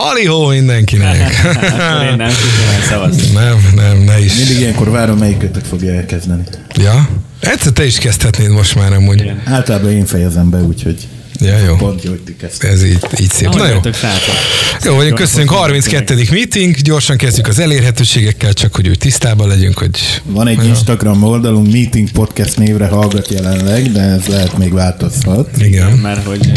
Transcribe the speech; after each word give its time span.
Halihó 0.00 0.46
mindenkinek! 0.46 1.16
Akkor 1.44 2.02
én 2.02 2.16
nem 2.16 2.28
tudom, 2.28 2.82
szavaztam. 2.88 3.32
nem, 3.34 3.70
nem, 3.74 3.98
ne 3.98 4.20
is. 4.20 4.36
Mindig 4.36 4.58
ilyenkor 4.58 4.90
várom, 4.90 5.18
melyikötök 5.18 5.64
fogja 5.64 5.92
elkezdeni. 5.92 6.42
Ja? 6.74 7.08
Egyszer 7.40 7.72
te 7.72 7.84
is 7.84 7.98
kezdhetnéd 7.98 8.50
most 8.50 8.74
már 8.74 8.92
amúgy. 8.92 9.20
Igen. 9.20 9.42
Általában 9.44 9.90
én 9.90 10.06
fejezem 10.06 10.50
be, 10.50 10.58
úgyhogy 10.58 11.08
Ja, 11.40 11.58
jó. 11.66 11.76
pont 11.76 12.02
jó, 12.04 12.10
hogy 12.10 12.20
kezdtek. 12.40 12.70
Ez 12.70 12.84
így, 12.84 12.98
így 13.20 13.30
szép. 13.30 13.48
Na 13.48 13.66
jó. 13.68 13.80
Jó, 14.84 14.94
vagyunk, 14.94 15.18
Jó 15.18 15.24
köszönjük. 15.24 15.50
napot 15.50 15.64
32. 15.64 16.22
meeting, 16.30 16.74
gyorsan 16.76 17.16
kezdjük 17.16 17.48
az 17.48 17.58
elérhetőségekkel, 17.58 18.52
csak 18.52 18.74
hogy 18.74 18.88
úgy 18.88 18.98
tisztában 18.98 19.48
legyünk, 19.48 19.78
hogy 19.78 20.20
Van 20.24 20.46
egy 20.46 20.64
Instagram 20.66 21.22
oldalunk, 21.22 21.72
Meeting 21.72 22.10
Podcast 22.10 22.56
névre 22.56 22.86
hallgat 22.86 23.28
jelenleg, 23.30 23.92
de 23.92 24.00
ez 24.00 24.26
lehet 24.26 24.58
még 24.58 24.72
változhat. 24.72 25.48
igen. 25.58 25.90
Mert 25.92 26.26
hogy 26.26 26.52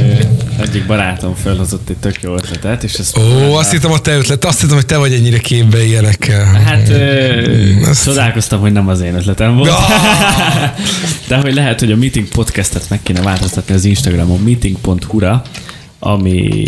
egyik 0.62 0.86
barátom 0.86 1.36
felhozott 1.44 1.90
egy 1.90 1.98
tök 1.98 2.22
jó 2.22 2.34
ötletet, 2.34 2.84
és 2.84 2.94
ezt... 2.94 3.18
Ó, 3.18 3.54
azt 3.56 3.72
hittem, 3.72 3.90
hogy 3.90 4.02
te 4.02 4.16
ötlet, 4.18 4.46
azt 4.46 4.62
hittem, 4.62 4.76
hogy 4.76 4.86
te 4.86 4.98
vagy 4.98 5.14
ennyire 5.14 5.38
képbe 5.38 5.86
ilyenekkel. 5.86 6.46
Hát 6.46 6.90
ö, 6.90 7.42
azt- 7.90 8.04
csodálkoztam, 8.04 8.60
hogy 8.60 8.72
nem 8.72 8.88
az 8.88 9.02
én 9.02 9.16
ötletem 9.16 9.56
volt. 9.56 9.70
Ah! 9.70 9.82
De 11.28 11.36
hogy 11.36 11.54
lehet, 11.54 11.80
hogy 11.80 11.92
a 11.92 11.96
Meeting 11.96 12.28
podcastet 12.28 12.90
meg 12.90 13.00
kéne 13.04 13.22
változtatni 13.22 13.74
az 13.76 13.86
Instagramon 13.86 14.40
meeting.hu-ra, 14.82 15.42
ami, 16.00 16.66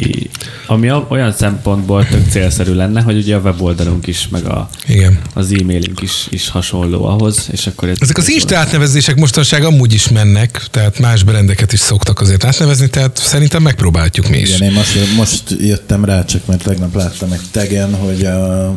ami 0.68 0.92
olyan 1.10 1.32
szempontból 1.34 2.08
tök 2.08 2.30
célszerű 2.30 2.74
lenne, 2.74 3.02
hogy 3.02 3.18
ugye 3.18 3.36
a 3.36 3.40
weboldalunk 3.40 4.08
is, 4.08 4.28
meg 4.28 4.46
a, 4.46 4.70
Igen. 4.88 5.20
az 5.34 5.52
e-mailünk 5.60 6.02
is, 6.02 6.28
is 6.30 6.50
hasonló 6.50 7.06
ahhoz, 7.06 7.48
és 7.52 7.68
akkor... 7.68 7.90
ez- 7.90 7.98
Ezek 8.02 8.18
az 8.18 8.30
Insta 8.30 8.58
átnevezések 8.58 9.16
mostanság 9.16 9.64
amúgy 9.64 9.94
is 9.94 10.10
mennek, 10.10 10.66
tehát 10.72 11.00
más 11.00 11.24
brendeket 11.24 11.74
is 11.74 11.80
szoktak 11.80 12.22
azért 12.22 12.44
átnevezni, 12.44 12.88
tehát 12.90 13.18
szerintem 13.18 13.62
megpróbáljuk 13.62 14.28
mi 14.30 14.38
is. 14.38 14.50
Igen, 14.56 14.62
én 14.70 14.72
most, 14.76 15.16
most 15.16 15.44
jöttem 15.60 16.06
rá, 16.06 16.26
csak 16.26 16.46
mert 16.46 16.64
tegnap 16.64 16.96
láttam 16.96 17.32
egy 17.32 17.42
tegen, 17.52 17.96
hogy 17.96 18.26
a, 18.26 18.68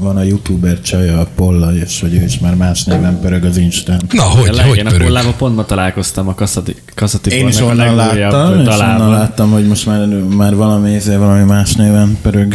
van 0.00 0.16
a 0.16 0.22
youtuber 0.22 0.80
csaja, 0.80 1.18
a 1.20 1.26
Polla, 1.34 1.74
és 1.74 2.00
hogy 2.00 2.14
ő 2.14 2.24
is 2.24 2.38
már 2.38 2.54
más 2.54 2.84
néven 2.84 3.20
pörög 3.20 3.44
az 3.44 3.56
Instán. 3.56 4.00
Na, 4.12 4.22
De 4.22 4.22
hogy, 4.22 4.48
hogy 4.48 4.56
legyen, 4.56 4.86
a 4.86 4.90
pörög? 4.90 5.06
kollában 5.06 5.34
pont 5.38 5.56
ma 5.56 5.64
találkoztam 5.64 6.28
a 6.28 6.34
Kaszati, 6.34 6.74
Kaszati 6.94 7.30
Én 7.30 7.48
is 7.48 7.60
onnan 7.60 7.94
láttam, 7.94 8.60
és 8.60 8.66
onnan 8.66 9.10
láttam, 9.10 9.50
hogy 9.50 9.66
most 9.66 9.86
már, 9.86 10.06
már 10.36 10.54
valami, 10.54 10.98
valami 11.06 11.42
más 11.44 11.74
néven 11.74 12.18
pörög. 12.22 12.54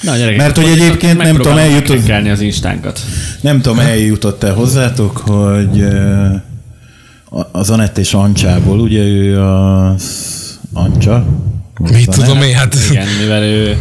Na, 0.00 0.16
gyerekek, 0.16 0.38
Mert 0.38 0.56
hogy 0.56 0.66
egyébként 0.66 1.22
nem 1.22 1.36
tudom, 1.36 1.56
eljutott- 1.58 2.08
az 2.32 2.40
instánkat. 2.40 3.00
Nem 3.40 3.60
tudom, 3.60 3.78
eljutott 3.78 4.42
el 4.42 4.54
hozzátok, 4.54 5.16
hogy 5.16 5.82
a- 7.30 7.48
az 7.52 7.70
Anett 7.70 7.98
és 7.98 8.14
Ancsából, 8.14 8.80
ugye 8.80 9.02
ő 9.02 9.40
az 9.42 10.58
Ancsa? 10.72 11.24
Mit 11.92 12.10
tudom 12.10 12.42
én, 12.42 12.54
hát 12.54 12.76
Igen, 12.90 13.06
mivel 13.20 13.42
ő 13.42 13.76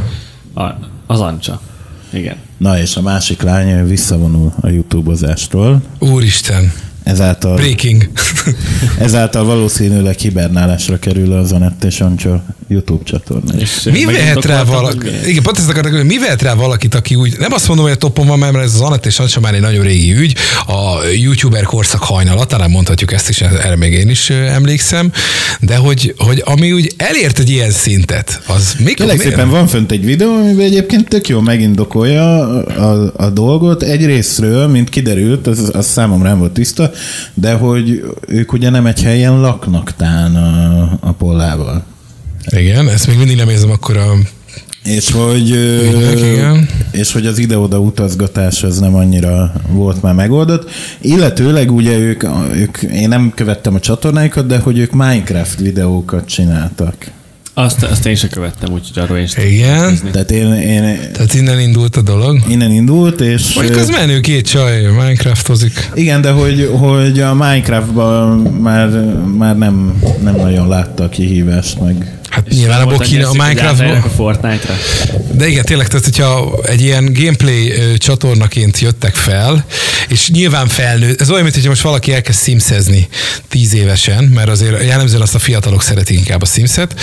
a, 0.53 0.63
az 1.07 1.19
Ancsa. 1.19 1.61
Igen. 2.09 2.35
Na 2.57 2.79
és 2.79 2.95
a 2.95 3.02
másik 3.02 3.41
lány 3.41 3.88
visszavonul 3.88 4.53
a 4.61 4.67
YouTube-ozástól. 4.67 5.81
úristen, 5.99 6.71
Ezáltal, 7.09 7.55
breaking. 7.55 8.09
ezáltal 8.99 9.43
valószínűleg 9.45 10.17
hibernálásra 10.17 10.99
kerül 10.99 11.33
az 11.33 11.52
Anett 11.52 11.83
és 11.83 12.02
Ancsa 12.02 12.43
YouTube 12.67 13.03
csatorna. 13.03 13.53
És 13.59 13.83
Mi 13.91 14.05
vehet 14.05 14.45
rá 14.45 14.63
valaki? 14.63 15.07
Igen, 15.25 15.43
pont 15.43 15.57
ezt 15.57 15.69
akartak, 15.69 15.93
hogy 15.93 16.05
mi 16.05 16.17
vehet 16.17 16.41
rá 16.41 16.53
valakit, 16.53 16.95
aki 16.95 17.15
úgy, 17.15 17.35
nem 17.39 17.52
azt 17.52 17.67
mondom, 17.67 17.85
hogy 17.85 17.95
a 17.95 17.97
topon 17.97 18.27
van, 18.27 18.39
mert 18.39 18.55
ez 18.55 18.73
az 18.73 18.81
Anett 18.81 19.05
és 19.05 19.19
Ancsa 19.19 19.39
már 19.39 19.53
egy 19.53 19.61
nagyon 19.61 19.83
régi 19.83 20.15
ügy, 20.15 20.35
a 20.67 21.05
youtuber 21.21 21.63
korszak 21.63 22.03
hajnala, 22.03 22.45
talán 22.45 22.69
mondhatjuk 22.69 23.13
ezt 23.13 23.30
is, 23.30 23.41
erre 23.41 23.75
még 23.75 23.93
én 23.93 24.09
is 24.09 24.30
emlékszem, 24.30 25.11
de 25.59 25.75
hogy, 25.75 26.13
hogy 26.17 26.43
ami 26.45 26.71
úgy 26.71 26.93
elért 26.97 27.39
egy 27.39 27.49
ilyen 27.49 27.71
szintet, 27.71 28.41
az 28.47 28.75
mikor? 28.83 29.05
Miért? 29.05 29.21
szépen 29.21 29.49
van 29.49 29.67
fönt 29.67 29.91
egy 29.91 30.05
videó, 30.05 30.33
amiben 30.33 30.65
egyébként 30.65 31.07
tök 31.07 31.27
jó 31.27 31.39
megindokolja 31.39 32.39
a, 32.63 33.11
a 33.15 33.30
dolgot. 33.30 33.83
Egy 33.83 34.05
részről, 34.05 34.67
mint 34.67 34.89
kiderült, 34.89 35.47
az, 35.47 35.69
az 35.73 35.87
számomra 35.87 36.30
nem 36.30 36.39
volt 36.39 36.52
tiszta, 36.52 36.91
de 37.33 37.53
hogy 37.53 38.03
ők 38.27 38.54
ugye 38.54 38.70
nem 38.70 38.86
egy 38.86 39.02
helyen 39.02 39.39
laknak 39.39 39.95
tán 39.95 40.36
a, 40.36 40.98
a 40.99 41.11
pollával. 41.11 41.83
Igen, 42.45 42.89
ezt 42.89 43.08
még 43.08 43.17
mindig 43.17 43.36
nem 43.36 43.49
érzem 43.49 43.71
akkor 43.71 43.98
a... 43.98 44.14
És 44.83 45.11
hogy, 45.11 45.49
és 46.92 47.11
hogy 47.11 47.26
az 47.26 47.38
ide-oda 47.38 47.80
utazgatás 47.80 48.64
az 48.64 48.80
nem 48.80 48.95
annyira 48.95 49.54
volt 49.70 50.02
már 50.02 50.14
megoldott. 50.14 50.70
Illetőleg 51.02 51.71
ugye 51.71 51.98
ők, 51.98 52.23
ők, 52.54 52.77
én 52.77 53.08
nem 53.08 53.32
követtem 53.36 53.76
a 53.76 53.80
csatornáikat, 53.80 54.45
de 54.45 54.58
hogy 54.59 54.77
ők 54.77 54.92
Minecraft 54.92 55.59
videókat 55.59 56.27
csináltak. 56.27 57.11
Azt, 57.59 57.83
azt 57.83 58.05
én 58.05 58.15
sem 58.15 58.30
követtem, 58.30 58.73
úgyhogy 58.73 59.03
arról 59.03 59.17
én 59.17 59.27
sem 59.27 59.45
Igen, 59.47 59.99
Tehát 60.11 60.31
én, 60.31 60.53
én 60.53 60.81
tehát 61.14 61.33
innen 61.33 61.59
indult 61.59 61.95
a 61.95 62.02
dolog. 62.02 62.39
innen 62.47 62.71
indult, 62.71 63.21
és... 63.21 63.53
Mondjuk 63.53 63.77
az 63.77 63.89
menő 63.89 64.20
két 64.20 64.47
csaj, 64.47 64.81
Minecraftozik. 64.81 65.89
Igen, 65.93 66.21
de 66.21 66.31
hogy, 66.31 66.70
hogy 66.80 67.20
a 67.20 67.33
Minecraftban 67.33 68.37
már, 68.39 68.89
már 69.37 69.58
nem, 69.58 70.03
nem 70.23 70.36
nagyon 70.36 70.67
látta 70.67 71.03
a 71.03 71.09
kihívást, 71.09 71.80
meg 71.81 72.18
Hát 72.29 72.47
nyilván 72.49 72.81
abból 72.81 72.97
kéne 72.97 73.25
a 73.25 73.31
Minecraftból. 73.31 74.01
a 74.05 74.09
Fortnite-ra. 74.09 74.77
De 75.31 75.47
igen, 75.47 75.65
tényleg, 75.65 75.87
tehát 75.87 76.03
hogyha 76.05 76.59
egy 76.63 76.81
ilyen 76.81 77.13
gameplay 77.13 77.73
csatornaként 77.97 78.79
jöttek 78.79 79.15
fel, 79.15 79.65
és 80.07 80.29
nyilván 80.29 80.67
felnő, 80.67 81.15
ez 81.19 81.29
olyan, 81.29 81.41
mint 81.43 81.53
hogyha 81.53 81.69
most 81.69 81.81
valaki 81.81 82.13
elkezd 82.13 82.43
simszezni 82.43 83.07
tíz 83.47 83.73
évesen, 83.73 84.23
mert 84.23 84.49
azért 84.49 84.83
jellemzően 84.85 85.21
azt 85.21 85.35
a 85.35 85.39
fiatalok 85.39 85.83
szeretik 85.83 86.17
inkább 86.17 86.41
a 86.41 86.45
Simset, 86.45 86.93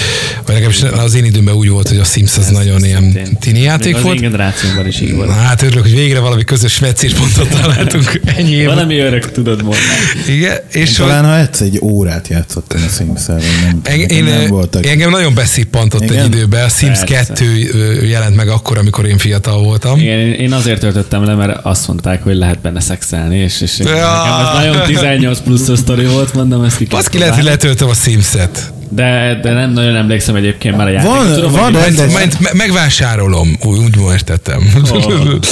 vagy 0.47 0.55
legalábbis 0.55 0.83
az 0.83 1.15
én 1.15 1.25
időmben 1.25 1.55
úgy 1.55 1.69
volt, 1.69 1.89
hogy 1.89 1.99
a 1.99 2.05
Sims 2.05 2.37
az 2.37 2.47
nagyon 2.49 2.85
ilyen 2.85 3.03
szintén. 3.03 3.39
tini 3.41 3.61
játék 3.61 3.95
Még 3.95 4.03
volt. 4.03 4.17
Az 4.17 4.23
én 4.23 4.31
generációmban 4.31 4.87
is 4.87 5.01
így 5.01 5.11
Na, 5.11 5.17
volt. 5.17 5.31
hát 5.31 5.63
örülök, 5.63 5.83
hogy 5.83 5.95
végre 5.95 6.19
valami 6.19 6.45
közös 6.45 6.79
meccéspontot 6.79 7.49
találtunk 7.49 8.21
ennyi 8.37 8.51
év. 8.55 8.67
Valami 8.67 8.99
öreg 8.99 9.33
tudod 9.33 9.63
mondani. 9.63 9.87
Igen, 10.29 10.57
és 10.73 10.93
talán 10.93 11.25
ha 11.25 11.39
egyszer 11.39 11.67
egy 11.67 11.79
órát 11.83 12.29
játszottam 12.29 12.81
a 12.87 12.91
sims 12.97 13.27
nem, 13.27 14.01
én, 14.09 14.25
nem 14.25 14.47
voltak. 14.47 14.87
engem 14.87 15.11
nagyon 15.17 15.35
beszippantott 15.35 16.11
egy 16.11 16.25
időben. 16.25 16.65
A 16.65 16.69
Sims 16.69 16.99
Persze. 16.99 17.33
2 17.33 17.45
ö, 17.73 18.05
jelent 18.05 18.37
meg 18.37 18.49
akkor, 18.49 18.79
amikor 18.79 19.07
én 19.07 19.19
fiatal 19.19 19.63
voltam. 19.63 19.99
Igen, 19.99 20.19
én- 20.19 20.53
azért 20.53 20.81
töltöttem 20.81 21.25
le, 21.25 21.35
mert 21.35 21.59
azt 21.63 21.87
mondták, 21.89 22.23
hogy 22.23 22.37
lehet 22.37 22.61
benne 22.61 22.81
szexelni, 22.81 23.37
és, 23.39 23.61
és 23.61 23.79
Ja. 23.79 23.85
nekem 23.85 24.47
ez 24.47 24.53
nagyon 24.55 24.87
18 24.87 25.41
pluszos 25.41 25.79
sztori 25.79 26.07
volt, 26.07 26.35
mondom, 26.35 26.65
ezt 26.65 26.77
ki 26.77 26.87
Azt 26.91 27.09
ki 27.09 27.19
lehet, 27.19 27.35
hogy 27.35 27.45
letöltöm 27.45 27.89
a 27.89 27.95
Sims-et. 27.95 28.73
De, 28.91 29.39
de 29.43 29.53
nem 29.53 29.71
nagyon 29.73 29.97
emlékszem 29.97 30.35
egyébként 30.35 30.77
már 30.77 30.87
a 30.87 30.91
játékot. 30.91 31.17
Van- 31.17 31.35
Tudom, 31.35 31.53
van 31.53 31.73
rendes- 31.73 31.97
Majd, 31.97 32.13
majd 32.13 32.37
me- 32.41 32.53
megvásárolom, 32.53 33.57
úgy, 33.65 33.79
úgy 33.79 33.97
értettem. 34.13 34.61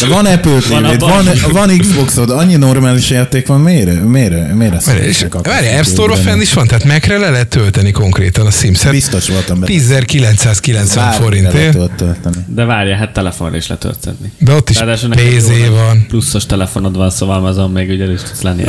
De 0.00 0.06
van 0.08 0.26
Apple 0.26 0.58
tv 0.58 0.68
Van 0.70 0.96
van, 0.98 1.24
van, 1.52 1.78
Xboxod, 1.78 2.30
annyi 2.30 2.56
normális 2.56 3.10
játék 3.10 3.46
van, 3.46 3.60
miért? 3.60 4.02
Miért? 4.04 4.54
Miért 4.54 4.84
Várj, 4.84 5.00
és 5.06 5.26
várj, 5.42 5.68
App 5.76 5.84
Store-on 5.84 6.18
fenn 6.18 6.40
is 6.40 6.52
van, 6.52 6.66
tehát 6.66 6.84
Mac-re 6.84 7.18
le 7.18 7.30
lehet 7.30 7.48
tölteni 7.48 7.90
konkrétan 7.90 8.46
a 8.46 8.50
Sims-et. 8.50 8.90
Biztos 8.90 9.28
voltam 9.28 9.60
benne. 9.60 9.72
10.990 9.72 10.94
Bármire 10.94 11.22
forintért. 11.22 11.90
tölteni. 11.96 12.36
De 12.46 12.64
várja, 12.64 12.96
hát 12.96 13.12
telefonra 13.12 13.56
is 13.56 13.66
letölthetni. 13.66 14.32
De 14.38 14.52
ott 14.54 14.70
is 14.70 14.78
nagy 14.78 15.70
van. 15.70 16.04
Pluszos 16.08 16.46
telefonod 16.46 16.96
van, 16.96 17.10
szóval 17.10 17.46
azon 17.46 17.70
még 17.70 17.90
ugye 17.90 18.04
is 18.12 18.20
tudsz 18.22 18.42
lenni 18.42 18.62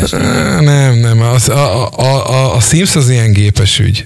Nem, 0.59 0.99
nem, 0.99 1.21
az, 1.21 1.49
a, 1.49 1.89
a, 1.97 2.29
a, 2.29 2.55
a 2.55 2.59
Sims 2.59 2.95
az 2.95 3.09
ilyen 3.09 3.31
gépes 3.33 3.79
ügy. 3.79 4.05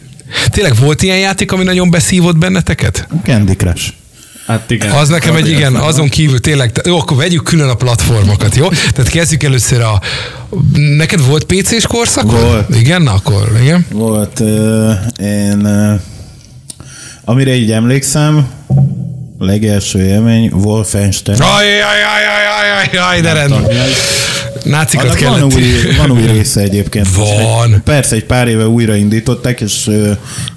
Tényleg 0.50 0.76
volt 0.76 1.02
ilyen 1.02 1.18
játék, 1.18 1.52
ami 1.52 1.64
nagyon 1.64 1.90
beszívott 1.90 2.38
benneteket? 2.38 3.08
Candy 3.24 3.56
Crush. 3.56 3.94
Hát 4.48 4.72
igen. 4.72 4.92
Az 4.92 5.10
nekem 5.10 5.36
egy 5.36 5.50
igen, 5.50 5.76
azon 5.76 6.10
kívül 6.10 6.40
tényleg, 6.40 6.82
jó, 6.86 6.98
akkor 7.00 7.18
vegyük 7.18 7.44
külön 7.44 7.70
a 7.70 7.74
platformokat, 7.76 8.56
jó? 8.56 8.68
Tehát 8.70 9.10
kezdjük 9.10 9.44
először 9.44 9.82
a... 9.82 10.02
Neked 10.98 11.26
volt 11.26 11.44
PC-s 11.44 11.88
korszak? 11.88 12.32
Volt. 12.32 12.76
Igen, 12.76 13.02
na 13.02 13.14
akkor, 13.14 13.52
igen. 13.62 13.86
Volt, 13.92 14.40
uh, 14.40 14.92
én, 15.20 15.66
uh, 15.66 16.00
amire 17.26 17.56
így 17.56 17.72
emlékszem, 17.72 18.48
legelső 19.40 20.04
élmény 20.04 20.52
Wolfenstein. 20.52 21.38
Jaj, 21.38 21.66
jaj, 21.68 21.78
jaj, 21.78 22.24
jaj, 22.24 22.68
jaj, 22.68 22.90
jaj, 22.94 23.22
de 23.22 23.34
rend. 23.34 23.54
Nácikat 24.64 25.22
Annak 25.22 25.40
van 25.40 25.44
új, 25.44 25.64
van 25.98 26.12
új 26.12 26.26
része 26.26 26.62
egyébként. 26.62 27.16
Van. 27.16 27.74
Egy, 27.74 27.80
persze, 27.80 28.16
egy 28.16 28.26
pár 28.26 28.48
éve 28.48 28.68
újraindították, 28.68 29.62
és, 29.62 29.88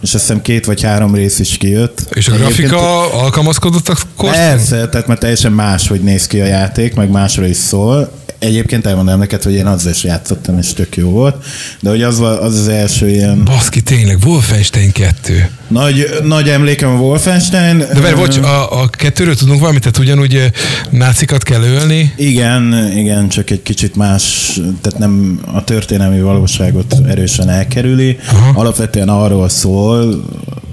és 0.01 0.15
azt 0.15 0.23
hiszem 0.23 0.43
két 0.43 0.65
vagy 0.65 0.83
három 0.83 1.15
rész 1.15 1.39
is 1.39 1.57
kijött. 1.57 2.03
És 2.11 2.29
a 2.29 2.33
Egyébként- 2.33 2.57
grafika 2.69 3.13
alkalmazkodott 3.23 3.89
a 3.89 3.95
korszak? 4.17 4.39
Persze, 4.39 4.89
tehát 4.89 5.07
már 5.07 5.19
teljesen 5.19 5.53
más, 5.53 5.89
hogy 5.89 6.01
néz 6.01 6.27
ki 6.27 6.41
a 6.41 6.45
játék, 6.47 6.95
meg 6.95 7.11
másra 7.11 7.47
is 7.47 7.57
szól. 7.57 8.13
Egyébként 8.43 8.87
elmondom 8.87 9.19
neked, 9.19 9.43
hogy 9.43 9.53
én 9.53 9.67
azzal 9.67 9.93
is 9.93 10.05
játszottam, 10.05 10.59
és 10.59 10.73
tök 10.73 10.97
jó 10.97 11.11
volt. 11.11 11.45
De 11.81 11.91
hogy 11.91 12.03
az, 12.03 12.21
az 12.21 12.59
az 12.59 12.69
első 12.69 13.09
ilyen 13.09 13.45
Baszki, 13.45 13.81
tényleg, 13.83 14.19
Wolfenstein 14.25 14.93
2. 14.93 15.51
nagy, 15.69 16.09
nagy 16.25 16.49
emlékem 16.49 16.91
a 16.91 16.99
Wolfenstein. 16.99 17.79
De 17.79 18.01
várj, 18.01 18.15
bocs, 18.15 18.37
a, 18.37 18.83
a 18.83 18.89
kettőről 18.89 19.37
tudunk 19.37 19.61
valamit, 19.61 19.81
tehát 19.81 19.99
ugyanúgy 19.99 20.51
nácikat 20.91 21.43
kell 21.43 21.63
ölni. 21.63 22.13
Igen, 22.17 22.91
igen, 22.97 23.29
csak 23.29 23.51
egy 23.51 23.63
kicsit 23.63 23.97
más, 23.97 24.53
tehát 24.81 24.99
nem 24.99 25.41
a 25.53 25.65
történelmi 25.65 26.21
valóságot 26.21 26.95
erősen 27.09 27.49
elkerüli. 27.49 28.19
Aha. 28.29 28.61
Alapvetően 28.61 29.09
arról 29.09 29.49
szól 29.49 30.25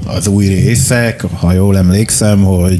az 0.05 0.27
új 0.27 0.45
részek, 0.45 1.21
ha 1.21 1.53
jól 1.53 1.77
emlékszem, 1.77 2.43
hogy 2.43 2.79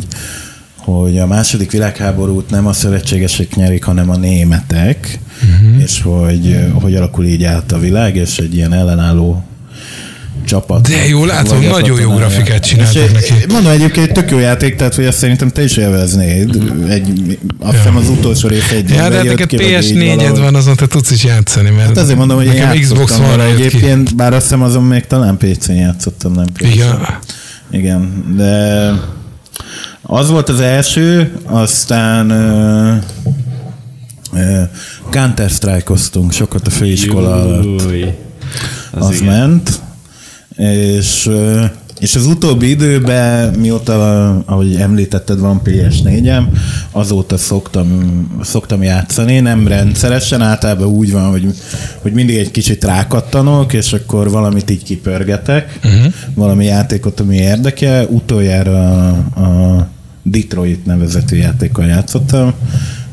hogy 0.92 1.20
a 1.20 1.28
második 1.28 1.72
világháborút 1.72 2.50
nem 2.50 2.68
a 2.68 2.74
szövetségesek 2.74 3.56
nyerik, 3.56 3.84
hanem 3.84 4.10
a 4.10 4.18
németek, 4.18 5.20
uh-huh. 5.44 5.82
és 5.82 6.02
hogy, 6.02 6.60
hogy 6.74 6.96
alakul 6.96 7.26
így 7.26 7.44
át 7.44 7.72
a 7.72 7.80
világ, 7.80 8.16
és 8.16 8.38
egy 8.38 8.56
ilyen 8.56 8.74
ellenálló 8.74 9.44
csapat. 10.46 10.88
De 10.88 11.08
jó, 11.08 11.26
látom, 11.26 11.62
nagyon 11.62 12.00
jó 12.00 12.14
grafikát 12.14 12.64
csináltak 12.64 13.14
neki. 13.14 13.34
Mondom, 13.50 13.72
egyébként 13.72 14.08
egy 14.08 14.14
tök 14.14 14.32
jó 14.32 14.40
játék, 14.40 14.76
tehát 14.76 14.96
hogy 14.96 15.06
azt 15.06 15.18
szerintem 15.18 15.50
te 15.50 15.64
is 15.64 15.78
élveznéd. 15.78 16.64
Egy, 16.90 17.40
azt 17.60 17.78
hiszem 17.78 17.96
az 17.96 18.10
utolsó 18.10 18.48
rész 18.48 18.72
egy 18.72 18.90
Ja, 18.90 19.10
de 19.10 19.24
neked 19.24 19.50
PS4-ed 19.52 20.38
van, 20.40 20.56
azon 20.56 20.76
te 20.76 20.88
tudsz 20.88 21.12
is 21.12 21.24
játszani. 21.24 21.70
Mert 21.70 21.88
hát 21.88 21.98
azért 21.98 22.18
mondom, 22.18 22.38
hogy 22.38 22.46
én 22.46 22.82
Xbox 22.82 23.18
van 23.18 23.42
egyébként, 23.42 24.08
ki. 24.08 24.16
bár 24.16 24.34
azt 24.34 24.44
hiszem 24.44 24.62
azon 24.62 24.84
még 24.84 25.08
talán 25.08 25.38
PC-n 25.38 25.72
játszottam, 25.72 26.32
nem 26.32 26.46
PC. 26.54 26.74
Igen. 26.74 27.08
Igen, 27.72 28.24
de 28.38 28.92
az 30.12 30.30
volt 30.30 30.50
az 30.50 30.60
első, 30.60 31.38
aztán 31.46 32.32
uh, 32.32 33.04
uh, 34.34 34.62
Counter-Strike-oztunk 35.10 36.32
sokat 36.32 36.68
a 36.68 36.70
főiskola 36.70 37.42
alatt. 37.42 37.82
Az, 38.92 39.08
az 39.08 39.22
ment 39.22 39.82
és, 40.56 41.30
és 42.00 42.16
az 42.16 42.26
utóbbi 42.26 42.70
időben, 42.70 43.54
mióta, 43.54 44.30
ahogy 44.46 44.76
említetted, 44.76 45.40
van 45.40 45.62
PS4-em, 45.66 46.44
azóta 46.92 47.38
szoktam, 47.38 48.28
szoktam 48.42 48.84
játszani, 48.84 49.40
nem 49.40 49.68
rendszeresen, 49.68 50.42
általában 50.42 50.88
úgy 50.88 51.12
van, 51.12 51.30
hogy, 51.30 51.46
hogy 52.02 52.14
mindig 52.14 52.38
egy 52.38 52.52
kicsit 52.52 52.84
rákattanok, 52.84 53.74
és 53.74 53.94
akkor 53.94 54.30
valamit 54.30 54.70
így 54.70 54.84
kipörgetek, 54.84 55.80
uh-huh. 55.84 56.14
valami 56.36 56.66
játékot, 56.66 57.20
ami 57.20 57.36
érdekel. 57.36 58.06
Utoljára 58.06 59.08
a, 59.08 59.42
a 59.42 59.88
Detroit 60.32 60.86
nevezetű 60.86 61.36
játékkal 61.36 61.86
játszottam, 61.86 62.54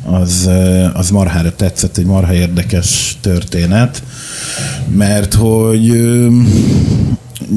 az, 0.05 0.49
az 0.93 1.11
marhára 1.11 1.55
tetszett, 1.55 1.97
egy 1.97 2.07
marha 2.07 2.35
érdekes 2.35 3.17
történet, 3.21 4.03
mert 4.89 5.35
hogy 5.35 5.93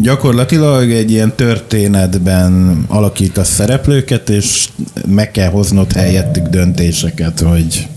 gyakorlatilag 0.02 0.92
egy 0.92 1.12
ilyen 1.12 1.36
történetben 1.36 2.86
a 2.88 3.44
szereplőket, 3.44 4.30
és 4.30 4.70
meg 5.08 5.32
kell 5.32 5.50
hoznod 5.50 5.92
helyettük 5.92 6.48
döntéseket, 6.48 7.40
hogy, 7.40 7.88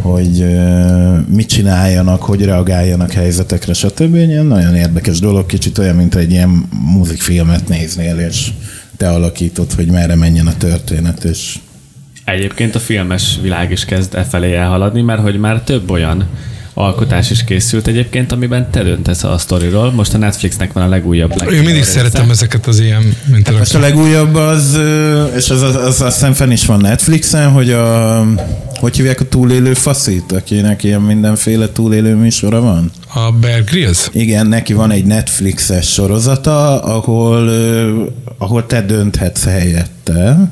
hogy 0.00 0.44
mit 1.28 1.48
csináljanak, 1.48 2.22
hogy 2.22 2.44
reagáljanak 2.44 3.12
helyzetekre, 3.12 3.72
stb. 3.72 4.14
Ilyen 4.14 4.46
nagyon 4.46 4.74
érdekes 4.74 5.18
dolog, 5.18 5.46
kicsit 5.46 5.78
olyan, 5.78 5.96
mint 5.96 6.14
egy 6.14 6.30
ilyen 6.30 6.68
muzikfilmet 6.94 7.68
néznél, 7.68 8.18
és 8.18 8.50
te 8.96 9.08
alakítod, 9.08 9.72
hogy 9.72 9.86
merre 9.86 10.14
menjen 10.14 10.46
a 10.46 10.56
történet, 10.56 11.24
és 11.24 11.58
Egyébként 12.24 12.74
a 12.74 12.78
filmes 12.78 13.38
világ 13.42 13.70
is 13.70 13.84
kezd 13.84 14.14
e 14.14 14.24
felé 14.24 14.54
elhaladni, 14.54 15.00
mert 15.00 15.20
hogy 15.20 15.38
már 15.38 15.62
több 15.62 15.90
olyan 15.90 16.28
alkotás 16.74 17.30
is 17.30 17.44
készült 17.44 17.86
egyébként, 17.86 18.32
amiben 18.32 18.70
te 18.70 18.82
döntesz 18.82 19.24
a 19.24 19.38
sztoriról. 19.38 19.92
Most 19.92 20.14
a 20.14 20.18
Netflixnek 20.18 20.72
van 20.72 20.82
a 20.82 20.88
legújabb 20.88 21.52
Én 21.52 21.62
mindig 21.62 21.84
szeretem 21.84 22.30
ezeket 22.30 22.66
az 22.66 22.80
ilyen 22.80 23.16
hát 23.44 23.58
Most 23.58 23.74
a 23.74 23.78
legújabb 23.78 24.34
az, 24.34 24.78
és 25.36 25.50
az, 25.50 25.62
az, 25.62 25.74
az 25.74 26.00
azt 26.00 26.14
hiszem 26.14 26.32
fenn 26.32 26.50
is 26.50 26.66
van 26.66 26.80
Netflixen, 26.80 27.50
hogy 27.50 27.70
a, 27.70 28.24
hogy 28.74 28.96
hívják 28.96 29.20
a 29.20 29.28
túlélő 29.28 29.74
faszit, 29.74 30.32
akinek 30.32 30.82
ilyen 30.82 31.00
mindenféle 31.00 31.68
túlélő 31.72 32.14
műsora 32.14 32.60
van? 32.60 32.90
A 33.14 33.32
Bear 33.40 33.64
Grylls? 33.64 34.08
Igen, 34.12 34.46
neki 34.46 34.72
van 34.72 34.90
egy 34.90 35.04
Netflixes 35.04 35.92
sorozata, 35.92 36.82
ahol, 36.82 37.50
ahol 38.38 38.66
te 38.66 38.82
dönthetsz 38.82 39.44
helyette 39.44 40.50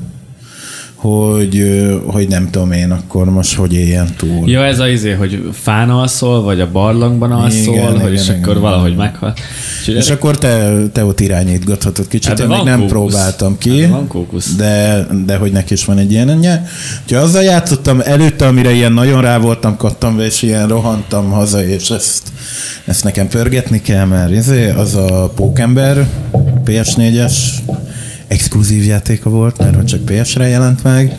hogy, 1.03 1.63
hogy 2.05 2.27
nem 2.27 2.49
tudom 2.49 2.71
én 2.71 2.91
akkor 2.91 3.29
most 3.29 3.55
hogy 3.55 3.73
éljen 3.73 4.07
túl. 4.17 4.49
Ja, 4.49 4.65
ez 4.65 4.79
az 4.79 4.87
izé, 4.87 5.11
hogy 5.11 5.49
fán 5.51 5.89
alszol, 5.89 6.41
vagy 6.41 6.59
a 6.59 6.71
barlangban 6.71 7.31
alszol, 7.31 7.73
igen, 7.73 7.85
hogy 7.85 7.99
igen, 7.99 8.13
és 8.13 8.23
igen, 8.23 8.35
akkor 8.35 8.49
igen. 8.49 8.61
valahogy 8.61 8.95
meghal. 8.95 9.33
És, 9.81 9.87
és 9.87 10.09
akkor 10.09 10.37
te, 10.37 10.73
te 10.91 11.05
ott 11.05 11.19
irányítgathatod 11.19 12.07
kicsit, 12.07 12.27
hát 12.29 12.39
én 12.39 12.47
még 12.47 12.63
nem 12.63 12.75
kókusz. 12.79 12.91
próbáltam 12.91 13.57
ki, 13.57 13.81
hát 13.81 13.89
van 13.89 14.07
kókusz. 14.07 14.55
de, 14.55 15.05
de 15.25 15.35
hogy 15.37 15.51
neki 15.51 15.73
is 15.73 15.85
van 15.85 15.97
egy 15.97 16.11
ilyen 16.11 16.29
ennyi. 16.29 16.47
Úgyhogy 17.03 17.23
azzal 17.23 17.43
játszottam 17.43 18.01
előtte, 18.03 18.47
amire 18.47 18.71
ilyen 18.71 18.93
nagyon 18.93 19.21
rá 19.21 19.37
voltam, 19.37 19.77
kattam 19.77 20.19
és 20.19 20.41
ilyen 20.41 20.67
rohantam 20.67 21.29
haza, 21.29 21.65
és 21.65 21.89
ezt, 21.89 22.31
ezt 22.85 23.03
nekem 23.03 23.27
pörgetni 23.27 23.81
kell, 23.81 24.05
mert 24.05 24.31
izé, 24.31 24.69
az 24.69 24.95
a 24.95 25.31
Pókember 25.35 26.07
PS4-es 26.65 27.33
exkluzív 28.33 28.85
játéka 28.85 29.29
volt, 29.29 29.57
mert 29.57 29.75
hogy 29.75 29.85
csak 29.85 30.05
PS-re 30.05 30.47
jelent 30.47 30.83
meg, 30.83 31.17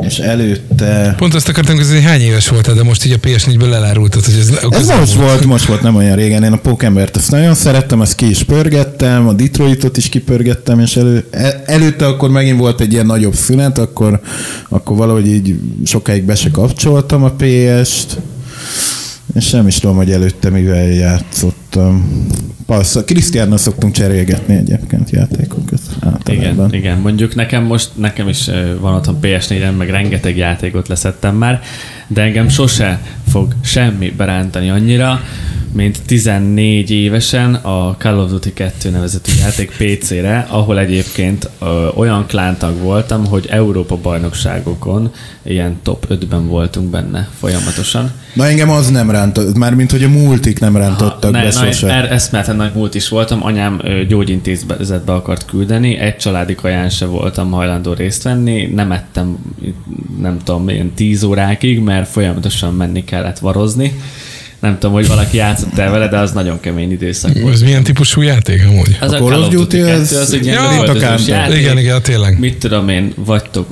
és 0.00 0.18
előtte... 0.18 1.14
Pont 1.16 1.34
azt 1.34 1.48
akartam 1.48 1.76
hogy 1.76 2.02
hány 2.04 2.20
éves 2.20 2.48
volt, 2.48 2.74
de 2.74 2.82
most 2.82 3.04
így 3.04 3.12
a 3.12 3.26
PS4-ből 3.26 3.74
elárultad, 3.74 4.24
hogy 4.24 4.34
ez... 4.34 4.48
Ez 4.70 4.86
most 4.86 5.14
volt. 5.14 5.28
volt, 5.28 5.44
most 5.44 5.64
volt, 5.64 5.82
nem 5.82 5.96
olyan 5.96 6.16
régen. 6.16 6.42
Én 6.42 6.52
a 6.52 6.56
Pókembert 6.56 7.16
azt 7.16 7.30
nagyon 7.30 7.54
szerettem, 7.54 8.00
azt 8.00 8.14
ki 8.14 8.28
is 8.28 8.42
pörgettem, 8.42 9.28
a 9.28 9.32
Detroitot 9.32 9.96
is 9.96 10.08
kipörgettem, 10.08 10.80
és 10.80 10.96
elő, 10.96 11.26
el, 11.30 11.62
előtte 11.66 12.06
akkor 12.06 12.30
megint 12.30 12.58
volt 12.58 12.80
egy 12.80 12.92
ilyen 12.92 13.06
nagyobb 13.06 13.34
szünet, 13.34 13.78
akkor, 13.78 14.20
akkor 14.68 14.96
valahogy 14.96 15.26
így 15.26 15.58
sokáig 15.84 16.24
be 16.24 16.34
se 16.34 16.50
kapcsoltam 16.50 17.22
a 17.24 17.30
PS-t, 17.30 18.18
és 19.34 19.50
nem 19.50 19.66
is 19.66 19.78
tudom, 19.78 19.96
hogy 19.96 20.12
előtte 20.12 20.50
mivel 20.50 20.86
játszottam. 20.86 22.26
Passz, 22.66 22.96
Krisztiánnal 23.04 23.56
szoktunk 23.58 23.94
cserélgetni 23.94 24.54
egyébként 24.54 25.10
játékokat. 25.10 25.80
Általában. 26.00 26.68
Igen, 26.68 26.74
igen, 26.74 26.98
mondjuk 26.98 27.34
nekem 27.34 27.64
most, 27.64 27.90
nekem 27.94 28.28
is 28.28 28.50
van 28.80 28.94
otthon 28.94 29.18
PS4-en, 29.22 29.76
meg 29.76 29.90
rengeteg 29.90 30.36
játékot 30.36 30.88
leszettem 30.88 31.36
már, 31.36 31.60
de 32.06 32.22
engem 32.22 32.48
sose 32.48 33.00
fog 33.32 33.54
semmi 33.62 34.10
berántani 34.10 34.70
annyira, 34.70 35.20
mint 35.72 35.98
14 36.06 36.90
évesen 36.90 37.54
a 37.54 37.96
Call 37.98 38.18
of 38.18 38.30
Duty 38.30 38.52
2 38.52 38.90
nevezetű 38.90 39.32
játék 39.38 39.70
PC-re, 39.70 40.46
ahol 40.50 40.78
egyébként 40.78 41.50
ö, 41.60 41.88
olyan 41.94 42.26
klántag 42.26 42.78
voltam, 42.78 43.26
hogy 43.26 43.46
Európa 43.50 43.96
bajnokságokon 43.96 45.10
ilyen 45.42 45.76
top 45.82 46.06
5-ben 46.10 46.48
voltunk 46.48 46.90
benne 46.90 47.28
folyamatosan. 47.38 48.12
Na 48.34 48.46
engem 48.46 48.70
az 48.70 48.90
nem 48.90 49.10
rántott, 49.10 49.56
már 49.56 49.74
mint 49.74 49.90
hogy 49.90 50.04
a 50.04 50.08
multik 50.08 50.60
nem 50.60 50.76
rántottak 50.76 51.22
ha, 51.22 51.30
ne, 51.30 51.42
be 51.42 51.50
sose. 51.50 51.88
Er, 51.88 52.12
eszméleten 52.12 52.56
nagy 52.56 52.74
múlt 52.74 52.94
is 52.94 53.08
voltam, 53.08 53.44
anyám 53.44 53.80
ö, 53.82 54.04
gyógyintézetbe 54.04 55.12
akart 55.12 55.44
küldeni, 55.44 55.96
egy 55.96 56.16
családi 56.16 56.54
kaján 56.54 56.88
se 56.88 57.06
voltam 57.06 57.50
hajlandó 57.50 57.92
részt 57.92 58.22
venni, 58.22 58.64
nem 58.74 58.92
ettem, 58.92 59.36
nem 60.20 60.38
tudom, 60.44 60.68
ilyen 60.68 60.92
10 60.94 61.22
órákig, 61.22 61.80
mert 61.80 62.08
folyamatosan 62.08 62.74
menni 62.74 63.04
kellett 63.22 63.42
varozni 63.42 63.92
nem 64.62 64.78
tudom, 64.78 64.92
hogy 64.92 65.06
valaki 65.06 65.36
játszott 65.36 65.78
el 65.78 65.90
vele, 65.90 66.08
de 66.08 66.18
az 66.18 66.32
nagyon 66.32 66.60
kemény 66.60 66.90
időszak 66.90 67.38
volt. 67.40 67.54
Ez 67.54 67.62
milyen 67.62 67.82
típusú 67.82 68.20
játék 68.20 68.64
amúgy? 68.68 68.96
Az 69.00 69.12
a, 69.12 69.16
a 69.16 69.18
Call 69.18 69.42
of 69.42 69.48
Duty, 69.48 69.80
ez... 69.80 70.12
az 70.12 70.32
egy 70.32 70.46
ja, 70.46 70.84
játék. 71.26 71.58
Igen, 71.58 71.78
igen, 71.78 72.02
tényleg. 72.02 72.38
Mit 72.38 72.58
tudom 72.58 72.88
én, 72.88 73.12
vagytok. 73.16 73.68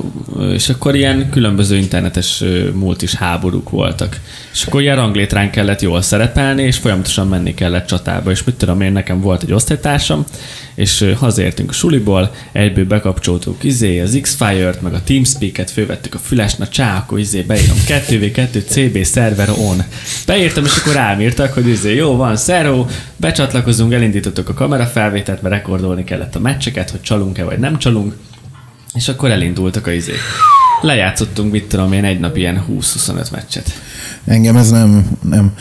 És 0.53 0.69
akkor 0.69 0.95
ilyen 0.95 1.31
különböző 1.31 1.77
internetes 1.77 2.45
múlt 2.75 3.03
is 3.03 3.15
háborúk 3.15 3.71
voltak. 3.71 4.21
És 4.53 4.65
akkor 4.65 4.81
ilyen 4.81 4.97
ranglétrán 4.97 5.51
kellett 5.51 5.81
jól 5.81 6.03
szerepelni, 6.03 6.63
és 6.63 6.77
folyamatosan 6.77 7.29
menni 7.29 7.55
kellett 7.55 7.87
csatába. 7.87 8.31
És 8.31 8.45
mit 8.45 8.55
tudom 8.55 8.81
én, 8.81 8.93
nekem 8.93 9.21
volt 9.21 9.43
egy 9.43 9.53
osztálytársam, 9.53 10.25
és 10.75 11.13
hazaértünk 11.17 11.71
a 11.71 11.73
suliból, 11.73 12.35
egyből 12.53 12.85
bekapcsoltuk 12.85 13.65
izé, 13.65 14.01
az 14.01 14.19
X-Fire-t, 14.23 14.83
meg 14.83 14.95
a 14.95 15.03
Teamspeak-et, 15.03 15.71
fővettük 15.71 16.15
a 16.15 16.19
füles, 16.19 16.55
na 16.55 16.69
csá, 16.69 16.97
akkor 16.97 17.19
izé 17.19 17.41
beírom 17.41 17.77
2v2 17.87 18.65
CB 18.67 19.07
server 19.07 19.51
on. 19.51 19.83
Beírtam, 20.27 20.65
és 20.65 20.80
akkor 20.81 20.95
rám 20.95 21.21
írtak, 21.21 21.53
hogy 21.53 21.69
izé, 21.69 21.95
jó 21.95 22.17
van, 22.17 22.37
szeró, 22.37 22.87
becsatlakozunk, 23.17 23.93
elindítottuk 23.93 24.49
a 24.49 24.55
kamerafelvételt, 24.55 25.43
mert 25.43 25.55
rekordolni 25.55 26.05
kellett 26.05 26.35
a 26.35 26.41
meccseket, 26.41 26.91
hogy 26.91 27.01
csalunk-e 27.01 27.45
vagy 27.45 27.59
nem 27.59 27.79
csalunk, 27.79 28.17
és 28.95 29.09
akkor 29.09 29.31
elindultak 29.31 29.87
a 29.87 29.93
izé. 29.93 30.13
Lejátszottunk, 30.81 31.53
mit 31.53 31.69
tudom 31.69 31.93
én, 31.93 32.05
egy 32.05 32.21
nap 32.21 32.37
ilyen 32.37 32.65
20-25 32.71 33.31
meccset. 33.31 33.73
Engem 34.25 34.57
ez 34.57 34.71
nem, 34.71 35.07
nem. 35.23 35.55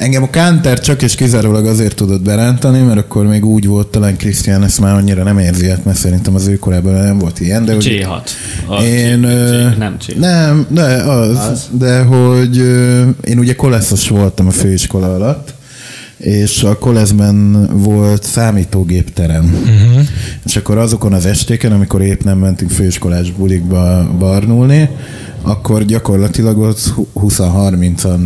Engem 0.00 0.22
a 0.22 0.28
Counter 0.30 0.80
csak 0.80 1.02
és 1.02 1.14
kizárólag 1.14 1.66
azért 1.66 1.94
tudott 1.94 2.22
berántani, 2.22 2.80
mert 2.80 2.98
akkor 2.98 3.26
még 3.26 3.44
úgy 3.44 3.66
volt, 3.66 3.86
talán 3.86 4.16
Krisztián 4.16 4.62
ezt 4.62 4.80
már 4.80 4.94
annyira 4.94 5.22
nem 5.22 5.38
érzi 5.38 5.68
át, 5.68 5.84
mert 5.84 5.98
szerintem 5.98 6.34
az 6.34 6.46
ő 6.46 6.58
korában 6.58 6.92
nem 6.92 7.18
volt 7.18 7.40
ilyen. 7.40 7.64
De 7.64 7.76
C6. 7.78 8.20
A 8.66 8.82
én, 8.82 9.20
C, 9.20 9.78
nem 9.78 9.96
C. 10.00 10.06
Nem, 10.18 10.66
de 10.68 10.82
az, 10.82 11.38
az. 11.38 11.68
de 11.70 12.02
hogy 12.02 12.56
én 13.24 13.38
ugye 13.38 13.54
koleszos 13.54 14.08
voltam 14.08 14.46
a 14.46 14.50
főiskola 14.50 15.14
alatt, 15.14 15.54
és 16.16 16.62
a 16.62 16.78
koleszben 16.78 17.68
volt 17.72 18.22
számítógépterem. 18.22 19.44
Uh-huh. 19.44 20.06
És 20.44 20.56
akkor 20.56 20.78
azokon 20.78 21.12
az 21.12 21.26
estéken, 21.26 21.72
amikor 21.72 22.02
épp 22.02 22.22
nem 22.22 22.38
mentünk 22.38 22.70
főiskolás 22.70 23.30
bulikba 23.30 24.10
barnulni, 24.18 24.88
akkor 25.42 25.84
gyakorlatilag 25.84 26.58
ott 26.58 26.94
20-30-an 27.14 28.18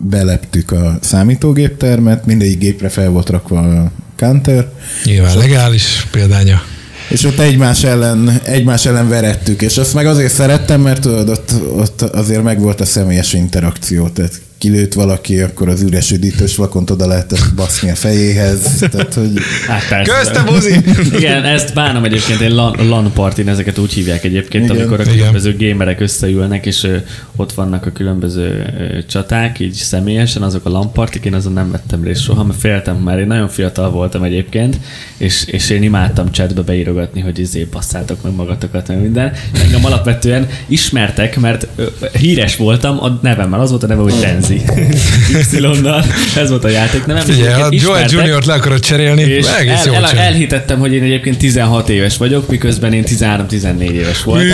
beleptük 0.00 0.70
a 0.70 0.98
számítógéptermet, 1.00 2.26
mindegyik 2.26 2.58
gépre 2.58 2.88
fel 2.88 3.08
volt 3.08 3.28
rakva 3.28 3.58
a 3.58 3.90
counter. 4.16 4.68
Nyilván 5.04 5.38
legális 5.38 6.06
példánya. 6.10 6.62
és 7.08 7.24
ott 7.24 7.38
egymás 7.38 7.84
ellen, 7.84 8.40
egymás 8.44 8.86
ellen 8.86 9.08
verettük, 9.08 9.62
és 9.62 9.78
azt 9.78 9.94
meg 9.94 10.06
azért 10.06 10.32
szerettem, 10.32 10.80
mert 10.80 11.00
tudod, 11.00 11.28
ott, 11.28 11.52
ott 11.76 12.02
azért 12.02 12.42
megvolt 12.42 12.80
a 12.80 12.84
személyes 12.84 13.32
interakció, 13.32 14.08
tehát 14.08 14.40
kilőtt 14.58 14.92
valaki, 14.92 15.40
akkor 15.40 15.68
az 15.68 15.82
üres 15.82 16.10
üdítős 16.10 16.56
vakont 16.56 16.90
oda 16.90 17.06
lehetett 17.06 17.54
baszni 17.56 17.90
a 17.90 17.94
fejéhez. 17.94 18.84
Tehát, 18.90 19.14
hogy... 19.14 19.32
Hát 19.66 19.88
persze. 19.88 20.12
Közte, 20.12 20.42
buzi! 20.42 20.74
Igen, 21.16 21.44
ezt 21.44 21.74
bánom 21.74 22.04
egyébként, 22.04 22.40
egy 22.40 22.50
LAN, 22.50 22.88
LAN 22.88 23.12
partin 23.12 23.48
ezeket 23.48 23.78
úgy 23.78 23.92
hívják 23.92 24.24
egyébként, 24.24 24.64
Igen. 24.64 24.76
amikor 24.76 25.00
a 25.00 25.02
Igen. 25.02 25.14
különböző 25.16 25.56
gamerek 25.58 26.00
összeülnek, 26.00 26.66
és 26.66 26.84
ö, 26.84 26.96
ott 27.36 27.52
vannak 27.52 27.86
a 27.86 27.92
különböző 27.92 28.72
ö, 28.78 28.98
csaták, 29.06 29.58
így 29.58 29.72
személyesen, 29.72 30.42
azok 30.42 30.64
a 30.64 30.70
LAN 30.70 30.92
partik, 30.92 31.24
én 31.24 31.34
azon 31.34 31.52
nem 31.52 31.70
vettem 31.70 32.04
részt 32.04 32.22
soha, 32.22 32.44
mert 32.44 32.58
féltem 32.58 32.96
már, 32.96 33.18
én 33.18 33.26
nagyon 33.26 33.48
fiatal 33.48 33.90
voltam 33.90 34.22
egyébként, 34.22 34.80
és, 35.16 35.44
és 35.46 35.70
én 35.70 35.82
imádtam 35.82 36.32
chatbe 36.32 36.62
beírogatni, 36.62 37.20
hogy 37.20 37.38
izé 37.38 37.64
basszátok 37.64 38.22
meg 38.22 38.34
magatokat, 38.34 38.88
meg 38.88 39.00
minden. 39.00 39.32
Engem 39.64 39.84
alapvetően 39.84 40.48
ismertek, 40.66 41.40
mert 41.40 41.66
ö, 41.76 41.86
híres 42.18 42.56
voltam 42.56 43.02
a 43.02 43.18
nevemmel, 43.22 43.60
az 43.60 43.70
volt 43.70 43.82
a 43.82 43.86
neve, 43.86 44.02
hogy 44.02 44.14
Denzi. 44.48 45.56
Y-nal, 45.78 46.04
ez 46.36 46.48
volt 46.50 46.64
a 46.64 46.68
játék 46.68 47.02
és 47.16 47.34
Figyelj, 47.34 47.60
ha 47.60 47.68
Joel. 47.70 48.06
Junior-t 48.10 48.46
le 48.46 48.52
akarod 48.52 48.80
cserélni, 48.80 49.22
És 49.22 49.46
egész 49.46 49.70
el, 49.72 49.94
el, 49.94 50.08
csinál. 50.08 50.24
elhitettem, 50.24 50.78
hogy 50.78 50.92
én 50.94 51.02
egyébként 51.02 51.38
16 51.38 51.88
éves 51.88 52.16
vagyok, 52.16 52.48
miközben 52.48 52.92
én 52.92 53.04
13-14 53.06 53.80
éves 53.90 54.22
voltam. 54.22 54.46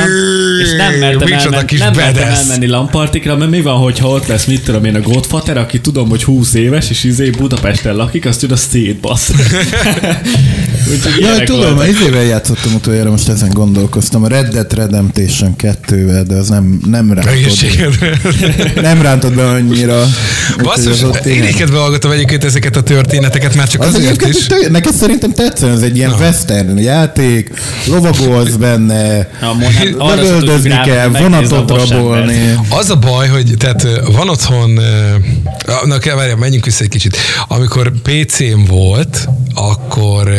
És 0.63 0.71
nem 0.77 0.95
mertem, 0.99 1.33
elmen, 1.33 1.67
kis 1.67 1.79
nem 1.79 1.93
mertem 1.97 2.29
elmenni 2.29 2.67
lampartikra, 2.67 3.37
mert 3.37 3.51
mi 3.51 3.61
van, 3.61 3.77
hogyha 3.77 4.09
ott 4.09 4.27
lesz, 4.27 4.45
mit 4.45 4.65
tudom 4.65 4.85
én, 4.85 4.95
a 4.95 5.01
Godfather, 5.01 5.57
aki 5.57 5.81
tudom, 5.81 6.09
hogy 6.09 6.25
20 6.25 6.55
éves, 6.55 6.91
és 6.91 7.05
izé 7.05 7.31
Budapesten 7.31 7.97
lakik, 7.97 8.27
azt 8.27 8.43
oda 8.43 8.57
szétbasz. 8.57 9.31
Úgyhogy 10.93 11.21
Ja, 11.21 11.45
tudom, 11.45 11.75
voltak. 11.75 11.89
izével 11.89 12.23
játszottam 12.23 12.75
utoljára, 12.75 13.11
most 13.11 13.29
ezen 13.29 13.51
gondolkoztam. 13.53 14.23
A 14.25 14.29
Red 14.29 14.49
Dead 14.53 14.73
Redemption 14.75 15.55
2-vel, 15.63 16.25
de 16.29 16.35
az 16.35 16.49
nem, 16.49 16.81
nem 16.87 17.13
rántott, 17.13 17.33
Egészségedre. 17.33 18.19
nem 18.81 19.03
rántott 19.03 19.35
be 19.35 19.45
annyira. 19.91 20.07
Basszus, 20.63 21.03
én 21.27 21.43
ékedve 21.43 21.79
hallgatom 21.79 22.11
egyébként 22.11 22.45
ezeket 22.45 22.77
a 22.77 22.83
történeteket, 22.83 23.55
már 23.55 23.69
csak 23.69 23.83
Az 23.83 23.95
azért 23.95 24.27
is. 24.27 24.47
tök- 24.47 24.71
neked 24.71 24.95
szerintem 24.95 25.33
tetszene, 25.33 25.73
ez 25.73 25.83
egy 25.83 25.97
ilyen 25.97 26.11
Na. 26.11 26.17
western 26.17 26.79
játék, 26.79 27.51
lovagolsz 27.87 28.53
benne, 28.55 29.29
rá, 29.41 30.85
kell, 30.85 31.09
vonatot 31.09 31.71
rabolni. 31.71 32.59
Az 32.69 32.91
a 32.91 32.97
baj, 32.97 33.29
hogy 33.29 33.55
tehát 33.59 33.87
van 34.13 34.29
otthon, 34.29 34.81
na 35.85 35.99
kell, 35.99 36.15
várjál, 36.17 36.37
menjünk 36.37 36.65
vissza 36.65 36.83
egy 36.83 36.89
kicsit. 36.91 37.17
Amikor 37.49 37.93
PC-m 38.03 38.65
volt, 38.69 39.29
akkor 39.55 40.31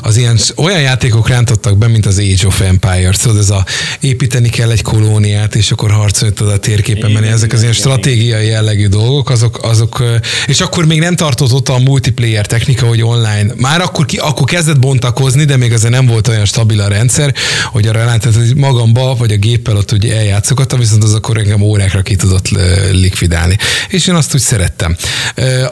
az 0.00 0.16
ilyen 0.16 0.38
olyan 0.56 0.80
játékok 0.80 1.28
rántottak 1.28 1.78
be, 1.78 1.86
mint 1.88 2.06
az 2.06 2.18
Age 2.18 2.46
of 2.46 2.60
Empires, 2.60 3.16
tudod, 3.16 3.38
ez 3.38 3.50
a 3.50 3.64
építeni 4.00 4.48
kell 4.48 4.70
egy 4.70 4.82
kolóniát, 4.82 5.54
és 5.54 5.70
akkor 5.70 5.90
harcolni 5.90 6.34
tudod 6.34 6.52
a 6.52 6.58
térképen 6.58 7.10
menni, 7.10 7.26
ezek 7.26 7.52
az 7.52 7.60
ilyen 7.60 7.72
stratégiai 7.72 8.46
jellegű 8.46 8.79
dolgok, 8.88 9.30
azok, 9.30 9.58
azok, 9.62 10.02
és 10.46 10.60
akkor 10.60 10.86
még 10.86 10.98
nem 10.98 11.16
tartott 11.16 11.52
ott 11.52 11.68
a 11.68 11.78
multiplayer 11.78 12.46
technika, 12.46 12.86
hogy 12.86 13.02
online. 13.02 13.52
Már 13.56 13.80
akkor, 13.80 14.06
ki, 14.06 14.16
akkor 14.16 14.46
kezdett 14.46 14.78
bontakozni, 14.78 15.44
de 15.44 15.56
még 15.56 15.72
azért 15.72 15.92
nem 15.92 16.06
volt 16.06 16.28
olyan 16.28 16.44
stabil 16.44 16.80
a 16.80 16.88
rendszer, 16.88 17.34
hogy 17.72 17.86
arra 17.86 17.98
rálátett, 17.98 18.34
hogy 18.34 18.56
magamba 18.56 19.14
vagy 19.14 19.32
a 19.32 19.36
géppel 19.36 19.76
ott 19.76 19.92
ugye 19.92 20.16
eljátszogattam, 20.16 20.78
viszont 20.78 21.04
az 21.04 21.14
akkor 21.14 21.38
engem 21.38 21.60
órákra 21.60 22.02
ki 22.02 22.16
tudott 22.16 22.48
likvidálni. 22.92 23.56
És 23.88 24.06
én 24.06 24.14
azt 24.14 24.34
úgy 24.34 24.40
szerettem. 24.40 24.96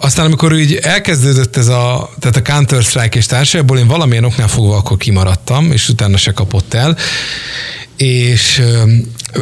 Aztán 0.00 0.24
amikor 0.24 0.52
úgy 0.52 0.74
elkezdődött 0.82 1.56
ez 1.56 1.68
a, 1.68 2.10
tehát 2.18 2.36
a 2.36 2.42
Counter-Strike 2.42 3.18
és 3.18 3.26
társadalból, 3.26 3.78
én 3.78 3.86
valamilyen 3.86 4.24
oknál 4.24 4.48
fogva 4.48 4.76
akkor 4.76 4.96
kimaradtam, 4.96 5.72
és 5.72 5.88
utána 5.88 6.16
se 6.16 6.32
kapott 6.32 6.74
el. 6.74 6.96
És 7.98 8.62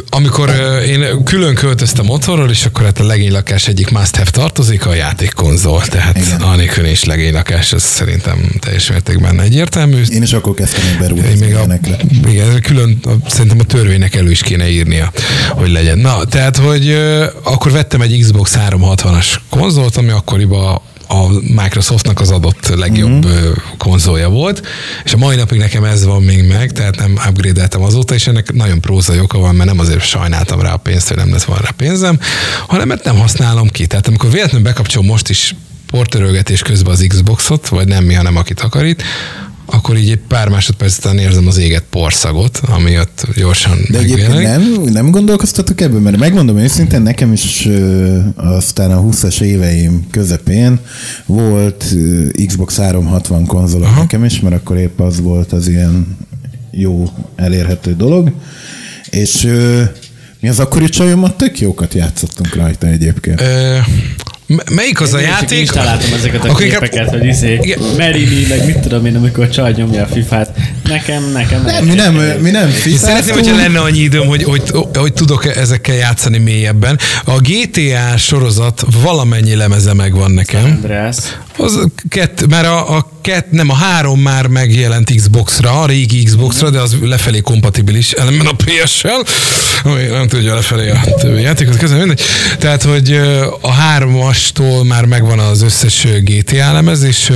amikor 0.09 0.49
én 0.87 1.23
külön 1.23 1.55
költöztem 1.55 2.09
otthonról, 2.09 2.49
és 2.49 2.65
akkor 2.65 2.83
hát 2.85 2.99
a 2.99 3.03
legénylakás 3.03 3.67
egyik 3.67 3.89
must 3.89 4.15
have 4.15 4.29
tartozik, 4.29 4.85
a 4.85 4.93
játékkonzol. 4.93 5.81
Tehát 5.81 6.17
Igen. 6.17 6.41
anélkül 6.41 6.85
is 6.85 7.03
legénylakás, 7.03 7.73
ez 7.73 7.83
szerintem 7.83 8.51
teljes 8.59 8.89
mértékben 8.89 9.39
egyértelmű. 9.39 10.01
Én 10.09 10.21
is 10.21 10.33
akkor 10.33 10.53
kezdtem 10.53 10.87
Én 10.87 10.97
beruházni 10.99 11.39
még 11.45 11.55
a, 11.55 11.57
ilyenekre. 11.57 11.97
igen, 12.27 12.61
külön 12.61 12.99
szerintem 13.27 13.59
a 13.59 13.63
törvénynek 13.63 14.15
elő 14.15 14.31
is 14.31 14.41
kéne 14.41 14.69
írnia, 14.69 15.11
hogy 15.49 15.71
legyen. 15.71 15.97
Na, 15.97 16.25
tehát, 16.25 16.57
hogy 16.57 16.91
akkor 17.43 17.71
vettem 17.71 18.01
egy 18.01 18.19
Xbox 18.21 18.55
360-as 18.69 19.35
konzolt, 19.49 19.97
ami 19.97 20.09
akkoriban 20.09 20.81
a 21.07 21.27
Microsoftnak 21.55 22.19
az 22.19 22.31
adott 22.31 22.67
legjobb 22.67 23.25
Mhm. 23.25 23.37
mm. 23.37 23.51
konzolja 23.77 24.29
volt, 24.29 24.67
és 25.03 25.13
a 25.13 25.17
mai 25.17 25.35
napig 25.35 25.59
nekem 25.59 25.83
ez 25.83 26.05
van 26.05 26.23
még 26.23 26.47
meg, 26.47 26.71
tehát 26.71 26.95
nem 26.95 27.19
upgrade 27.29 27.67
azóta, 27.71 28.13
és 28.13 28.27
ennek 28.27 28.53
nagyon 28.53 28.81
prózai 28.81 29.19
oka 29.19 29.37
van, 29.37 29.55
mert 29.55 29.69
nem 29.69 29.79
azért 29.79 30.01
sajnáltam 30.01 30.61
rá 30.61 30.73
a 30.73 30.77
pénzt, 30.77 31.07
hogy 31.07 31.17
nem 31.17 31.31
lett 31.31 31.43
volna 31.43 31.63
rá 31.63 31.71
pénzem, 31.77 32.19
hanem 32.67 32.87
mert 32.87 33.03
nem 33.03 33.17
használom 33.17 33.67
ki. 33.69 33.87
Tehát 33.87 34.07
amikor 34.07 34.31
véletlenül 34.31 34.67
bekapcsolom 34.67 35.07
most 35.07 35.29
is 35.29 35.55
portörölgetés 35.91 36.61
közben 36.61 36.93
az 36.93 37.05
Xboxot, 37.07 37.67
vagy 37.67 37.87
nem 37.87 38.03
mi, 38.03 38.13
hanem 38.13 38.35
aki 38.35 38.53
takarít, 38.53 39.03
akkor 39.69 39.97
így 39.97 40.09
egy 40.09 40.19
pár 40.27 40.49
másodperc 40.49 40.97
után 40.97 41.17
érzem 41.17 41.47
az 41.47 41.57
éget 41.57 41.83
porszagot, 41.89 42.59
ami 42.65 42.99
ott 42.99 43.27
gyorsan 43.35 43.77
De 43.89 43.97
egyébként 43.97 44.33
megjelenik. 44.33 44.75
nem, 44.75 44.83
nem 44.83 45.11
gondolkoztatok 45.11 45.81
ebben, 45.81 46.01
mert 46.01 46.17
megmondom 46.17 46.57
őszintén, 46.57 47.01
nekem 47.01 47.33
is 47.33 47.65
ö, 47.65 48.17
aztán 48.35 48.91
a 48.91 49.01
20-as 49.01 49.41
éveim 49.41 50.07
közepén 50.11 50.79
volt 51.25 51.85
ö, 51.93 52.27
Xbox 52.45 52.77
360 52.77 53.45
konzol 53.45 53.89
nekem 53.95 54.23
is, 54.23 54.39
mert 54.39 54.55
akkor 54.55 54.77
épp 54.77 54.99
az 54.99 55.21
volt 55.21 55.51
az 55.53 55.67
ilyen 55.67 56.17
jó 56.71 57.09
elérhető 57.35 57.95
dolog, 57.95 58.31
és 59.09 59.43
ö, 59.43 59.83
mi 60.39 60.49
az 60.49 60.59
akkori 60.59 60.89
csajommal 60.89 61.35
tök 61.35 61.59
jókat 61.59 61.93
játszottunk 61.93 62.55
rajta 62.55 62.87
egyébként. 62.87 63.41
Ö, 63.41 63.77
melyik 64.75 65.01
az 65.01 65.13
a 65.13 65.19
Én 65.19 65.25
csak 65.27 65.39
játék? 65.39 65.59
Installáltam 65.59 66.13
ezeket 66.13 66.43
a 66.43 66.47
inkább- 66.47 66.69
képeket, 66.69 67.09
hogy 67.09 67.25
izé, 67.25 67.53
Igen. 67.61 67.79
Merili, 67.97 68.45
meg 68.49 68.65
mit 68.65 68.79
tudom 68.79 69.05
én, 69.05 69.15
amikor 69.15 69.43
a 69.43 69.49
csaj 69.49 69.73
nyomja 69.75 70.03
a 70.03 70.07
fifát. 70.07 70.57
Nekem, 70.83 71.31
nekem. 71.31 71.61
Nem, 71.63 71.85
mi 71.85 71.93
nem, 71.93 72.13
mi 72.15 72.49
nem 72.49 72.67
Én 72.67 72.73
szeretném, 72.73 72.91
fifáztunk. 72.97 73.35
hogyha 73.39 73.55
lenne 73.55 73.79
annyi 73.79 73.99
időm, 73.99 74.27
hogy, 74.27 74.43
hogy, 74.43 74.61
hogy 74.93 75.13
tudok 75.13 75.45
ezekkel 75.45 75.95
játszani 75.95 76.37
mélyebben. 76.37 76.99
A 77.25 77.39
GTA 77.39 78.17
sorozat 78.17 78.85
valamennyi 79.01 79.55
lemeze 79.55 79.93
megvan 79.93 80.31
nekem. 80.31 80.63
András. 80.63 81.15
Az 81.57 81.79
kett, 82.09 82.47
mert 82.49 82.65
a, 82.65 82.95
a 82.95 83.09
kett, 83.27 83.51
nem, 83.51 83.69
a 83.69 83.75
három 83.75 84.19
már 84.19 84.47
megjelent 84.47 85.15
Xbox-ra, 85.15 85.81
a 85.81 85.85
régi 85.85 86.23
Xbox-ra, 86.23 86.69
de 86.69 86.79
az 86.79 86.95
lefelé 87.01 87.39
kompatibilis, 87.39 88.11
ellenben 88.11 88.47
a 88.47 88.55
PS-sel, 88.55 89.23
ami 89.83 90.03
nem 90.03 90.27
tudja 90.27 90.53
lefelé 90.53 90.89
a 90.89 90.99
többi 91.19 91.41
játékot 91.41 91.81
mindegy. 91.81 92.21
Tehát, 92.59 92.83
hogy 92.83 93.19
a 93.61 93.71
hármastól 93.71 94.83
már 94.83 95.05
megvan 95.05 95.39
az 95.39 95.61
összes 95.61 96.07
GTA 96.23 96.73
lemez, 96.73 97.03
és 97.03 97.31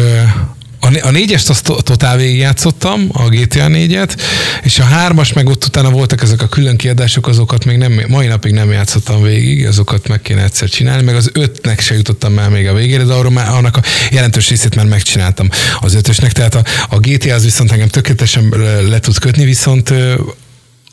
a, 0.82 1.08
a 1.08 1.12
négyest 1.12 1.50
azt 1.50 1.64
to- 1.64 1.84
totál 1.84 2.18
végigjátszottam, 2.18 3.10
a 3.14 3.30
GTA 3.30 3.68
négyet, 3.68 4.22
és 4.64 4.80
a 4.80 4.84
hármas 4.84 5.34
meg 5.34 5.48
ott 5.48 5.66
utána 5.66 5.90
voltak 5.90 6.22
ezek 6.22 6.42
a 6.42 6.48
külön 6.48 6.78
kiadások, 6.78 7.28
azokat 7.28 7.66
még 7.66 7.78
nem, 7.78 8.02
mai 8.08 8.28
napig 8.28 8.52
nem 8.52 8.72
játszottam 8.72 9.22
végig, 9.22 9.68
azokat 9.68 10.08
meg 10.08 10.22
kéne 10.22 10.44
egyszer 10.44 10.70
csinálni, 10.70 11.04
meg 11.04 11.16
az 11.16 11.30
ötnek 11.34 11.80
se 11.80 11.96
jutottam 11.96 12.34
már 12.34 12.50
még 12.50 12.68
a 12.68 12.74
végére, 12.74 13.04
de 13.04 13.14
arról 13.14 13.32
már 13.32 13.50
annak 13.50 13.78
a 13.78 13.82
jelentős 14.12 14.50
részét 14.50 14.76
már 14.76 14.86
megcsináltam 14.86 15.50
az 15.80 15.94
ötösnek, 15.94 16.32
tehát 16.32 16.56
a, 16.56 16.64
a 16.90 17.00
GTA 17.00 17.34
az 17.34 17.44
viszont 17.44 17.72
engem 17.72 17.88
tökéletesen 17.88 18.50
le, 18.90 19.00
tud 19.00 19.18
kötni, 19.18 19.46
viszont 19.46 19.94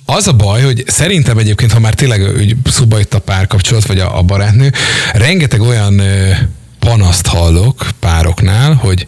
az 0.04 0.26
a 0.26 0.33
baj, 0.33 0.62
hogy 0.62 0.85
szerintem 0.87 1.38
egyébként, 1.38 1.73
ha 1.73 1.78
már 1.78 1.95
tényleg 1.95 2.37
úgy 2.37 2.57
szóba 2.64 2.99
jött 2.99 3.14
a 3.14 3.18
párkapcsolat, 3.18 3.87
vagy 3.87 3.99
a, 3.99 4.18
a 4.18 4.23
barátnő, 4.23 4.73
rengeteg 5.12 5.61
olyan 5.61 6.02
panaszt 6.78 7.26
hallok 7.26 7.88
pároknál, 8.00 8.75
hogy 8.75 9.07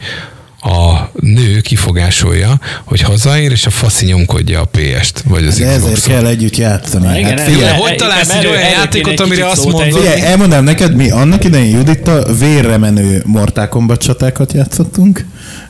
a 0.61 1.11
nő 1.21 1.61
kifogásolja, 1.61 2.61
hogy 2.85 3.00
hazaér, 3.00 3.50
és 3.50 3.67
a 3.67 3.71
faszi 3.71 4.07
nyomkodja 4.07 4.61
a 4.61 4.64
PS-t, 4.71 5.23
vagy 5.26 5.47
az 5.47 5.59
De 5.59 5.67
ezért 5.67 6.07
kell 6.07 6.26
együtt 6.26 6.57
játszani. 6.57 7.19
Igen, 7.19 7.38
hát 7.38 7.40
figyelj, 7.47 7.64
erre- 7.64 7.76
hogy 7.76 7.97
találsz 7.97 8.29
egy 8.35 8.47
olyan 8.47 8.69
játékot, 8.69 9.21
amire 9.21 9.47
azt 9.47 9.64
mondod. 9.64 9.93
Figyelj, 9.93 10.21
elmondom 10.21 10.64
neked, 10.64 10.95
mi 10.97 11.11
annak 11.11 11.45
idején 11.45 11.76
Judita 11.76 12.25
vérre 12.38 12.76
menő 12.76 13.23
Mortal 13.26 13.69
Kombat 13.69 14.02
csatákat 14.02 14.52
játszottunk. 14.52 15.25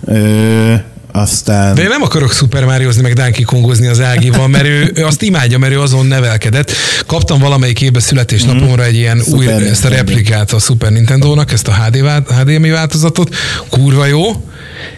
Ö, 0.04 0.74
aztán... 1.12 1.74
De 1.74 1.82
én 1.82 1.88
nem 1.88 2.02
akarok 2.02 2.32
Super 2.32 2.64
Mariozni, 2.64 3.02
meg 3.02 3.12
Donkey 3.12 3.42
Kongozni 3.42 3.86
az 3.86 4.00
Ágival, 4.00 4.48
mert 4.48 4.64
ő, 4.64 4.92
ő 4.94 5.04
azt 5.04 5.22
imádja, 5.22 5.58
mert 5.58 5.72
ő 5.72 5.80
azon 5.80 6.06
nevelkedett. 6.06 6.72
Kaptam 7.06 7.38
valamelyik 7.38 7.80
évben 7.80 8.00
születésnapomra 8.00 8.84
egy 8.84 8.96
ilyen 8.96 9.18
Super 9.18 9.38
új, 9.38 9.46
ezt 9.46 9.54
a 9.84 9.88
Nintendo. 9.88 9.96
replikát 9.96 10.52
a 10.52 10.58
Super 10.58 10.90
Nintendo-nak, 10.90 11.52
ezt 11.52 11.68
a 11.68 11.74
HD, 11.74 12.04
HDMI 12.40 12.70
változatot. 12.70 13.34
Kurva 13.68 14.06
jó. 14.06 14.44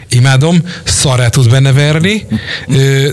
Imádom, 0.09 0.62
szarrá 0.85 1.29
tud 1.29 1.51
benne 1.51 1.73
verni, 1.73 2.27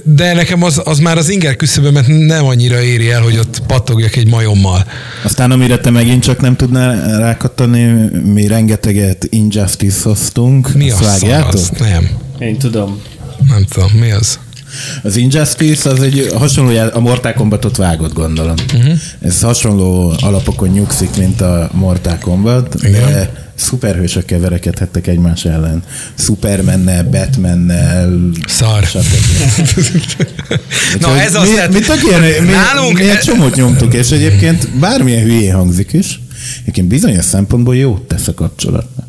de 0.04 0.34
nekem 0.34 0.64
az, 0.64 0.82
az 0.84 1.00
már 1.00 1.18
az 1.18 1.30
inger 1.30 1.56
küszöbömet 1.56 2.08
nem 2.08 2.46
annyira 2.46 2.82
éri 2.82 3.12
el, 3.12 3.22
hogy 3.22 3.38
ott 3.38 3.62
pattogjak 3.68 4.16
egy 4.16 4.28
majommal. 4.28 4.86
Aztán 5.24 5.52
amire 5.52 5.78
te 5.78 5.90
megint 5.90 6.24
csak 6.24 6.42
nem 6.42 6.56
tudnál 6.56 7.20
rákattani, 7.20 8.10
mi 8.24 8.48
rengeteget 8.48 9.28
Injustice-oztunk. 9.30 10.74
Mi 10.74 10.92
Azt 10.92 11.02
az 11.02 11.18
szar 11.18 11.48
az? 11.54 11.72
Nem. 11.80 12.10
Én 12.40 12.58
tudom. 12.58 13.02
Nem 13.50 13.66
tudom, 13.70 13.92
mi 14.00 14.12
az? 14.12 14.40
Az 15.04 15.16
Injustice 15.16 15.90
az 15.90 16.02
egy 16.02 16.30
hasonló, 16.38 16.78
a 16.94 17.00
Mortal 17.00 17.34
Kombatot 17.34 17.78
vágott 17.78 18.14
gondolom. 18.14 18.56
Uh-huh. 18.76 18.94
Ez 19.22 19.42
hasonló 19.42 20.14
alapokon 20.22 20.70
nyugszik, 20.70 21.16
mint 21.18 21.42
a 21.42 21.70
Mortal 21.74 22.18
Kombat, 22.22 22.76
Igen. 22.84 23.12
de 23.12 23.48
szuperhősökkel 23.56 24.40
verekedhettek 24.40 25.08
egymás 25.08 25.46
ellen. 25.46 25.84
Supermennel, 26.18 27.04
Batmannel, 27.04 28.20
Szar. 28.48 28.88
Na 31.00 31.20
ez 31.22 31.36
azt 31.36 31.50
mi, 31.50 31.56
lehet- 31.56 31.74
mi, 31.74 31.80
tök 31.80 32.04
ilyen, 32.04 32.22
mi, 32.44 32.52
Nálunk- 32.52 32.98
mi 33.00 33.10
egy 33.10 33.20
csomót 33.20 33.56
nyomtuk, 33.56 33.94
és 33.94 34.10
egyébként 34.10 34.70
bármilyen 34.80 35.24
hülyé 35.24 35.48
hangzik 35.48 35.94
is, 35.94 36.20
egyébként 36.62 36.88
bizonyos 36.88 37.26
szempontból 37.26 37.76
jót 37.76 38.02
tesz 38.02 38.28
a 38.28 38.34
kapcsolatnak. 38.34 39.08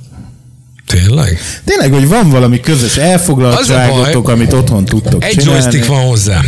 Tényleg? 0.90 1.38
Tényleg, 1.64 1.92
hogy 1.92 2.09
van 2.09 2.30
valami 2.30 2.61
közös 2.61 2.97
elfoglaltságotok, 2.97 4.28
amit 4.28 4.52
otthon 4.52 4.85
tudtok 4.85 5.25
Egy 5.25 5.30
csinálni. 5.30 5.61
joystick 5.61 5.87
van 5.87 6.00
hozzá. 6.04 6.40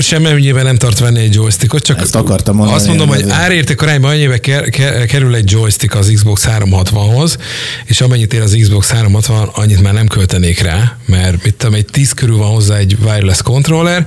Semmennyiben 0.00 0.64
nem 0.64 0.76
tart 0.76 0.98
venni 0.98 1.20
egy 1.20 1.34
joystickot, 1.34 1.82
csak 1.82 2.00
Ezt 2.00 2.14
akartam 2.14 2.56
mondani, 2.56 2.76
azt 2.76 2.86
mondom, 2.86 3.08
hogy 3.08 3.24
árérték 3.28 3.82
arányban 3.82 4.10
annyibe 4.10 4.38
ker- 4.38 4.68
ker- 4.70 5.06
kerül 5.06 5.34
egy 5.34 5.50
joystick 5.50 5.94
az 5.94 6.10
Xbox 6.14 6.46
360-hoz, 6.58 7.36
és 7.84 8.00
amennyit 8.00 8.34
ér 8.34 8.40
az 8.42 8.56
Xbox 8.60 8.90
360, 8.90 9.50
annyit 9.54 9.82
már 9.82 9.92
nem 9.92 10.06
költenék 10.06 10.60
rá, 10.60 10.96
mert 11.06 11.44
mit 11.44 11.54
tudom, 11.54 11.74
egy 11.74 11.84
10 11.84 12.12
körül 12.12 12.36
van 12.36 12.48
hozzá 12.48 12.76
egy 12.76 12.96
wireless 13.04 13.42
controller, 13.42 14.06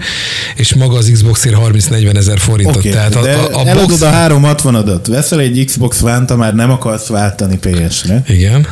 és 0.56 0.74
maga 0.74 0.98
az 0.98 1.10
Xbox 1.14 1.46
ér 1.46 1.58
30-40 1.72 2.16
ezer 2.18 2.40
forintot. 2.40 2.76
Oké, 2.76 2.90
Tehát 2.90 3.16
a, 3.16 3.20
a, 3.20 3.60
a 3.60 3.68
eladod 3.68 3.88
box... 3.90 4.02
a 4.02 4.12
360-adat, 4.12 5.06
veszel 5.08 5.40
egy 5.40 5.64
Xbox 5.66 6.02
One-t, 6.02 6.38
már 6.38 6.54
nem 6.56 6.72
akarsz 6.72 7.08
váltani 7.08 7.58
PS-re, 7.58 8.24
Igen. 8.28 8.68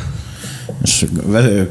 És 0.84 1.06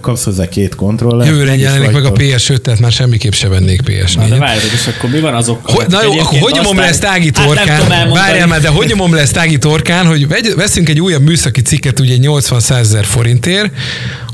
kapsz 0.00 0.24
hozzá 0.24 0.48
két 0.48 0.74
kontrollert. 0.74 1.30
Jövőre 1.30 1.56
jelenik 1.56 1.90
meg 1.92 2.04
a 2.04 2.10
vagytok. 2.10 2.38
PS5, 2.38 2.58
tehát 2.58 2.80
már 2.80 2.92
semmiképp 2.92 3.32
se 3.32 3.48
vennék 3.48 3.80
PS4. 3.86 4.16
Na, 4.16 4.28
de 4.28 4.36
várjatok, 4.38 4.72
és 4.72 4.86
akkor 4.86 5.10
mi 5.10 5.20
van 5.20 5.34
azokkal? 5.34 5.74
Hogy, 5.74 5.86
na 5.88 6.02
jó, 6.02 6.18
akkor 6.18 6.38
hogy 6.38 6.52
nyomom 6.52 6.76
le 6.76 6.84
ezt 6.84 7.04
Ági 7.04 7.30
Hát 7.34 7.46
torkán? 7.46 7.68
elmondani. 7.68 8.12
Várjál 8.12 8.46
már, 8.46 8.60
de 8.60 8.68
hogy 8.68 8.86
nyomom 8.86 9.14
le 9.14 9.20
ezt 9.20 9.36
Ági 9.36 9.58
torkán, 9.58 10.06
hogy 10.06 10.28
vegy, 10.28 10.54
veszünk 10.56 10.88
egy 10.88 11.00
újabb 11.00 11.22
műszaki 11.22 11.60
cikket 11.60 12.00
ugye 12.00 12.16
80-100 12.20 12.70
ezer 12.70 13.04
forintért, 13.04 13.72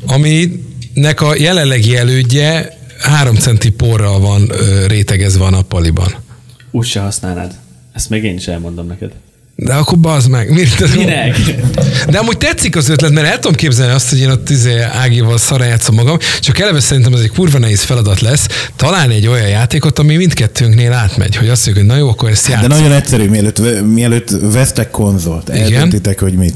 aminek 0.06 1.20
a 1.20 1.34
jelenlegi 1.38 1.96
elődje 1.96 2.78
3 3.00 3.34
centi 3.34 3.70
porral 3.70 4.20
van 4.20 4.52
rétegezve 4.86 5.44
a 5.44 5.50
nappaliban. 5.50 6.14
Úgy 6.70 6.86
se 6.86 7.00
használnád. 7.00 7.54
Ezt 7.92 8.10
még 8.10 8.24
én 8.24 8.34
is 8.34 8.46
elmondom 8.46 8.86
neked. 8.86 9.10
De 9.56 9.72
akkor 9.74 9.98
bazd 9.98 10.28
meg. 10.28 10.50
Miért? 10.50 10.94
Minek? 10.96 11.36
De 12.08 12.18
amúgy 12.18 12.36
tetszik 12.38 12.76
az 12.76 12.88
ötlet, 12.88 13.10
mert 13.10 13.26
el 13.26 13.38
tudom 13.38 13.54
képzelni 13.56 13.92
azt, 13.92 14.10
hogy 14.10 14.18
én 14.20 14.30
ott 14.30 14.50
izé 14.50 14.80
Ágival 14.80 15.38
szarra 15.38 15.64
játszom 15.64 15.94
magam, 15.94 16.18
csak 16.40 16.58
eleve 16.58 16.80
szerintem 16.80 17.12
ez 17.12 17.20
egy 17.20 17.30
kurva 17.30 17.58
nehéz 17.58 17.82
feladat 17.82 18.20
lesz, 18.20 18.46
találni 18.76 19.14
egy 19.14 19.26
olyan 19.26 19.48
játékot, 19.48 19.98
ami 19.98 20.16
mindkettőnknél 20.16 20.92
átmegy, 20.92 21.36
hogy 21.36 21.48
azt 21.48 21.66
mondjuk, 21.66 21.86
hogy 21.86 21.96
na 21.96 22.02
jó, 22.04 22.08
akkor 22.10 22.30
ezt 22.30 22.46
De 22.46 22.52
játszom. 22.52 22.68
nagyon 22.68 22.92
egyszerű, 22.92 23.28
mielőtt, 23.28 23.82
mielőtt 23.92 24.30
vesztek 24.52 24.90
konzolt, 24.90 25.48
Igen. 25.48 25.62
eldöntitek, 25.62 26.20
hogy 26.20 26.32
mit. 26.34 26.54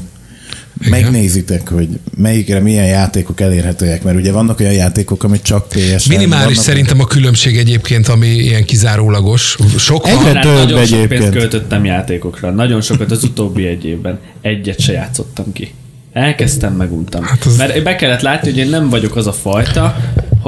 Megnézitek, 0.89 1.69
hogy 1.69 1.87
melyikre 2.17 2.59
milyen 2.59 2.85
játékok 2.85 3.41
elérhetőek, 3.41 4.03
mert 4.03 4.17
ugye 4.17 4.31
vannak 4.31 4.59
olyan 4.59 4.73
játékok, 4.73 5.23
amit 5.23 5.41
csak 5.41 5.67
ps 5.67 6.07
Minimális 6.07 6.57
szerintem 6.57 6.99
a 6.99 7.05
különbség 7.05 7.57
egyébként, 7.57 8.07
ami 8.07 8.27
ilyen 8.27 8.65
kizárólagos. 8.65 9.57
Sok 9.77 10.03
van. 10.03 10.27
Egyre 10.27 10.39
több 10.39 10.53
nagyon 10.53 10.85
sok 10.85 10.97
egyébként. 10.97 11.07
pénzt 11.07 11.37
költöttem 11.37 11.85
játékokra. 11.85 12.51
Nagyon 12.51 12.81
sokat 12.81 13.11
az 13.11 13.23
utóbbi 13.23 13.65
egy 13.65 13.85
évben. 13.85 14.19
Egyet 14.41 14.79
se 14.79 14.91
játszottam 14.91 15.53
ki. 15.53 15.73
Elkezdtem, 16.13 16.73
meguntam. 16.73 17.23
Hát 17.23 17.45
az... 17.45 17.57
Mert 17.57 17.83
be 17.83 17.95
kellett 17.95 18.21
látni, 18.21 18.49
hogy 18.49 18.59
én 18.59 18.69
nem 18.69 18.89
vagyok 18.89 19.15
az 19.15 19.27
a 19.27 19.33
fajta, 19.33 19.95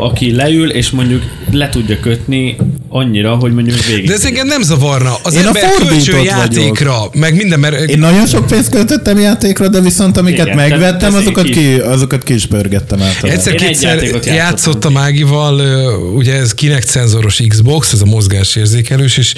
aki 0.02 0.36
leül, 0.36 0.70
és 0.72 0.90
mondjuk 0.90 1.24
le 1.52 1.70
tudja 1.70 2.00
kötni 2.00 2.56
annyira, 2.90 3.36
hogy 3.36 3.54
mondjuk 3.54 3.86
végig. 3.86 4.08
De 4.08 4.14
ez 4.14 4.26
engem 4.26 4.48
nem 4.48 4.62
zavarna. 4.62 5.16
Az 5.24 5.34
Én 5.34 5.44
a 5.44 5.46
ember 5.46 5.64
kölcsön 5.88 6.16
vagyok. 6.16 6.26
játékra, 6.26 7.10
meg 7.14 7.36
minden, 7.36 7.60
mert 7.60 7.90
Én 7.90 8.00
nagyon 8.00 8.28
sok 8.28 8.48
pénzt 8.48 8.70
költöttem 8.70 9.20
játékra, 9.20 9.68
de 9.68 9.80
viszont 9.82 10.18
amiket 10.18 10.46
Igen, 10.46 10.56
megvettem, 10.58 11.14
azokat 11.16 11.44
ki- 11.44 11.52
ki, 11.52 11.74
azokat 11.80 12.24
ki 12.24 12.34
is 12.34 12.46
pörgettem 12.46 13.02
általában. 13.02 13.30
Egyszer 13.32 13.54
Én 13.54 13.60
egy 13.60 13.66
kétszer 13.66 13.94
játékot 13.96 14.26
játszottam. 14.26 14.98
Ágival, 14.98 15.60
ugye 16.16 16.34
ez 16.36 16.54
Kinect 16.54 16.88
szenzoros 16.88 17.42
Xbox, 17.48 17.94
ez 17.94 18.02
a 18.02 18.06
mozgásérzékelős, 18.06 19.18
és 19.18 19.34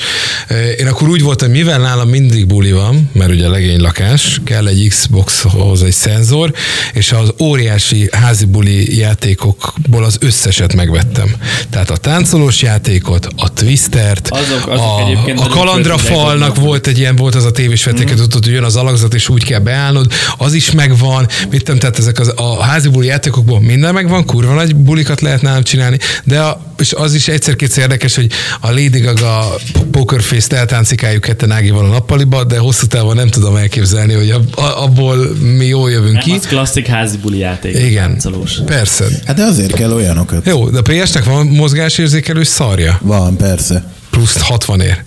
én 0.79 0.87
akkor 0.87 1.09
úgy 1.09 1.21
voltam, 1.21 1.51
mivel 1.51 1.79
nálam 1.79 2.09
mindig 2.09 2.47
buli 2.47 2.71
van, 2.71 3.09
mert 3.13 3.31
ugye 3.31 3.47
legény 3.47 3.79
lakás, 3.81 4.41
kell 4.43 4.67
egy 4.67 4.85
Xboxhoz 4.89 5.83
egy 5.83 5.91
szenzor, 5.93 6.53
és 6.93 7.11
az 7.11 7.33
óriási 7.39 8.09
házi 8.11 8.45
buli 8.45 8.97
játékokból 8.97 10.03
az 10.03 10.17
összeset 10.53 10.75
megvettem. 10.75 11.35
Tehát 11.69 11.89
a 11.89 11.97
táncolós 11.97 12.61
játékot, 12.61 13.27
a 13.37 13.53
Twistert, 13.53 14.29
Azok- 14.29 14.67
azok 14.67 15.37
a, 15.37 15.43
a 15.43 15.47
kalandra 15.47 15.97
falnak 15.97 16.55
volt 16.55 16.87
egy 16.87 16.97
ilyen, 16.97 17.15
volt 17.15 17.35
az 17.35 17.45
a 17.45 17.51
tévés 17.51 17.83
veteket, 17.83 18.13
mm. 18.13 18.21
tudod, 18.21 18.43
hogy 18.43 18.53
jön 18.53 18.63
az 18.63 18.75
alakzat, 18.75 19.13
és 19.13 19.29
úgy 19.29 19.43
kell 19.43 19.59
beállnod, 19.59 20.11
az 20.37 20.53
is 20.53 20.71
megvan, 20.71 21.27
mit 21.49 21.63
tehát 21.63 21.97
ezek 21.97 22.19
az, 22.19 22.33
a 22.35 22.63
házi 22.63 22.89
buli 22.89 23.07
játékokból 23.07 23.61
minden 23.61 23.93
megvan, 23.93 24.25
kurva 24.25 24.53
nagy 24.53 24.75
bulikat 24.75 25.21
lehet 25.21 25.41
nálam 25.41 25.63
csinálni, 25.63 25.97
de 26.23 26.39
a, 26.39 26.61
és 26.77 26.93
az 26.93 27.13
is 27.13 27.27
egyszer-kétszer 27.27 27.83
érdekes, 27.83 28.15
hogy 28.15 28.31
a 28.61 28.67
Lady 28.67 28.99
Gaga 28.99 29.55
Poker 29.91 30.21
Face-t 30.21 30.53
eltáncikáljuk 30.53 31.21
ketten 31.21 31.51
Ágival 31.51 31.85
a 31.85 31.87
nappaliba, 31.87 32.43
de 32.43 32.57
hosszú 32.57 32.85
távon 32.85 33.15
nem 33.15 33.27
tudom 33.27 33.55
elképzelni, 33.55 34.13
hogy 34.13 34.35
abból 34.55 35.17
mi 35.57 35.65
jól 35.65 35.91
jövünk 35.91 36.13
nem, 36.13 36.23
ki. 36.23 36.31
az 36.31 36.45
klasszik 36.47 36.87
házi 36.87 37.17
buli 37.17 37.37
játék. 37.37 37.75
Igen, 37.75 38.09
Táncolós. 38.09 38.59
persze. 38.65 39.05
Hát 39.25 39.35
de 39.35 39.43
azért 39.43 39.73
kell 39.73 39.91
olyanokat. 40.33 40.53
Jó, 40.53 40.69
de 40.69 40.77
a 40.77 40.81
PS-nek 41.03 41.23
van 41.23 41.45
mozgásérzékelő 41.47 42.43
szarja, 42.43 42.99
Van, 43.01 43.37
persze. 43.37 43.83
plusz 44.09 44.41
60 44.41 44.79
ér. 44.79 45.03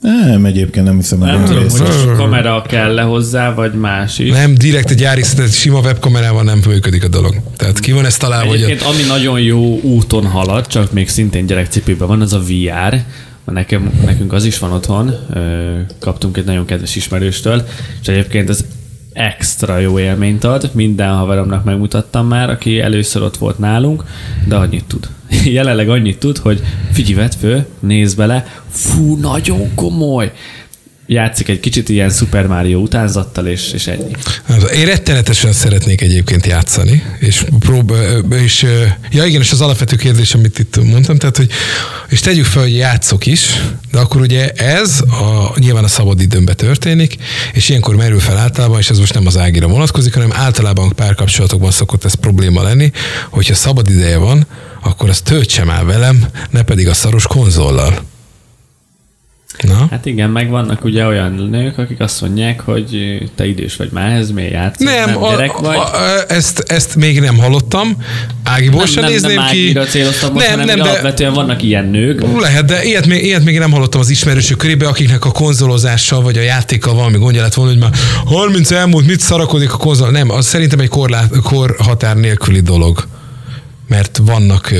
Nem, 0.00 0.44
egyébként 0.44 0.86
nem 0.86 0.96
hiszem, 0.96 1.18
hogy 1.18 1.28
Nem 1.28 1.44
tudom, 1.44 1.62
rész. 1.62 1.78
hogy 1.78 2.16
kamera 2.16 2.62
kell 2.68 2.94
le 2.94 3.02
hozzá, 3.02 3.54
vagy 3.54 3.72
más 3.74 4.18
is. 4.18 4.30
Nem, 4.30 4.54
direkt 4.54 4.90
a 4.90 4.94
gyári, 4.94 5.22
tehát 5.36 5.52
sima 5.52 5.80
webkamerával 5.80 6.42
nem 6.42 6.60
működik 6.66 7.04
a 7.04 7.08
dolog. 7.08 7.34
Tehát 7.56 7.78
ki 7.80 7.92
van 7.92 8.04
ezt 8.04 8.18
találva, 8.20 8.48
hogy 8.50 8.62
a- 8.62 8.64
Egyébként 8.64 8.94
ami 8.94 9.02
nagyon 9.02 9.40
jó 9.40 9.80
úton 9.80 10.26
halad, 10.26 10.66
csak 10.66 10.92
még 10.92 11.08
szintén 11.08 11.46
gyerekcipőben 11.46 12.08
van, 12.08 12.20
az 12.20 12.32
a 12.32 12.38
VR. 12.40 13.02
Nekem, 13.44 13.90
nekünk 14.04 14.32
az 14.32 14.44
is 14.44 14.58
van 14.58 14.72
otthon, 14.72 15.14
kaptunk 16.00 16.36
egy 16.36 16.44
nagyon 16.44 16.64
kedves 16.64 16.96
ismerőstől, 16.96 17.66
és 18.02 18.08
egyébként 18.08 18.48
ez 18.48 18.64
extra 19.18 19.78
jó 19.78 19.98
élményt 19.98 20.44
ad. 20.44 20.70
Minden 20.72 21.14
haveromnak 21.14 21.64
megmutattam 21.64 22.26
már, 22.26 22.50
aki 22.50 22.80
először 22.80 23.22
ott 23.22 23.36
volt 23.36 23.58
nálunk, 23.58 24.04
de 24.48 24.56
annyit 24.56 24.84
tud. 24.84 25.08
Jelenleg 25.56 25.88
annyit 25.88 26.18
tud, 26.18 26.38
hogy 26.38 26.62
figyelj, 26.92 27.14
vedd 27.14 27.30
föl, 27.38 27.66
nézd 27.80 28.16
bele, 28.16 28.46
fú, 28.68 29.16
nagyon 29.16 29.74
komoly. 29.74 30.32
Játszik 31.10 31.48
egy 31.48 31.60
kicsit 31.60 31.88
ilyen 31.88 32.10
Super 32.10 32.46
Mario 32.46 32.78
utánzattal, 32.78 33.46
és, 33.46 33.72
és 33.72 33.86
ennyi. 33.86 34.12
Én 34.74 34.84
rettenetesen 34.86 35.52
szeretnék 35.52 36.00
egyébként 36.00 36.46
játszani, 36.46 37.02
és 37.18 37.44
prób 37.58 37.94
és 38.44 38.66
ja 39.10 39.24
igen, 39.24 39.40
és 39.40 39.52
az 39.52 39.60
alapvető 39.60 39.96
kérdés, 39.96 40.34
amit 40.34 40.58
itt 40.58 40.84
mondtam, 40.84 41.16
tehát, 41.16 41.36
hogy 41.36 41.50
és 42.08 42.20
tegyük 42.20 42.44
fel, 42.44 42.62
hogy 42.62 42.76
játszok 42.76 43.26
is, 43.26 43.62
de 43.92 43.98
akkor 43.98 44.20
ugye 44.20 44.50
ez 44.50 45.00
a, 45.00 45.54
nyilván 45.58 45.84
a 45.84 45.88
szabad 45.88 46.20
időmben 46.20 46.56
történik, 46.56 47.16
és 47.52 47.68
ilyenkor 47.68 47.96
merül 47.96 48.20
fel 48.20 48.36
általában, 48.36 48.78
és 48.78 48.90
ez 48.90 48.98
most 48.98 49.14
nem 49.14 49.26
az 49.26 49.36
Ágira 49.36 49.68
vonatkozik, 49.68 50.14
hanem 50.14 50.32
általában 50.32 50.92
párkapcsolatokban 50.94 51.70
szokott 51.70 52.04
ez 52.04 52.14
probléma 52.14 52.62
lenni, 52.62 52.92
hogyha 53.30 53.54
szabad 53.54 53.90
ideje 53.90 54.16
van, 54.16 54.46
akkor 54.82 55.08
azt 55.08 55.24
töltsem 55.24 55.70
el 55.70 55.84
velem, 55.84 56.26
ne 56.50 56.62
pedig 56.62 56.88
a 56.88 56.94
szaros 56.94 57.26
konzollal. 57.26 58.07
Na? 59.62 59.86
Hát 59.90 60.06
igen, 60.06 60.30
meg 60.30 60.50
vannak 60.50 60.84
ugye 60.84 61.06
olyan 61.06 61.32
nők, 61.32 61.78
akik 61.78 62.00
azt 62.00 62.20
mondják, 62.20 62.60
hogy 62.60 63.18
te 63.34 63.46
idős 63.46 63.76
vagy 63.76 63.88
már, 63.92 64.10
ez 64.10 64.30
miért 64.30 64.52
játszol, 64.52 64.92
Nem, 64.92 65.10
nem 65.10 65.22
a, 65.22 65.30
gyerek 65.30 65.52
vagy. 65.52 65.76
a, 65.76 65.80
a, 65.80 66.24
ezt, 66.28 66.64
ezt 66.66 66.96
még 66.96 67.20
nem 67.20 67.38
hallottam. 67.38 67.96
Ágiból 68.42 68.78
nem, 68.78 68.86
sem 68.86 69.02
nem, 69.02 69.12
nézném 69.12 69.34
nem 69.34 69.50
ki. 69.50 69.78
Céloztam 69.88 70.32
most, 70.32 70.48
nem, 70.48 70.58
hanem 70.58 70.66
nem, 70.66 70.76
nem, 70.76 70.84
de 70.84 70.90
alapvetően 70.90 71.32
vannak 71.32 71.62
ilyen 71.62 71.84
nők. 71.84 72.40
lehet, 72.40 72.64
de 72.64 72.84
ilyet 72.84 73.06
még, 73.06 73.24
ilyet 73.24 73.44
még 73.44 73.58
nem 73.58 73.70
hallottam 73.70 74.00
az 74.00 74.10
ismerősök 74.10 74.58
körébe, 74.58 74.88
akiknek 74.88 75.24
a 75.24 75.30
konzolozással 75.30 76.22
vagy 76.22 76.36
a 76.36 76.42
játékkal 76.42 76.94
valami 76.94 77.18
gondja 77.18 77.42
lett 77.42 77.54
volna, 77.54 77.70
hogy 77.70 77.80
már 77.80 77.92
30 78.24 78.70
elmúlt, 78.70 79.06
mit 79.06 79.20
szarakodik 79.20 79.72
a 79.72 79.76
konzol. 79.76 80.10
Nem, 80.10 80.30
az 80.30 80.46
szerintem 80.46 80.80
egy 80.80 80.88
korlát, 80.88 81.30
korhatár 81.42 82.16
nélküli 82.16 82.60
dolog 82.60 83.06
mert 83.88 84.20
vannak 84.22 84.72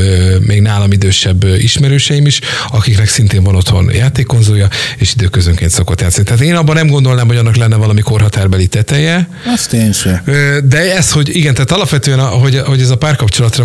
még 0.46 0.60
nálam 0.60 0.92
idősebb 0.92 1.44
ismerőseim 1.58 2.26
is, 2.26 2.40
akiknek 2.70 3.08
szintén 3.08 3.42
van 3.42 3.54
otthon 3.54 3.90
játékkonzolja, 3.92 4.68
és 4.96 5.12
időközönként 5.14 5.70
szokott 5.70 6.00
játszani. 6.00 6.24
Tehát 6.24 6.40
én 6.40 6.54
abban 6.54 6.74
nem 6.74 6.86
gondolnám, 6.86 7.26
hogy 7.26 7.36
annak 7.36 7.56
lenne 7.56 7.76
valami 7.76 8.00
korhatárbeli 8.00 8.66
teteje, 8.66 9.28
Azt 9.54 9.72
én 9.72 9.92
sem. 9.92 10.22
De 10.64 10.94
ez, 10.96 11.12
hogy 11.12 11.36
igen, 11.36 11.54
tehát 11.54 11.70
alapvetően, 11.70 12.18
hogy, 12.18 12.58
hogy 12.58 12.80
ez 12.80 12.90
a 12.90 12.96
párkapcsolatra 12.96 13.64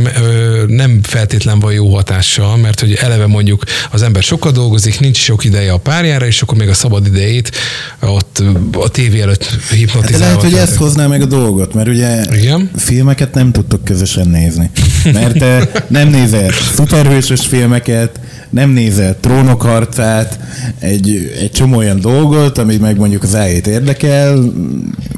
nem 0.67 0.99
feltétlen 1.03 1.59
van 1.59 1.73
jó 1.73 1.95
hatással, 1.95 2.57
mert 2.57 2.79
hogy 2.79 2.93
eleve 2.93 3.27
mondjuk 3.27 3.63
az 3.91 4.01
ember 4.01 4.23
sokat 4.23 4.53
dolgozik, 4.53 4.99
nincs 4.99 5.17
sok 5.17 5.43
ideje 5.43 5.71
a 5.71 5.77
párjára, 5.77 6.25
és 6.25 6.41
akkor 6.41 6.57
még 6.57 6.69
a 6.69 6.73
szabad 6.73 7.05
idejét 7.05 7.51
ott 7.99 8.43
a 8.71 8.89
tévé 8.89 9.21
előtt 9.21 9.43
Hát 9.45 9.69
hipnotizálva. 9.69 10.25
lehet, 10.25 10.41
hogy 10.41 10.53
ezt 10.53 10.75
hozná 10.75 11.07
meg 11.07 11.21
a 11.21 11.25
dolgot, 11.25 11.73
mert 11.73 11.87
ugye 11.87 12.23
Igen. 12.31 12.71
filmeket 12.77 13.33
nem 13.33 13.51
tudtok 13.51 13.83
közösen 13.83 14.27
nézni. 14.27 14.69
Mert 15.13 15.45
nem 15.87 16.09
nézel 16.09 16.51
szuperhősös 16.75 17.45
filmeket, 17.45 18.19
nem 18.49 18.69
nézel 18.69 19.15
trónok 19.19 19.61
harcát, 19.61 20.39
egy, 20.79 21.33
egy 21.39 21.51
csomó 21.51 21.77
olyan 21.77 21.99
dolgot, 21.99 22.57
ami 22.57 22.77
meg 22.77 22.97
mondjuk 22.97 23.23
az 23.23 23.35
ájét 23.35 23.67
érdekel, 23.67 24.43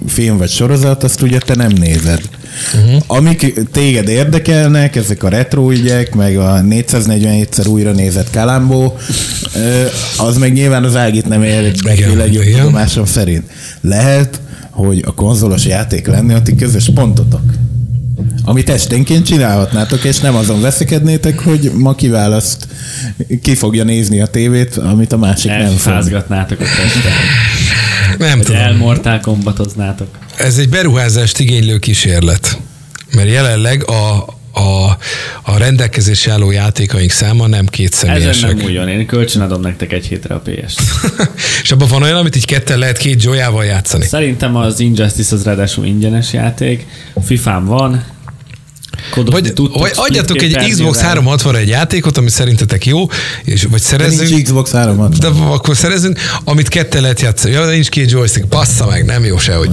film 0.08 0.38
vagy 0.38 0.50
sorozat, 0.50 1.04
azt 1.04 1.22
ugye 1.22 1.38
te 1.38 1.56
nem 1.56 1.72
nézed. 1.72 2.22
Uh-huh. 2.74 3.02
Amik 3.08 3.62
téged 3.72 4.08
érdekelnek, 4.08 4.96
ezek 4.96 5.24
a 5.24 5.30
retro 5.30 5.72
ügyek, 5.72 6.16
meg 6.16 6.38
a 6.38 6.62
447-szer 6.62 7.68
újra 7.68 7.92
nézett 7.92 8.30
Kalambó, 8.30 8.98
az 10.18 10.38
meg 10.38 10.54
nyilván 10.54 10.84
az 10.84 10.96
Ágit 10.96 11.28
nem 11.28 11.44
érdekli 11.44 12.16
legjobb 12.16 12.44
tudomásom 12.44 13.06
szerint. 13.06 13.44
Lehet, 13.82 14.42
hogy 14.70 15.04
a 15.06 15.14
konzolos 15.14 15.66
játék 15.66 16.08
lenni 16.08 16.34
a 16.34 16.42
ti 16.42 16.56
közös 16.56 16.90
pontotok. 16.94 17.42
Amit 18.46 18.70
esténként 18.70 19.26
csinálhatnátok, 19.26 20.04
és 20.04 20.18
nem 20.20 20.36
azon 20.36 20.62
veszekednétek, 20.62 21.40
hogy 21.40 21.72
ma 21.74 21.96
kiválaszt, 21.96 22.68
ki 23.42 23.56
fogja 23.56 23.84
nézni 23.84 24.22
a 24.22 24.26
tévét, 24.28 24.78
amit 24.78 25.14
a 25.14 25.18
másik 25.18 25.52
nem 25.52 25.60
fog. 25.60 25.72
Elfázgatnátok 25.72 26.60
a 26.60 26.64
testet. 26.64 27.12
Nem 28.18 28.40
tudom. 28.42 28.62
elmortál 28.62 29.20
kombatoznátok. 29.20 30.08
Ez 30.38 30.58
egy 30.58 30.70
beruházást 30.70 31.40
igénylő 31.40 31.78
kísérlet. 31.78 32.58
Mert 33.12 33.30
jelenleg 33.30 33.90
a, 33.90 34.26
a, 34.60 34.98
a 35.44 35.58
rendelkezésre 35.58 36.32
álló 36.32 36.52
játékaink 36.52 37.12
száma 37.12 37.48
nem 37.48 37.66
két 37.66 37.94
Ezen 37.94 38.10
személyesek. 38.10 38.56
nem 38.56 38.66
újon. 38.66 38.88
Én 38.88 39.06
kölcsönadom 39.06 39.62
nektek 39.62 39.92
egy 39.94 40.06
hétre 40.06 40.36
a 40.36 40.40
PS-t. 40.40 40.82
És 41.64 41.72
abban 41.72 41.88
van 41.88 42.04
olyan, 42.04 42.18
amit 42.18 42.36
így 42.36 42.46
ketten 42.46 42.80
lehet 42.80 42.98
két 42.98 43.24
joyával 43.24 43.66
játszani. 43.66 44.06
Szerintem 44.06 44.56
az 44.56 44.80
Injustice 44.80 45.36
az 45.36 45.44
ráadásul 45.44 45.86
ingyenes 45.86 46.34
játék. 46.34 46.86
FIFA-n 47.24 47.66
van. 47.66 48.04
Vagy, 49.16 49.54
vagy 49.74 49.92
adjatok 49.96 50.42
egy 50.42 50.58
Xbox 50.70 50.98
képernyővel. 50.98 51.38
360-ra 51.38 51.56
egy 51.56 51.68
játékot, 51.68 52.18
ami 52.18 52.30
szerintetek 52.30 52.86
jó, 52.86 53.06
és 53.44 53.62
vagy 53.62 53.70
Nincs 53.72 53.82
szerezzünk, 53.82 54.44
Xbox 54.44 54.72
360. 54.72 55.34
de 55.34 55.42
akkor 55.44 55.76
szerezzünk, 55.76 56.20
amit 56.44 56.68
ketten 56.68 57.02
lehet 57.02 57.22
játszani. 57.22 57.54
Ja, 57.54 57.66
de 57.66 57.72
nincs 57.72 57.90
két 57.90 58.12
joystick, 58.12 58.50
passza 58.50 58.86
meg, 58.86 59.06
nem 59.06 59.26
jó 59.26 59.38
sehogy. 59.38 59.70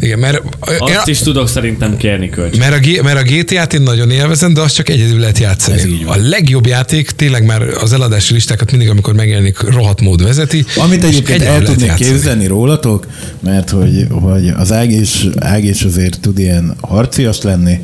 Igen, 0.00 0.18
mert, 0.18 0.42
Azt 0.78 1.08
is 1.08 1.18
tudok 1.18 1.48
szerintem 1.48 1.96
kérni 1.96 2.28
kölcsön. 2.30 2.58
mert, 2.58 2.86
a, 2.86 3.02
mert 3.02 3.18
a 3.18 3.32
GTA-t 3.32 3.74
én 3.74 3.80
nagyon 3.82 4.10
élvezem, 4.10 4.54
de 4.54 4.60
azt 4.60 4.74
csak 4.74 4.88
egyedül 4.88 5.18
lehet 5.18 5.38
játszani. 5.38 6.04
A 6.06 6.16
legjobb 6.16 6.66
játék 6.66 7.10
tényleg 7.10 7.44
már 7.44 7.62
az 7.62 7.92
eladási 7.92 8.32
listákat 8.32 8.70
mindig, 8.70 8.88
amikor 8.88 9.14
megjelenik, 9.14 9.60
rohadt 9.60 10.00
mód 10.00 10.22
vezeti. 10.22 10.64
Amit 10.76 11.04
egyébként 11.04 11.42
el 11.42 11.62
tudnék 11.62 11.94
képzelni 11.94 12.46
rólatok, 12.46 13.06
mert 13.40 13.70
hogy, 13.70 14.06
hogy 14.10 14.48
az 14.56 14.72
ág 14.72 14.90
is, 14.90 15.26
ág 15.38 15.64
is 15.64 15.82
azért 15.82 16.20
tud 16.20 16.38
ilyen 16.38 16.76
harcias 16.80 17.42
lenni, 17.42 17.78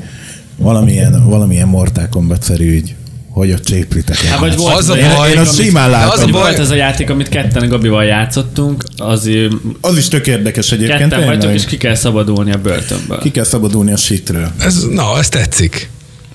valamilyen, 0.56 1.28
valamilyen 1.28 1.68
Mortal 1.68 2.08
Kombat-szerű 2.10 2.76
ügy, 2.76 2.94
hogy 3.28 3.50
ott 3.50 3.64
cséplitek 3.64 4.22
el. 4.24 4.30
Hát 4.30 4.38
vagy 4.38 4.56
volt 4.56 4.76
Az 4.76 4.88
a 4.88 4.92
az 4.92 4.98
Én, 4.98 5.08
baj, 5.16 5.30
én 5.30 5.38
azt 5.38 5.60
simán 5.62 5.90
de 5.90 5.96
az 5.96 6.02
a 6.02 6.06
látom. 6.06 6.30
baj- 6.30 6.42
Volt 6.42 6.58
ez 6.58 6.70
a 6.70 6.74
játék, 6.74 7.10
amit 7.10 7.28
ketten 7.28 7.68
Gabival 7.68 8.04
játszottunk, 8.04 8.84
az 8.96 9.30
Az 9.80 9.96
is 9.96 10.08
tök 10.08 10.26
érdekes 10.26 10.72
egyébként. 10.72 10.98
ketten 10.98 11.24
vagytok, 11.24 11.52
és 11.52 11.64
ki 11.64 11.76
kell 11.76 11.94
szabadulni 11.94 12.52
a 12.52 12.58
börtönből. 12.58 13.18
Ki 13.18 13.30
kell 13.30 13.44
szabadulni 13.44 13.92
a 13.92 13.96
shitről. 13.96 14.50
Ez, 14.58 14.84
na, 14.90 15.18
ez 15.18 15.28
tetszik. 15.28 15.90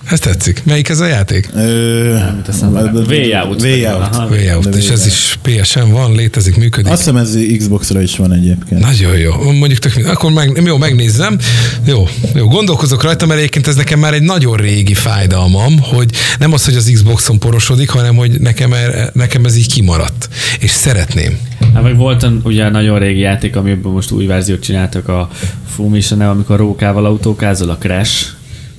Ez 0.09 0.19
tetszik. 0.19 0.61
Melyik 0.65 0.89
ez 0.89 0.99
a 0.99 1.05
játék? 1.05 1.49
Ö, 1.55 2.15
eszembe 2.47 2.81
nem. 2.81 2.93
Way 2.95 3.33
Out. 3.33 3.61
Way 3.61 3.85
Out. 3.85 4.15
Aha. 4.15 4.27
Way 4.27 4.53
Out, 4.55 4.69
de 4.69 4.77
és 4.77 4.89
ez 4.89 5.05
is 5.05 5.39
PSN 5.41 5.91
van, 5.91 6.15
létezik, 6.15 6.57
működik. 6.57 6.91
Azt 6.91 6.97
hiszem 6.97 7.17
ez 7.17 7.37
Xbox-ra 7.57 8.01
is 8.01 8.15
van 8.17 8.33
egyébként. 8.33 8.81
Nagyon 8.81 9.17
jó. 9.17 9.33
Mondjuk 9.33 9.79
tök, 9.79 10.07
akkor 10.07 10.31
meg, 10.31 10.61
jó, 10.65 10.77
megnézzem. 10.77 11.37
Jó, 11.85 12.07
jó, 12.35 12.47
gondolkozok 12.47 13.03
rajta, 13.03 13.25
mert 13.25 13.39
egyébként 13.39 13.67
ez 13.67 13.75
nekem 13.75 13.99
már 13.99 14.13
egy 14.13 14.21
nagyon 14.21 14.57
régi 14.57 14.93
fájdalmam, 14.93 15.79
hogy 15.81 16.09
nem 16.39 16.53
az, 16.53 16.65
hogy 16.65 16.75
az 16.75 16.89
Xboxon 16.93 17.39
porosodik, 17.39 17.89
hanem 17.89 18.15
hogy 18.15 18.39
nekem, 18.39 18.73
er- 18.73 19.13
nekem 19.13 19.45
ez 19.45 19.55
így 19.55 19.71
kimaradt. 19.73 20.29
És 20.59 20.69
szeretném. 20.69 21.37
Hát 21.73 21.83
meg 21.83 21.97
volt 21.97 22.27
ugye 22.43 22.69
nagyon 22.69 22.99
régi 22.99 23.19
játék, 23.19 23.55
amiből 23.55 23.91
most 23.91 24.11
új 24.11 24.25
verziót 24.25 24.61
csináltak 24.63 25.07
a 25.07 25.29
Fumi 25.75 26.01
amikor 26.19 26.57
rókával 26.57 27.05
autókázol, 27.05 27.69
a 27.69 27.77
Crash. 27.77 28.25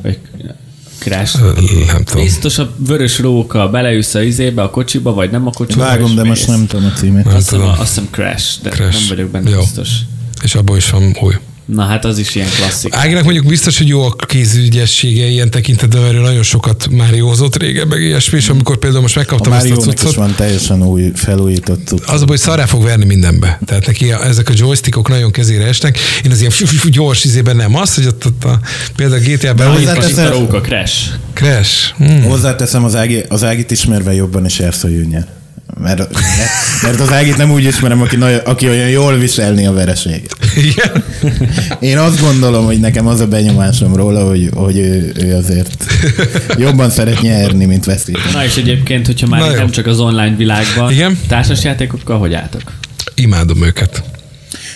Vagy 0.03 0.19
Crash. 1.01 1.39
Nem 1.87 2.05
tudom. 2.05 2.23
Biztos 2.23 2.59
a 2.59 2.71
vörös 2.77 3.19
róka 3.19 3.69
beleülsz 3.69 4.15
a 4.15 4.23
izébe, 4.23 4.63
a 4.63 4.71
kocsiba, 4.71 5.13
vagy 5.15 5.31
nem 5.31 5.47
a 5.47 5.51
kocsiba. 5.51 5.85
Vágom, 5.85 6.15
de 6.15 6.25
most 6.25 6.47
nem 6.47 6.67
tudom 6.67 6.87
a 6.87 6.93
címét. 6.99 7.27
Azt 7.27 7.37
hiszem, 7.37 7.59
tudom. 7.59 7.75
azt 7.79 7.89
hiszem 7.89 8.09
Crash, 8.11 8.63
de 8.63 8.71
Crash. 8.71 8.99
nem 8.99 9.09
vagyok 9.09 9.31
benne 9.31 9.51
Jó. 9.51 9.59
biztos. 9.59 9.89
És 10.43 10.55
abból 10.55 10.77
is 10.77 10.91
van 10.91 11.17
új. 11.21 11.35
Na 11.65 11.83
hát 11.85 12.05
az 12.05 12.19
is 12.19 12.35
ilyen 12.35 12.49
klasszik. 12.57 12.95
Áginak 12.95 13.23
mondjuk 13.25 13.47
biztos, 13.47 13.79
hogy 13.79 13.89
jó 13.89 14.03
a 14.03 14.15
kézügyessége 14.27 15.27
ilyen 15.27 15.51
tekintetben, 15.51 16.01
mert 16.03 16.15
ő 16.15 16.21
nagyon 16.21 16.43
sokat 16.43 16.89
már 16.91 17.15
józott 17.15 17.57
régen, 17.57 17.89
meg 17.89 18.01
ilyesmi, 18.03 18.39
és 18.39 18.49
amikor 18.49 18.77
például 18.79 19.03
most 19.03 19.17
A 19.17 19.19
megkaptam 19.19 19.53
ezt 19.53 19.65
a 19.65 19.69
Mario-nak 19.69 19.95
is 19.95 20.01
cuccot, 20.01 20.15
van 20.15 20.35
teljesen 20.35 20.83
új, 20.87 21.11
felújított 21.15 21.87
cucc. 21.87 22.03
az 22.07 22.15
a 22.23 22.25
baj, 22.25 22.27
hogy 22.27 22.39
szarrá 22.39 22.67
fog 22.67 22.83
verni 22.83 23.05
mindenbe. 23.05 23.59
Tehát 23.65 23.87
neki 23.87 24.13
a, 24.13 24.27
ezek 24.27 24.49
a 24.49 24.53
joystickok 24.57 25.09
nagyon 25.09 25.31
kezére 25.31 25.65
esnek. 25.65 25.99
Én 26.25 26.31
az 26.31 26.39
ilyen 26.39 26.51
fü- 26.51 26.69
fü- 26.69 26.79
fü- 26.81 26.93
gyors 26.93 27.25
izében 27.25 27.57
nem 27.57 27.77
az, 27.77 27.95
hogy 27.95 28.07
ott, 28.07 28.27
ott 28.27 28.45
a, 28.45 28.61
például 28.97 29.21
a 29.21 29.25
GTA-ben 29.25 29.69
hozzá 29.71 29.95
Itt 29.95 30.01
teszem- 30.01 30.27
a 30.27 30.31
róka 30.31 30.61
Crash. 30.61 31.09
Crash. 31.33 31.95
Hmm. 31.97 32.23
Hozzáteszem, 32.23 32.85
az, 32.85 32.95
Ági, 32.95 33.25
az 33.29 33.45
Ágit 33.45 33.71
ismerve 33.71 34.15
jobban 34.15 34.45
is 34.45 34.61
Erszó 34.61 34.89
nyer. 34.89 35.39
Mert, 35.79 36.09
mert, 36.83 37.01
az 37.01 37.13
Ágit 37.13 37.37
nem 37.37 37.51
úgy 37.51 37.65
ismerem, 37.65 38.01
aki, 38.01 38.17
nagy, 38.17 38.41
aki 38.45 38.69
olyan 38.69 38.89
jól 38.89 39.17
viselni 39.19 39.67
a 39.67 39.73
vereséget. 39.73 40.37
Igen. 40.57 41.05
Én 41.81 41.99
azt 41.99 42.21
gondolom, 42.21 42.65
hogy 42.65 42.81
nekem 42.81 43.07
az 43.07 43.21
a 43.21 43.27
benyomásom 43.27 43.97
róla, 43.97 44.29
hogy, 44.29 44.51
hogy 44.55 44.77
ő, 44.77 45.13
ő 45.21 45.35
azért 45.35 45.85
jobban 46.57 46.91
szeret 46.91 47.21
nyerni, 47.21 47.65
mint 47.65 47.85
veszíteni. 47.85 48.33
Na 48.33 48.45
és 48.45 48.57
egyébként, 48.57 49.07
hogyha 49.07 49.27
már 49.27 49.41
Na 49.41 49.51
nem 49.55 49.71
csak 49.71 49.87
az 49.87 49.99
online 50.01 50.37
világban, 50.37 50.93
Igen. 50.93 51.19
társasjátékokkal 51.29 52.19
hogy 52.19 52.35
álltok? 52.35 52.63
Imádom 53.15 53.63
őket. 53.65 54.03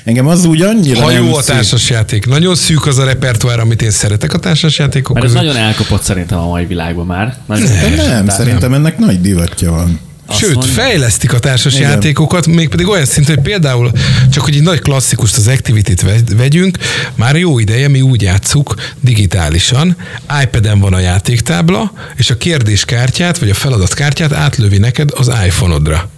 Engem 0.04 0.26
az 0.26 0.44
úgy 0.44 0.62
annyira 0.62 1.00
Ha 1.00 1.12
nem 1.12 1.24
jó 1.24 1.34
a 1.36 1.42
társasjáték. 1.42 2.26
Nagyon 2.26 2.54
szűk 2.54 2.86
az 2.86 2.98
a 2.98 3.04
repertoár, 3.04 3.60
amit 3.60 3.82
én 3.82 3.90
szeretek 3.90 4.32
a 4.32 4.38
társasjátékok 4.38 5.14
Mert 5.14 5.26
ez 5.26 5.32
között. 5.32 5.46
nagyon 5.46 5.62
elkapott 5.62 6.02
szerintem 6.02 6.38
a 6.38 6.48
mai 6.48 6.66
világban 6.66 7.06
már. 7.06 7.36
Nagyon 7.46 7.68
nem, 7.96 7.96
társas- 7.96 8.34
szerintem 8.34 8.74
ennek 8.74 8.98
nagy 8.98 9.20
divatja 9.20 9.70
van. 9.70 10.00
Azt 10.26 10.38
Sőt, 10.38 10.54
mondja. 10.54 10.72
fejlesztik 10.72 11.32
a 11.32 11.38
társas 11.38 11.74
Igen. 11.74 11.90
játékokat, 11.90 12.46
mégpedig 12.46 12.88
olyan 12.88 13.04
szinten, 13.04 13.34
hogy 13.34 13.44
például 13.44 13.90
csak 14.30 14.44
hogy 14.44 14.54
egy 14.56 14.62
nagy 14.62 14.80
klasszikust, 14.80 15.36
az 15.36 15.46
Activity-t 15.46 16.00
ve- 16.02 16.34
vegyünk, 16.36 16.78
már 17.14 17.36
jó 17.36 17.58
ideje 17.58 17.88
mi 17.88 18.00
úgy 18.00 18.22
játszuk 18.22 18.74
digitálisan, 19.00 19.96
iPad-en 20.42 20.78
van 20.80 20.92
a 20.92 20.98
játéktábla, 20.98 21.92
és 22.16 22.30
a 22.30 22.36
kérdéskártyát, 22.36 23.38
vagy 23.38 23.50
a 23.50 23.54
feladatkártyát 23.54 24.32
átlövi 24.32 24.78
neked 24.78 25.10
az 25.14 25.30
iPhone-odra. 25.46 26.08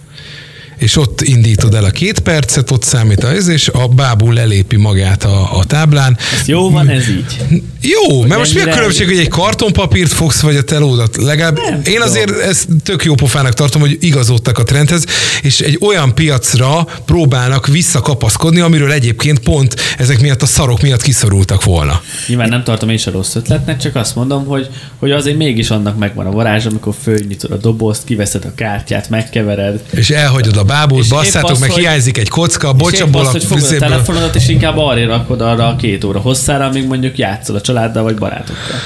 És 0.77 0.97
ott 0.97 1.21
indítod 1.21 1.73
el 1.73 1.83
a 1.83 1.89
két 1.89 2.19
percet, 2.19 2.71
ott 2.71 2.83
számít 2.83 3.23
az, 3.23 3.47
és 3.47 3.67
a 3.67 3.87
bábú 3.87 4.31
lelépi 4.31 4.75
magát 4.75 5.23
a, 5.23 5.57
a 5.57 5.63
táblán. 5.63 6.17
Jó 6.45 6.69
van 6.69 6.89
ez 6.89 7.09
így. 7.09 7.61
Jó, 7.81 8.21
mert 8.21 8.39
most 8.39 8.53
mi 8.53 8.61
a 8.61 8.73
különbség, 8.73 9.07
hogy 9.07 9.17
egy 9.17 9.27
kartonpapírt 9.27 10.11
fogsz, 10.11 10.41
vagy 10.41 10.55
a 10.55 10.61
telódat? 10.61 11.15
Legalább 11.15 11.59
Nem 11.59 11.81
én 11.83 12.01
azért 12.01 12.39
ezt 12.39 12.67
tök 12.83 13.03
jó 13.03 13.13
pofának 13.13 13.53
tartom, 13.53 13.81
hogy 13.81 13.97
igazodtak 13.99 14.57
a 14.57 14.63
trendhez, 14.63 15.05
és 15.41 15.59
egy 15.59 15.77
olyan 15.81 16.15
piacra 16.15 16.87
próbálnak 17.05 17.67
visszakapaszkodni, 17.67 18.59
amiről 18.59 18.91
egyébként 18.91 19.39
pont 19.39 19.75
ezek 19.97 20.21
miatt 20.21 20.41
a 20.41 20.45
szarok 20.45 20.81
miatt 20.81 21.01
kiszorultak 21.01 21.63
volna. 21.63 22.01
Nyilván 22.27 22.49
nem 22.49 22.63
tartom 22.63 22.89
én 22.89 22.97
se 22.97 23.11
rossz 23.11 23.35
ötletnek, 23.35 23.79
csak 23.79 23.95
azt 23.95 24.15
mondom, 24.15 24.45
hogy, 24.45 24.67
hogy 24.99 25.11
azért 25.11 25.37
mégis 25.37 25.69
annak 25.69 25.97
megvan 25.97 26.25
a 26.25 26.31
varázs, 26.31 26.65
amikor 26.65 26.93
fölnyitod 27.03 27.51
a 27.51 27.57
dobozt, 27.57 28.03
kiveszed 28.03 28.45
a 28.45 28.51
kártyát, 28.55 29.09
megkevered. 29.09 29.83
És 29.91 30.09
elhagyod 30.09 30.57
a 30.57 30.63
bábút, 30.67 31.09
basszátok, 31.09 31.59
meg 31.59 31.71
hogy- 31.71 31.79
hiányzik 31.79 32.17
egy 32.17 32.29
kocka, 32.29 32.73
bocsabból 32.73 33.21
azt, 33.21 33.29
a 33.29 33.31
hogy 33.31 33.43
fogod 33.43 33.63
a 33.63 33.77
telefonodat, 33.77 34.35
és 34.35 34.47
inkább 34.47 34.77
arra 34.77 35.05
rakod 35.07 35.41
arra 35.41 35.67
a 35.67 35.75
két 35.75 36.03
óra 36.03 36.19
hosszára, 36.19 36.65
amíg 36.65 36.87
mondjuk 36.87 37.17
játszol 37.17 37.55
a 37.55 37.61
családdal 37.61 38.03
vagy 38.03 38.15
barátokkal. 38.15 38.77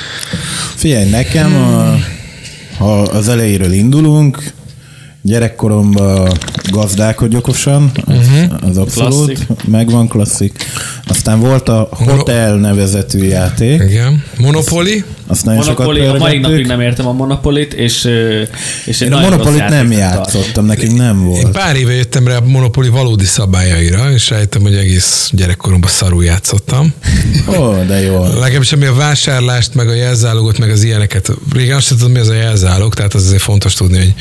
Figyelj, 0.76 1.10
nekem, 1.10 1.56
a, 1.56 1.96
ha 2.78 3.02
az 3.02 3.30
elejéről 3.30 3.72
indulunk, 3.72 4.54
gyerekkoromban 5.22 6.32
gazdálkodj 6.72 7.36
okosan, 7.36 7.92
az, 8.06 8.28
az 8.70 8.78
abszolút, 8.78 9.26
Klasszik. 9.26 9.68
megvan 9.68 10.08
klasszik. 10.08 10.66
Aztán 11.08 11.40
volt 11.40 11.70
a 11.70 11.88
Hotel 11.92 12.56
nevezetű 12.56 13.24
játék, 13.24 13.82
Igen. 13.82 14.24
Monopoly. 14.38 15.04
Azt 15.32 15.46
nagyon 15.46 15.64
sokat 15.64 15.86
Monopoly, 15.86 16.08
a 16.08 16.18
mai 16.18 16.38
napig 16.38 16.66
nem 16.66 16.82
értem 16.82 17.08
a 17.08 17.12
Monopolit, 17.12 17.74
és, 17.74 18.06
ö, 18.06 18.42
és 18.86 19.02
Én 19.02 19.14
a 19.14 19.20
Monopolit 19.20 19.68
nem 19.70 19.92
játszottam, 19.92 20.66
nekünk 20.66 20.98
nem 20.98 21.18
Én 21.18 21.26
volt. 21.26 21.52
pár 21.52 21.76
éve 21.76 21.94
jöttem 21.94 22.28
rá 22.28 22.36
a 22.36 22.42
Monopoly 22.46 22.88
valódi 22.88 23.26
szabályaira, 23.26 24.12
és 24.12 24.30
rájöttem, 24.30 24.62
hogy 24.62 24.76
egész 24.76 25.30
gyerekkoromban 25.34 25.90
szarul 25.90 26.24
játszottam. 26.24 26.94
Ó, 27.58 27.84
de 27.88 28.02
jó. 28.02 28.24
Legalábbis 28.24 28.72
ami 28.72 28.86
a 28.86 28.94
vásárlást, 28.94 29.74
meg 29.74 29.88
a 29.88 29.94
jelzálogot, 29.94 30.58
meg 30.58 30.70
az 30.70 30.84
ilyeneket. 30.84 31.32
Régen 31.54 31.76
azt 31.76 31.86
sem 31.86 31.98
tudom, 31.98 32.12
mi 32.12 32.20
az 32.20 32.28
a 32.28 32.34
jelzálog, 32.34 32.94
tehát 32.94 33.14
az 33.14 33.26
azért 33.26 33.42
fontos 33.42 33.74
tudni, 33.74 33.98
hogy 33.98 34.14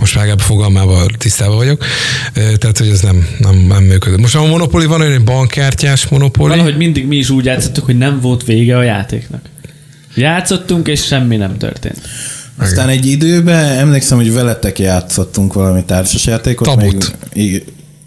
most 0.00 0.14
már 0.14 0.34
fogalmával 0.38 1.06
tisztában 1.18 1.56
vagyok. 1.56 1.84
Tehát, 2.34 2.78
hogy 2.78 2.88
ez 2.88 3.00
nem, 3.00 3.28
nem, 3.38 3.64
nem 3.68 3.82
működik. 3.82 4.18
Most 4.18 4.34
már 4.34 4.44
a 4.44 4.46
Monopoly 4.46 4.86
van 4.86 5.00
olyan, 5.00 5.24
bankkártyás 5.24 6.08
Monopoly. 6.08 6.48
Valahogy 6.48 6.76
mindig 6.76 7.06
mi 7.06 7.16
is 7.16 7.30
úgy 7.30 7.44
játszottuk, 7.44 7.84
hogy 7.84 7.98
nem 7.98 8.20
volt 8.20 8.44
vége 8.44 8.76
a 8.76 8.82
játéknak. 8.82 9.40
Játszottunk, 10.16 10.88
és 10.88 11.04
semmi 11.04 11.36
nem 11.36 11.56
történt. 11.56 12.00
Aztán 12.58 12.88
egy 12.88 13.06
időben 13.06 13.78
emlékszem, 13.78 14.18
hogy 14.18 14.32
veletek 14.32 14.78
játszottunk 14.78 15.52
valami 15.52 15.84
társasjátékot. 15.84 16.66
Tabut. 16.66 17.16
Még, 17.34 17.64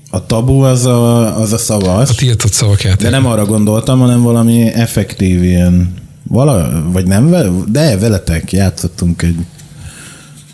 a 0.09 0.25
tabu 0.25 0.61
az 0.61 0.85
a, 0.85 1.37
az 1.39 1.53
a 1.53 1.57
szavas. 1.57 2.09
A 2.09 2.13
tiltott 2.13 2.53
szavak 2.53 2.81
játék. 2.81 3.01
De 3.01 3.09
nem 3.09 3.25
arra 3.25 3.45
gondoltam, 3.45 3.99
hanem 3.99 4.21
valami 4.21 4.73
effektív 4.73 5.43
ilyen, 5.43 5.93
vala, 6.27 6.83
vagy 6.91 7.05
nem, 7.05 7.35
de 7.67 7.97
veletek 7.97 8.51
játszottunk 8.51 9.21
egy, 9.21 9.35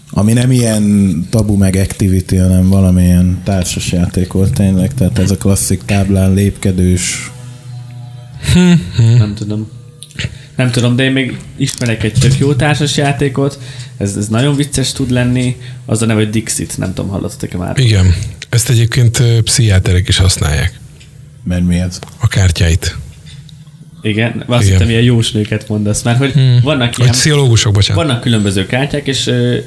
ami 0.10 0.34
nem 0.34 0.52
ilyen 0.52 1.28
tabu 1.30 1.56
meg 1.56 1.76
activity, 1.76 2.36
hanem 2.36 2.70
valamilyen 2.70 3.42
társas 3.44 3.92
játék 3.92 4.32
volt 4.32 4.54
tényleg, 4.54 4.94
tehát 4.94 5.20
ez 5.20 5.32
a 5.32 5.38
klasszik 5.38 5.82
táblán 5.86 6.34
lépkedős. 6.34 7.32
Nem 8.96 9.34
tudom. 9.36 9.68
Nem 10.56 10.72
tudom, 10.72 10.96
de 10.96 11.04
én 11.04 11.12
még 11.12 11.38
ismerek 11.56 12.04
egy 12.04 12.14
tök 12.20 12.38
jó 12.38 12.54
társas 12.54 12.98
játékot, 12.98 13.60
ez, 13.98 14.16
ez 14.16 14.28
nagyon 14.28 14.56
vicces 14.56 14.92
tud 14.92 15.12
lenni, 15.12 15.56
az 15.86 16.02
a 16.02 16.06
neve, 16.06 16.20
hogy 16.20 16.30
Dixit, 16.30 16.78
nem 16.78 16.94
tudom, 16.94 17.10
hallottatok-e 17.12 17.58
már? 17.58 17.80
Igen. 17.80 18.14
Ezt 18.50 18.70
egyébként 18.70 19.24
pszichiáterek 19.44 20.08
is 20.08 20.18
használják. 20.18 20.80
Mert 21.44 21.64
mi 21.66 21.76
ez? 21.80 22.00
A 22.20 22.28
kártyáit. 22.28 22.98
Igen, 24.02 24.44
azt 24.48 24.62
Igen. 24.64 24.74
hittem, 24.74 24.90
ilyen 24.90 25.02
jósnőket 25.04 25.70
mondasz, 25.70 26.02
mert 26.02 26.18
hogy 26.18 26.32
Hmm. 26.32 26.60
vannak 26.64 26.98
ilyen, 26.98 27.12
pszichológusok, 27.12 27.74
bocsánat. 27.74 28.04
vannak 28.06 28.22
különböző 28.22 28.66
kártyák, 28.66 29.08
és 29.08 29.28
ö, 29.28 29.58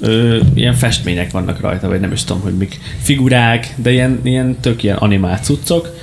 ö, 0.00 0.38
ilyen 0.54 0.74
festmények 0.74 1.30
vannak 1.30 1.60
rajta, 1.60 1.88
vagy 1.88 2.00
nem 2.00 2.12
is 2.12 2.24
tudom, 2.24 2.42
hogy 2.42 2.56
mik, 2.56 2.78
figurák, 3.02 3.74
de 3.76 3.90
ilyen, 3.92 4.20
ilyen 4.22 4.56
tök 4.60 4.82
ilyen 4.82 4.96
animált 4.96 5.44
cuccok, 5.44 5.96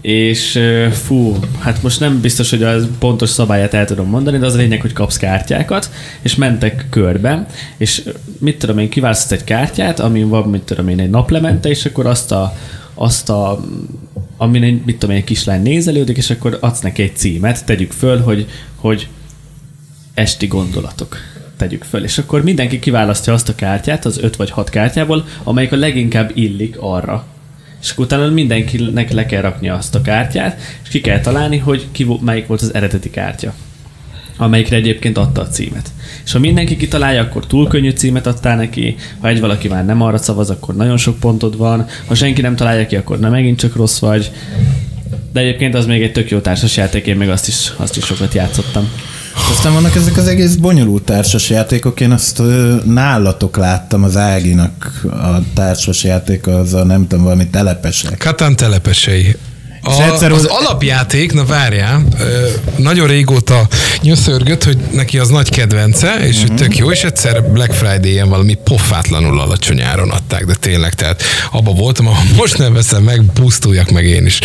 és 0.00 0.60
fú, 0.92 1.36
hát 1.58 1.82
most 1.82 2.00
nem 2.00 2.20
biztos, 2.20 2.50
hogy 2.50 2.62
a 2.62 2.76
pontos 2.98 3.28
szabályát 3.28 3.74
el 3.74 3.84
tudom 3.84 4.08
mondani, 4.08 4.38
de 4.38 4.46
az 4.46 4.54
a 4.54 4.56
lényeg, 4.56 4.80
hogy 4.80 4.92
kapsz 4.92 5.16
kártyákat, 5.16 5.90
és 6.22 6.34
mentek 6.34 6.86
körbe, 6.90 7.46
és 7.76 8.08
mit 8.38 8.58
tudom 8.58 8.78
én, 8.78 8.88
kiválasztasz 8.88 9.38
egy 9.38 9.44
kártyát, 9.44 10.00
amin 10.00 10.28
van, 10.28 10.48
mit 10.48 10.62
tudom 10.62 10.88
én, 10.88 11.00
egy 11.00 11.10
naplemente, 11.10 11.68
és 11.68 11.84
akkor 11.84 12.06
azt 12.06 12.32
a, 12.32 12.56
azt 12.94 13.28
a 13.28 13.64
amin 14.36 14.62
egy, 14.62 14.82
mit 14.84 14.98
tudom 14.98 15.14
én, 15.14 15.20
egy 15.20 15.26
kislány 15.26 15.62
nézelődik, 15.62 16.16
és 16.16 16.30
akkor 16.30 16.58
adsz 16.60 16.80
neki 16.80 17.02
egy 17.02 17.16
címet, 17.16 17.64
tegyük 17.64 17.92
föl, 17.92 18.20
hogy, 18.20 18.46
hogy 18.76 19.08
esti 20.14 20.46
gondolatok 20.46 21.16
tegyük 21.56 21.84
föl. 21.84 22.04
És 22.04 22.18
akkor 22.18 22.42
mindenki 22.42 22.78
kiválasztja 22.78 23.32
azt 23.32 23.48
a 23.48 23.54
kártyát, 23.54 24.04
az 24.04 24.18
öt 24.18 24.36
vagy 24.36 24.50
hat 24.50 24.70
kártyából, 24.70 25.24
amelyik 25.44 25.72
a 25.72 25.76
leginkább 25.76 26.30
illik 26.34 26.76
arra. 26.78 27.24
És 27.82 27.90
akkor 27.90 28.04
utána 28.04 28.28
mindenkinek 28.28 29.12
le 29.12 29.26
kell 29.26 29.40
raknia 29.40 29.74
azt 29.74 29.94
a 29.94 30.00
kártyát, 30.00 30.60
és 30.82 30.88
ki 30.88 31.00
kell 31.00 31.20
találni, 31.20 31.58
hogy 31.58 31.86
ki, 31.92 32.06
melyik 32.20 32.46
volt 32.46 32.60
az 32.60 32.74
eredeti 32.74 33.10
kártya 33.10 33.54
amelyikre 34.40 34.76
egyébként 34.76 35.18
adta 35.18 35.40
a 35.40 35.48
címet. 35.48 35.90
És 36.24 36.32
ha 36.32 36.38
mindenki 36.38 36.76
kitalálja, 36.76 37.22
akkor 37.22 37.46
túl 37.46 37.68
könnyű 37.68 37.90
címet 37.90 38.26
adtál 38.26 38.56
neki, 38.56 38.96
ha 39.20 39.28
egy 39.28 39.40
valaki 39.40 39.68
már 39.68 39.84
nem 39.84 40.02
arra 40.02 40.18
szavaz, 40.18 40.50
akkor 40.50 40.76
nagyon 40.76 40.96
sok 40.96 41.18
pontod 41.18 41.56
van, 41.56 41.86
ha 42.06 42.14
senki 42.14 42.40
nem 42.40 42.56
találja 42.56 42.86
ki, 42.86 42.96
akkor 42.96 43.18
nem 43.18 43.30
megint 43.30 43.58
csak 43.58 43.76
rossz 43.76 43.98
vagy. 43.98 44.30
De 45.32 45.40
egyébként 45.40 45.74
az 45.74 45.86
még 45.86 46.02
egy 46.02 46.12
tök 46.12 46.30
jó 46.30 46.38
társas 46.38 46.76
játék, 46.76 47.06
én 47.06 47.16
még 47.16 47.28
azt 47.28 47.48
is, 47.48 47.72
azt 47.76 47.96
is 47.96 48.04
sokat 48.04 48.34
játszottam. 48.34 48.88
Aztán 49.48 49.72
vannak 49.72 49.94
ezek 49.94 50.16
az 50.16 50.28
egész 50.28 50.54
bonyolult 50.54 51.02
társas 51.02 51.50
játékok, 51.50 52.00
én 52.00 52.10
azt 52.10 52.38
ö, 52.38 52.76
nálatok 52.84 53.56
láttam 53.56 54.02
az 54.02 54.16
Áginak 54.16 55.02
a 55.04 55.52
társas 55.54 56.04
játék, 56.04 56.46
az 56.46 56.74
a 56.74 56.84
nem 56.84 57.06
tudom, 57.06 57.24
valami 57.24 57.48
telepesek. 57.48 58.18
Katán 58.18 58.56
telepesei. 58.56 59.36
A, 59.82 59.90
És 59.92 59.98
egyszer 60.12 60.32
az 60.32 60.44
alapjáték, 60.44 61.32
na 61.32 61.44
várjál, 61.44 62.04
nagyon 62.76 63.06
régóta 63.06 63.68
nyöszörgött, 64.02 64.64
hogy 64.64 64.76
neki 64.92 65.18
az 65.18 65.28
nagy 65.28 65.48
kedvence, 65.48 66.26
és 66.26 66.36
Mhm. 66.38 66.46
hogy 66.46 66.56
tök 66.56 66.76
jó, 66.76 66.90
és 66.90 67.02
egyszer 67.04 67.42
Black 67.52 67.72
Friday-en 67.72 68.28
valami 68.28 68.54
pofátlanul 68.64 69.40
alacsony 69.40 69.80
áron 69.80 70.10
adták, 70.10 70.44
de 70.44 70.54
tényleg, 70.54 70.94
tehát 70.94 71.22
abba 71.50 71.72
voltam, 71.72 72.06
ahol 72.06 72.22
most 72.36 72.58
nem 72.58 72.72
veszem 72.72 73.02
meg, 73.02 73.22
pusztuljak 73.34 73.90
meg 73.90 74.04
én 74.04 74.26
is. 74.26 74.38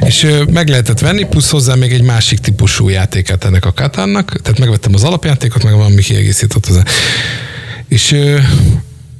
És 0.00 0.26
meg 0.52 0.68
lehetett 0.68 0.98
venni, 1.00 1.24
plusz 1.24 1.50
hozzá 1.50 1.74
még 1.74 1.92
egy 1.92 2.02
másik 2.02 2.38
típusú 2.38 2.88
játékát 2.88 3.44
ennek 3.44 3.64
a 3.64 3.72
Katánnak, 3.72 4.40
tehát 4.42 4.58
megvettem 4.58 4.94
az 4.94 5.02
alapjátékot, 5.04 5.64
meg 5.64 5.72
valami 5.74 6.02
kiegészített 6.02 6.66
hozzá. 6.66 6.82
És 7.88 8.14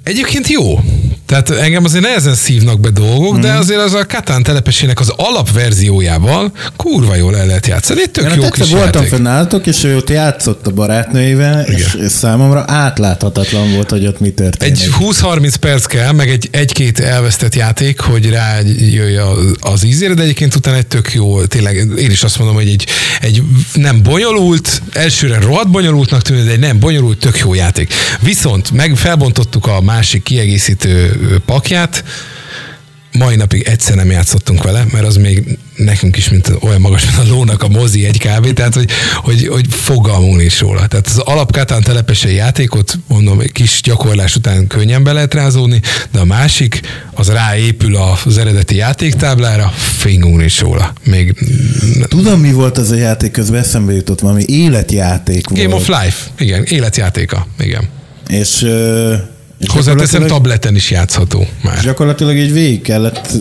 Egyébként 0.08 0.48
jó. 0.48 0.80
Tehát 1.26 1.50
engem 1.50 1.84
azért 1.84 2.04
nehezen 2.04 2.34
szívnak 2.34 2.80
be 2.80 2.90
dolgok, 2.90 3.36
mm. 3.36 3.40
de 3.40 3.48
Mhm. 3.48 3.58
azért 3.58 3.80
az 3.80 3.92
a 3.94 4.06
Katán 4.06 4.42
telepesének 4.42 5.00
az 5.00 5.12
alapverziójával 5.16 6.52
kurva 6.76 7.14
jól 7.14 7.36
el 7.36 7.46
lehet 7.46 7.66
játszani. 7.66 8.00
Egy 8.02 8.10
tök 8.10 8.24
Én 8.24 8.30
jó 8.36 8.42
egyszer 8.42 8.50
kis 8.64 8.70
voltam 8.70 8.92
játék. 9.02 9.08
fenn 9.08 9.22
nálatok, 9.22 9.66
és 9.66 9.84
ő 9.84 9.96
ott 9.96 10.10
játszott 10.10 10.66
a 10.66 10.70
barátnőivel, 10.70 11.60
és, 11.64 11.96
és 12.04 12.12
számomra 12.12 12.64
átláthatatlan 12.66 13.72
volt, 13.72 13.90
hogy 13.90 14.06
ott 14.06 14.20
mi 14.20 14.30
történik. 14.30 14.82
Egy 14.82 14.88
20-30 15.00 15.54
perc 15.60 15.84
kell, 15.86 16.12
meg 16.12 16.30
egy, 16.30 16.48
egy-két 16.52 17.00
elvesztett 17.00 17.54
játék, 17.54 18.00
hogy 18.00 18.30
rájöjj 18.30 19.16
az 19.60 19.84
ízére, 19.84 20.14
de 20.14 20.22
egyébként 20.22 20.54
utána 20.54 20.76
egy 20.76 20.86
tök 20.86 21.12
jó, 21.14 21.44
tényleg 21.44 21.76
én 21.98 22.10
is 22.10 22.22
azt 22.22 22.38
mondom, 22.38 22.56
hogy 22.56 22.68
egy, 22.68 22.86
egy 23.20 23.42
nem 23.72 24.02
bonyolult, 24.02 24.82
elsőre 24.92 25.38
rohadt 25.40 25.70
bonyolultnak 25.70 26.22
tűnő, 26.22 26.44
de 26.44 26.50
egy 26.50 26.58
nem 26.58 26.78
bonyolult, 26.78 27.18
tök 27.18 27.38
jó 27.38 27.54
játék. 27.54 27.92
Viszont 28.20 28.70
meg 28.70 28.96
felbontottuk 28.96 29.66
a 29.66 29.80
másik 29.98 30.22
kiegészítő 30.22 31.16
pakját, 31.46 32.04
mai 33.12 33.36
napig 33.36 33.62
egyszer 33.62 33.96
nem 33.96 34.10
játszottunk 34.10 34.62
vele, 34.62 34.86
mert 34.92 35.06
az 35.06 35.16
még 35.16 35.58
nekünk 35.76 36.16
is, 36.16 36.28
mint 36.28 36.52
olyan 36.60 36.80
magas, 36.80 37.04
mint 37.04 37.28
a 37.28 37.34
lónak 37.34 37.62
a 37.62 37.68
mozi 37.68 38.04
egy 38.04 38.18
kb. 38.18 38.52
Tehát, 38.52 38.74
hogy, 38.74 38.90
hogy, 39.16 39.46
hogy 39.46 39.66
fogalmunk 39.70 40.36
nincs 40.36 40.58
róla. 40.58 40.86
Tehát 40.86 41.06
az 41.06 41.18
alapkátán 41.18 41.82
telepesei 41.82 42.34
játékot, 42.34 42.98
mondom, 43.08 43.40
egy 43.40 43.52
kis 43.52 43.80
gyakorlás 43.82 44.36
után 44.36 44.66
könnyen 44.66 45.02
be 45.02 45.12
lehet 45.12 45.34
rázódni, 45.34 45.80
de 46.12 46.18
a 46.18 46.24
másik, 46.24 46.80
az 47.12 47.28
ráépül 47.28 47.96
az 48.24 48.38
eredeti 48.38 48.76
játéktáblára, 48.76 49.72
fingunk 49.76 50.36
nincs 50.36 50.60
róla. 50.60 50.92
Még 51.04 51.34
Tudom, 52.08 52.40
mi 52.40 52.52
volt 52.52 52.78
az 52.78 52.90
a 52.90 52.96
játék, 52.96 53.30
közben 53.30 53.60
eszembe 53.60 53.92
jutott 53.92 54.20
valami 54.20 54.44
életjáték 54.46 55.46
Game 55.48 55.68
volt. 55.68 55.88
of 55.88 55.88
Life, 55.88 56.24
igen, 56.38 56.64
életjátéka, 56.64 57.46
igen. 57.58 57.88
És, 58.28 58.62
ö, 58.62 59.14
és 59.14 59.37
Hozzáteszem, 59.66 60.26
tableten 60.26 60.74
is 60.74 60.90
játszható 60.90 61.46
már. 61.62 61.80
Gyakorlatilag 61.82 62.36
így 62.36 62.52
végig 62.52 62.82
kellett 62.82 63.32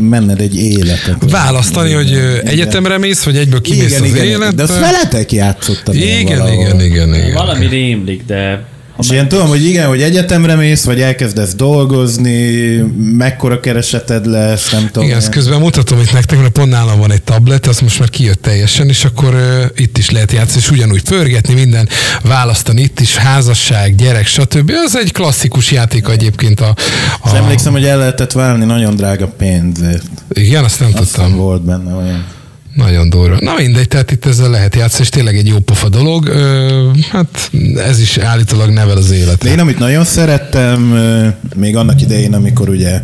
menned 0.00 0.40
egy 0.40 0.56
életet. 0.56 1.30
Választani, 1.30 1.92
hogy 1.92 2.18
egyetemre 2.44 2.98
mész, 2.98 3.22
vagy 3.22 3.36
egyből 3.36 3.60
kimész 3.60 3.90
igen, 3.90 4.02
az 4.02 4.08
igen, 4.08 4.24
életbe. 4.24 4.50
de 4.50 4.62
azt 4.62 4.78
veletek 4.78 5.32
játszottam 5.32 5.94
igen, 5.94 6.38
valahol. 6.38 6.64
igen, 6.64 6.80
igen, 6.80 7.14
igen. 7.14 7.32
Valami 7.32 7.66
rémlik, 7.66 8.24
de 8.26 8.64
És 8.98 9.10
ilyen 9.10 9.28
tudom, 9.28 9.48
hogy 9.48 9.64
igen, 9.64 9.86
hogy 9.88 10.02
egyetemre 10.02 10.54
mész, 10.54 10.84
vagy 10.84 11.00
elkezdesz 11.00 11.54
dolgozni, 11.54 12.76
mekkora 13.16 13.60
kereseted 13.60 14.26
lesz, 14.26 14.70
nem 14.70 14.86
tudom. 14.86 15.04
Igen, 15.04 15.18
ezt 15.18 15.28
közben 15.28 15.60
mutatom 15.60 16.00
itt 16.00 16.12
nektek, 16.12 16.38
mert 16.38 16.52
pont 16.52 16.70
nálam 16.70 16.98
van 16.98 17.12
egy 17.12 17.22
tablet, 17.22 17.66
az 17.66 17.80
most 17.80 17.98
már 17.98 18.08
kijött 18.10 18.42
teljesen, 18.42 18.88
és 18.88 19.04
akkor 19.04 19.34
uh, 19.34 19.64
itt 19.76 19.98
is 19.98 20.10
lehet 20.10 20.32
játszani, 20.32 20.60
és 20.60 20.70
ugyanúgy 20.70 21.02
pörgetni 21.02 21.54
minden, 21.54 21.88
választani 22.22 22.82
itt 22.82 23.00
is, 23.00 23.16
házasság, 23.16 23.94
gyerek, 23.94 24.26
stb. 24.26 24.72
Az 24.86 24.96
egy 24.96 25.12
klasszikus 25.12 25.70
játék 25.70 26.08
egyébként 26.08 26.60
a... 26.60 26.74
És 27.24 27.30
a 27.32 27.36
emlékszem, 27.36 27.72
hogy 27.72 27.84
el 27.84 27.98
lehetett 27.98 28.32
válni 28.32 28.64
nagyon 28.64 28.96
drága 28.96 29.26
pénzért. 29.26 30.04
igen, 30.32 30.64
azt 30.64 30.80
nem 30.80 30.88
Aztán 30.94 31.04
tudtam. 31.24 31.36
volt 31.36 31.62
benne 31.64 31.94
olyan. 31.94 32.24
Nagyon 32.74 33.10
durva. 33.10 33.36
Na 33.40 33.54
mindegy, 33.56 33.88
tehát 33.88 34.10
itt 34.10 34.26
ezzel 34.26 34.50
lehet 34.50 34.74
játszani, 34.74 35.02
és 35.02 35.08
tényleg 35.08 35.36
egy 35.36 35.46
jó 35.46 35.58
pofa 35.58 35.88
dolog. 35.88 36.26
Ö, 36.26 36.88
hát 37.10 37.50
ez 37.76 38.00
is 38.00 38.16
állítólag 38.18 38.70
nevel 38.70 38.96
az 38.96 39.08
De 39.08 39.14
életre. 39.16 39.50
én 39.50 39.58
amit 39.58 39.78
nagyon 39.78 40.04
szerettem, 40.04 40.80
még 41.56 41.76
annak 41.76 42.00
idején, 42.00 42.34
amikor 42.34 42.68
ugye 42.68 43.00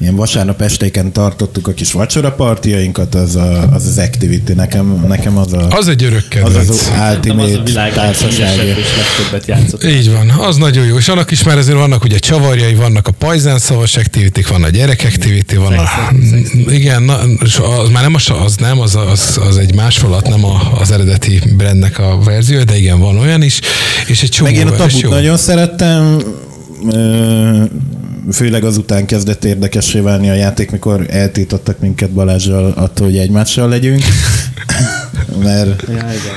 ilyen 0.00 0.14
vasárnap 0.16 0.60
estéken 0.60 1.12
tartottuk 1.12 1.68
a 1.68 1.72
kis 1.72 1.92
vacsorapartiainkat, 1.92 3.14
az 3.14 3.36
a, 3.36 3.68
az, 3.72 3.86
az 3.86 3.98
Activity. 3.98 4.52
Nekem, 4.52 5.04
nekem 5.08 5.36
az 5.38 5.52
a, 5.52 5.68
Az 5.68 5.88
egy 5.88 6.04
örök 6.04 6.18
az, 6.18 6.28
kedvenc. 6.28 6.56
az 6.56 6.68
az 6.68 6.90
a 6.98 7.12
ultimate 7.14 7.62
világ 7.62 7.92
társaság. 7.92 8.56
legszívesebb 8.56 8.78
és 8.78 8.86
legtöbbet 8.96 9.46
játszott. 9.46 9.84
Így 9.84 10.10
van, 10.12 10.28
az 10.30 10.56
nagyon 10.56 10.84
jó. 10.86 10.96
És 10.96 11.08
annak 11.08 11.30
is 11.30 11.42
már 11.42 11.58
azért 11.58 11.76
vannak 11.76 12.04
ugye 12.04 12.18
csavarjai, 12.18 12.74
vannak 12.74 13.06
a 13.08 13.10
pajzán 13.10 13.58
szavas 13.58 13.96
activity 13.96 14.40
van 14.48 14.62
a 14.62 14.68
gyerek 14.68 15.02
activity, 15.06 15.54
van 15.54 15.72
a... 15.72 15.84
Igen, 16.68 17.02
na, 17.02 17.18
és 17.44 17.58
az 17.80 17.88
már 17.88 18.02
nem 18.02 18.14
a, 18.14 18.18
sa- 18.18 18.44
az 18.44 18.56
nem, 18.56 18.80
az, 18.80 18.96
az, 18.96 19.40
az 19.48 19.56
egy 19.56 19.74
másolat, 19.74 20.28
nem 20.28 20.44
a, 20.44 20.78
az 20.80 20.90
eredeti 20.90 21.40
brandnek 21.56 21.98
a 21.98 22.18
verzió, 22.24 22.62
de 22.62 22.76
igen, 22.76 22.98
van 23.00 23.18
olyan 23.18 23.42
is, 23.42 23.60
és 24.06 24.22
egy 24.22 24.28
csomó 24.30 24.50
Meg 24.50 24.58
én 24.58 24.66
a 24.66 24.72
tabut 24.76 25.08
nagyon 25.08 25.36
szerettem, 25.36 26.18
ö, 26.90 27.62
főleg 28.32 28.64
azután 28.64 29.06
kezdett 29.06 29.44
érdekessé 29.44 30.00
válni 30.00 30.30
a 30.30 30.34
játék, 30.34 30.70
mikor 30.70 31.06
eltiltottak 31.10 31.78
minket 31.78 32.10
Balázsral 32.10 32.70
attól, 32.70 33.06
hogy 33.06 33.18
egymással 33.18 33.68
legyünk. 33.68 34.02
Mert 35.42 35.84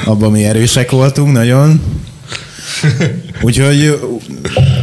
abban 0.05 0.31
mi 0.31 0.43
erősek 0.43 0.91
voltunk 0.91 1.31
nagyon. 1.31 1.81
Úgyhogy 3.41 3.99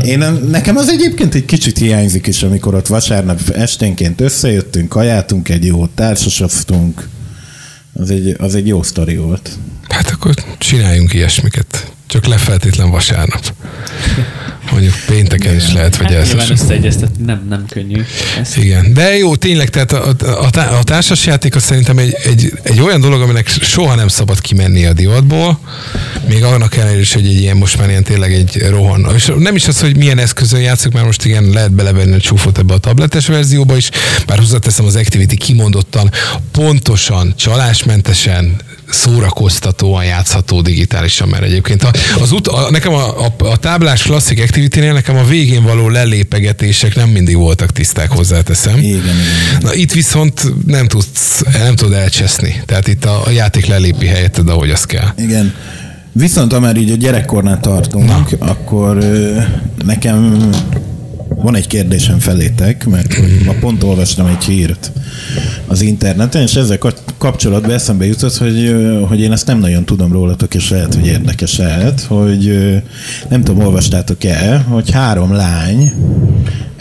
én, 0.05 0.19
nekem 0.49 0.77
az 0.77 0.89
egyébként 0.89 1.35
egy 1.35 1.45
kicsit 1.45 1.79
hiányzik 1.79 2.27
is, 2.27 2.43
amikor 2.43 2.75
ott 2.75 2.87
vasárnap 2.87 3.41
esténként 3.49 4.21
összejöttünk, 4.21 4.89
kajátunk 4.89 5.49
egy 5.49 5.65
jót, 5.65 5.91
társasoztunk. 5.91 7.09
Az 7.93 8.11
egy, 8.11 8.37
az 8.39 8.55
egy 8.55 8.67
jó 8.67 8.83
sztori 8.83 9.17
volt. 9.17 9.51
Hát 9.89 10.11
akkor 10.11 10.35
csináljunk 10.59 11.13
ilyesmiket. 11.13 11.93
csak 12.07 12.27
lefeltétlen 12.27 12.91
vasárnap. 12.91 13.53
Mondjuk 14.75 14.95
pénteken 15.07 15.55
is 15.55 15.73
lehet, 15.73 15.97
vagy 15.97 16.07
Hát 16.13 16.17
ez. 16.17 16.27
nyilván 16.29 16.51
összeegyeztetni 16.51 17.25
nem, 17.25 17.47
nem 17.49 17.65
könnyű. 17.69 18.03
Ez 18.41 18.57
Igen, 18.57 18.93
de 18.93 19.17
jó, 19.17 19.37
tényleg, 19.37 19.69
tehát 19.71 19.93
a, 19.93 20.09
a, 20.09 20.49
a, 20.59 20.79
a 20.79 20.83
társasjáték 20.83 21.55
az 21.55 21.63
szerintem 21.63 21.99
egy, 21.99 22.17
egy, 22.25 22.53
egy 22.63 22.81
olyan 22.81 23.01
dolog, 23.01 23.21
aminek 23.21 23.49
soha 23.49 23.95
nem 23.95 24.09
szabad 24.09 24.41
kimenni 24.41 24.85
a 24.85 24.93
divatból, 24.93 25.59
még 26.29 26.43
annak 26.43 26.77
ellenére 26.77 27.01
is, 27.01 27.13
hogy 27.13 27.27
egy 27.27 27.41
ilyen 27.41 27.57
most 27.57 27.79
már 27.79 27.89
ilyen 27.89 28.03
tényleg 28.03 28.33
egy 28.33 28.67
rohan. 28.71 29.07
És 29.15 29.33
nem 29.39 29.55
is 29.55 29.69
az, 29.69 29.81
hogy 29.81 29.97
milyen 29.97 30.19
eszközön 30.19 30.61
játszok, 30.61 30.93
mert 30.93 31.07
most 31.07 31.25
igen, 31.25 31.45
lehet 31.51 31.73
belevenni 31.73 32.15
a 32.15 32.21
csúfot 32.21 32.59
ebbe 32.59 32.75
a 32.75 32.79
tabletes 32.79 33.27
verzióba 33.27 33.77
is, 33.77 33.91
bár 34.27 34.39
hozzáteszem 34.39 34.85
az 34.85 34.97
Activity 34.97 35.35
kimondottan, 35.37 36.11
pontosan, 36.51 37.35
csalásmentesen, 37.37 38.57
szórakoztatóan 38.95 40.05
játszható 40.05 40.61
digitálisan, 40.61 41.29
mert 41.29 41.43
egyébként 41.43 41.83
a, 41.83 41.91
az 42.21 42.33
ut- 42.33 42.49
a, 42.49 42.71
nekem 42.71 42.93
a, 42.93 43.25
a, 43.27 43.35
a 43.39 43.57
táblás 43.57 44.03
klasszik 44.03 44.43
Activity-nél 44.43 44.93
nekem 44.93 45.17
a 45.17 45.25
végén 45.25 45.63
való 45.63 45.89
lelépegetések 45.89 46.95
nem 46.95 47.09
mindig 47.09 47.37
voltak 47.37 47.71
tiszták, 47.73 48.11
hozzáteszem. 48.11 48.79
Igen, 48.79 48.89
igen. 48.91 49.15
Na 49.61 49.75
itt 49.75 49.93
viszont 49.93 50.67
nem 50.67 50.87
tudsz, 50.87 51.43
nem 51.59 51.75
tudod 51.75 51.93
elcseszni. 51.93 52.63
Tehát 52.67 52.89
itt 52.89 53.05
a, 53.05 53.27
a 53.27 53.31
játék 53.31 53.67
lelépi 53.67 54.07
helyetted, 54.07 54.49
ahogy 54.49 54.71
az 54.71 54.85
kell. 54.85 55.09
Igen. 55.19 55.55
Viszont 56.13 56.53
ha 56.53 56.61
már 56.61 56.77
így 56.77 56.91
a 56.91 56.95
gyerekkornál 56.95 57.61
tartunk, 57.61 58.07
Na. 58.07 58.27
akkor 58.39 58.97
nekem 59.85 60.51
van 61.45 61.57
egy 61.57 61.67
kérdésem 61.67 62.19
felétek, 62.19 62.87
mert 62.87 63.17
ma 63.45 63.53
pont 63.61 63.83
olvastam 63.83 64.27
egy 64.27 64.45
hírt 64.45 64.93
az 65.67 65.81
interneten, 65.81 66.43
és 66.43 66.55
ezzel 66.55 66.79
kapcsolatban 67.19 67.71
eszembe 67.71 68.07
jutott, 68.07 68.37
hogy, 68.37 68.75
hogy 69.09 69.21
én 69.21 69.33
ezt 69.33 69.47
nem 69.47 69.59
nagyon 69.59 69.85
tudom 69.85 70.13
rólatok, 70.13 70.55
és 70.55 70.71
lehet, 70.71 70.95
hogy 70.95 71.07
érdekes 71.07 71.57
lehet, 71.57 72.01
hogy 72.01 72.73
nem 73.29 73.43
tudom, 73.43 73.65
olvastátok-e, 73.65 74.57
hogy 74.69 74.91
három 74.91 75.33
lány 75.33 75.93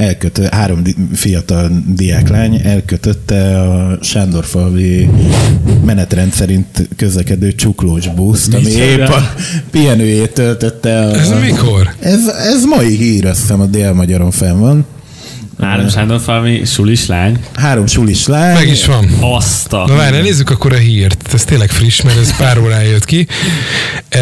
elkötö, 0.03 0.47
három 0.51 0.81
fiatal 1.13 1.83
diáklány 1.87 2.61
elkötötte 2.63 3.61
a 3.61 3.97
Sándorfalvi 4.01 5.09
menetrend 5.85 6.33
szerint 6.33 6.87
közlekedő 6.95 7.51
csuklós 7.55 8.07
buszt, 8.07 8.53
ami 8.53 8.69
épp 8.71 9.07
a 9.07 9.33
pihenőjét 9.71 10.31
töltötte. 10.31 10.99
A, 10.99 11.19
Ez 11.19 11.29
mikor? 11.41 11.93
Ez, 11.99 12.27
ez 12.27 12.63
mai 12.63 12.95
hír, 12.95 13.25
azt 13.25 13.39
hiszem 13.41 13.61
a 13.61 13.65
Dél-Magyaron 13.65 14.31
fenn 14.31 14.59
van. 14.59 14.85
Három 15.59 15.89
Sándor 15.89 16.19
Falmi 16.21 16.65
sulis 16.65 17.05
lány. 17.05 17.39
Három 17.53 17.87
sulis 17.87 18.27
lány. 18.27 18.53
Meg 18.53 18.67
is 18.67 18.85
van. 18.85 19.09
Azt 19.19 19.73
a... 19.73 19.85
Na 19.87 19.95
várj, 19.95 20.21
nézzük 20.21 20.49
akkor 20.49 20.73
a 20.73 20.77
hírt. 20.77 21.33
Ez 21.33 21.43
tényleg 21.43 21.69
friss, 21.69 22.01
mert 22.01 22.17
ez 22.19 22.37
pár 22.37 22.57
órája 22.57 22.89
jött 22.89 23.05
ki. 23.05 23.27
E, 24.09 24.19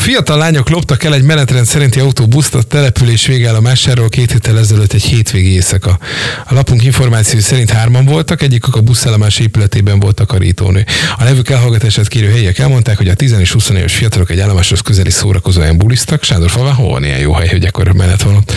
Fiatal 0.00 0.38
lányok 0.38 0.68
loptak 0.68 1.04
el 1.04 1.14
egy 1.14 1.22
menetrend 1.22 1.66
szerinti 1.66 2.00
autóbuszt 2.00 2.54
a 2.54 2.62
település 2.62 3.26
végállomásáról 3.26 4.08
két 4.08 4.32
héttel 4.32 4.58
ezelőtt 4.58 4.92
egy 4.92 5.02
hétvégi 5.02 5.52
éjszaka. 5.52 5.98
A 6.46 6.54
lapunk 6.54 6.84
információi 6.84 7.40
szerint 7.40 7.70
hárman 7.70 8.04
voltak, 8.04 8.42
egyikük 8.42 8.76
a 8.76 8.80
buszállomás 8.80 9.38
épületében 9.38 10.00
volt 10.00 10.14
takarítónő. 10.14 10.84
A 11.18 11.24
nevük 11.24 11.48
elhallgatását 11.48 12.08
kérő 12.08 12.30
helyiek 12.30 12.58
elmondták, 12.58 12.96
hogy 12.96 13.08
a 13.08 13.14
10 13.14 13.32
és 13.38 13.52
20 13.52 13.68
éves 13.68 13.94
fiatalok 13.94 14.30
egy 14.30 14.40
állomáshoz 14.40 14.80
közeli 14.80 15.10
szórakozóan 15.10 15.76
buliztak. 15.78 16.24
Sándor 16.24 16.50
falván 16.50 16.74
hol 16.74 16.90
van 16.90 17.04
ilyen 17.04 17.18
jó 17.18 17.32
hely, 17.32 17.48
hogy 17.48 17.64
akkor 17.64 17.92
menet 17.92 18.22
van 18.22 18.34
ott. 18.34 18.52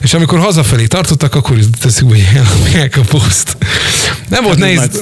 És 0.00 0.14
amikor 0.14 0.38
hazafelé 0.38 0.86
tartottak, 0.86 1.34
akkor 1.34 1.58
jutott 1.58 1.84
eszükbe, 1.84 2.14
hogy 2.14 2.28
ellopják 2.34 2.96
a 2.96 3.02
buszt. 3.10 3.56
Nem 4.28 4.44
volt 4.44 4.58
nehéz. 4.58 5.00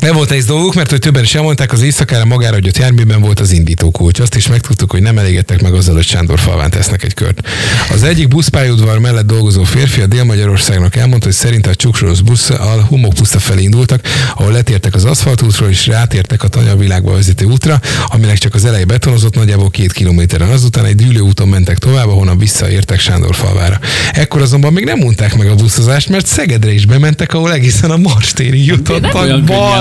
Nem 0.00 0.14
volt 0.14 0.28
nehéz 0.28 0.44
dolguk, 0.44 0.74
mert 0.74 0.90
hogy 0.90 0.98
többen 0.98 1.22
is 1.22 1.34
elmondták, 1.34 1.72
az 1.72 1.82
éjszakára 1.82 2.24
magára 2.24 2.56
adott 2.56 2.78
járműben 2.78 3.20
volt 3.20 3.40
az 3.40 3.52
indítókulcs. 3.52 4.20
Azt 4.20 4.34
is 4.34 4.48
megtudtuk, 4.48 4.90
hogy 4.90 5.02
nem 5.02 5.18
elégedtek 5.18 5.62
meg 5.62 5.74
azzal, 5.74 5.94
hogy 5.94 6.04
Sándor 6.04 6.38
falván 6.38 6.70
tesznek 6.70 7.04
egy 7.04 7.14
kört. 7.14 7.48
Az 7.90 8.02
egyik 8.02 8.28
buszpályaudvar 8.28 8.98
mellett 8.98 9.26
dolgozó 9.26 9.64
férfi 9.64 10.00
a 10.00 10.06
Dél-Magyarországnak 10.06 10.96
elmondta, 10.96 11.26
hogy 11.26 11.34
szerinte 11.34 11.70
a 11.70 11.74
csuksoros 11.74 12.22
busszal 12.22 12.80
homokpuszta 12.80 13.38
felé 13.38 13.62
indultak, 13.62 14.00
ahol 14.34 14.52
letértek 14.52 14.94
az 14.94 15.04
aszfaltútról 15.04 15.68
és 15.68 15.86
rátértek 15.86 16.42
a 16.42 16.48
tanyavilágba 16.48 17.12
vezető 17.12 17.44
útra, 17.44 17.80
aminek 18.06 18.38
csak 18.38 18.54
az 18.54 18.64
eleje 18.64 18.84
betonozott 18.84 19.34
nagyjából 19.34 19.70
két 19.70 19.92
kilométeren. 19.92 20.48
Azután 20.48 20.84
egy 20.84 20.94
dűlő 20.94 21.20
úton 21.20 21.48
mentek 21.48 21.78
tovább, 21.78 22.08
ahonnan 22.08 22.38
visszaértek 22.38 23.00
Sándor 23.00 23.34
falvára. 23.34 23.78
Ekkor 24.12 24.42
azonban 24.42 24.72
még 24.72 24.84
nem 24.84 24.98
mondták 24.98 25.36
meg 25.36 25.48
a 25.48 25.54
buszozást, 25.54 26.08
mert 26.08 26.26
Szegedre 26.26 26.72
is 26.72 26.86
bementek, 26.86 27.34
ahol 27.34 27.52
egészen 27.52 27.90
a 27.90 27.96
Marstérig 27.96 28.66
Nem 28.66 28.76
jutottak. 28.76 29.12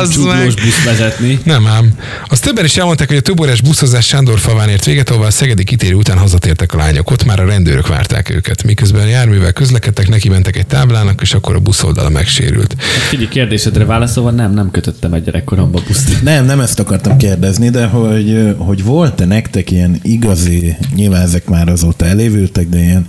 Csuklós 0.10 0.54
busz 0.54 0.84
vezetni. 0.86 1.40
Nem 1.44 1.68
ám. 1.68 1.94
Azt 2.28 2.44
többen 2.44 2.66
is 2.66 2.78
elmondták, 2.78 3.08
hogy 3.08 3.18
a 3.18 3.22
több 3.22 3.40
órás 3.40 3.62
buszozás 3.62 4.06
Sándor 4.06 4.40
falván 4.40 4.70
ért 4.70 4.86
véget, 4.86 5.10
ahol 5.10 5.26
a 5.26 5.32
szegedi 5.32 5.64
kitérő 5.64 5.96
után 5.96 6.18
hazatértek 6.18 6.74
a 6.74 6.78
lányok. 6.78 7.12
Ott 7.12 7.26
már 7.26 7.40
a 7.40 7.46
rendőrök 7.46 7.88
várták 7.88 8.30
őket. 8.30 8.64
Miközben 8.64 9.02
a 9.02 9.06
járművel 9.06 9.54
közlekedtek, 9.54 10.10
neki 10.10 10.30
mentek 10.30 10.58
egy 10.58 10.68
táblának, 10.68 11.22
és 11.22 11.34
akkor 11.34 11.56
a 11.56 11.60
buszoldala 11.60 12.10
megsérült. 12.10 12.76
Figyelj, 13.10 13.28
kérdésedre 13.28 13.86
válaszolva, 13.86 14.32
nem, 14.32 14.54
nem 14.54 14.72
kötöttem 14.72 15.14
egy 15.14 15.24
gyerekkoromba 15.24 15.82
buszt. 15.88 16.22
Nem, 16.24 16.46
nem 16.46 16.60
ezt 16.60 16.80
akartam 16.80 17.18
kérdezni, 17.18 17.70
de 17.70 17.86
hogy, 17.86 18.56
hogy 18.58 18.84
volt-e 18.84 19.26
nektek 19.26 19.72
ilyen 19.72 20.00
igazi, 20.02 20.76
nyilván 20.96 21.22
ezek 21.22 21.46
már 21.48 21.70
azóta 21.70 22.06
elévültek, 22.06 22.70
de 22.70 22.80
ilyen, 22.80 23.08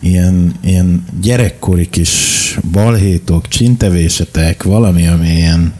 ilyen, 0.00 0.54
ilyen 0.64 1.04
gyerekkori 1.20 1.88
kis 1.90 2.58
balhétok, 2.72 3.48
csintevésetek, 3.48 4.62
valami, 4.62 5.06
ami 5.06 5.28
ilyen 5.28 5.72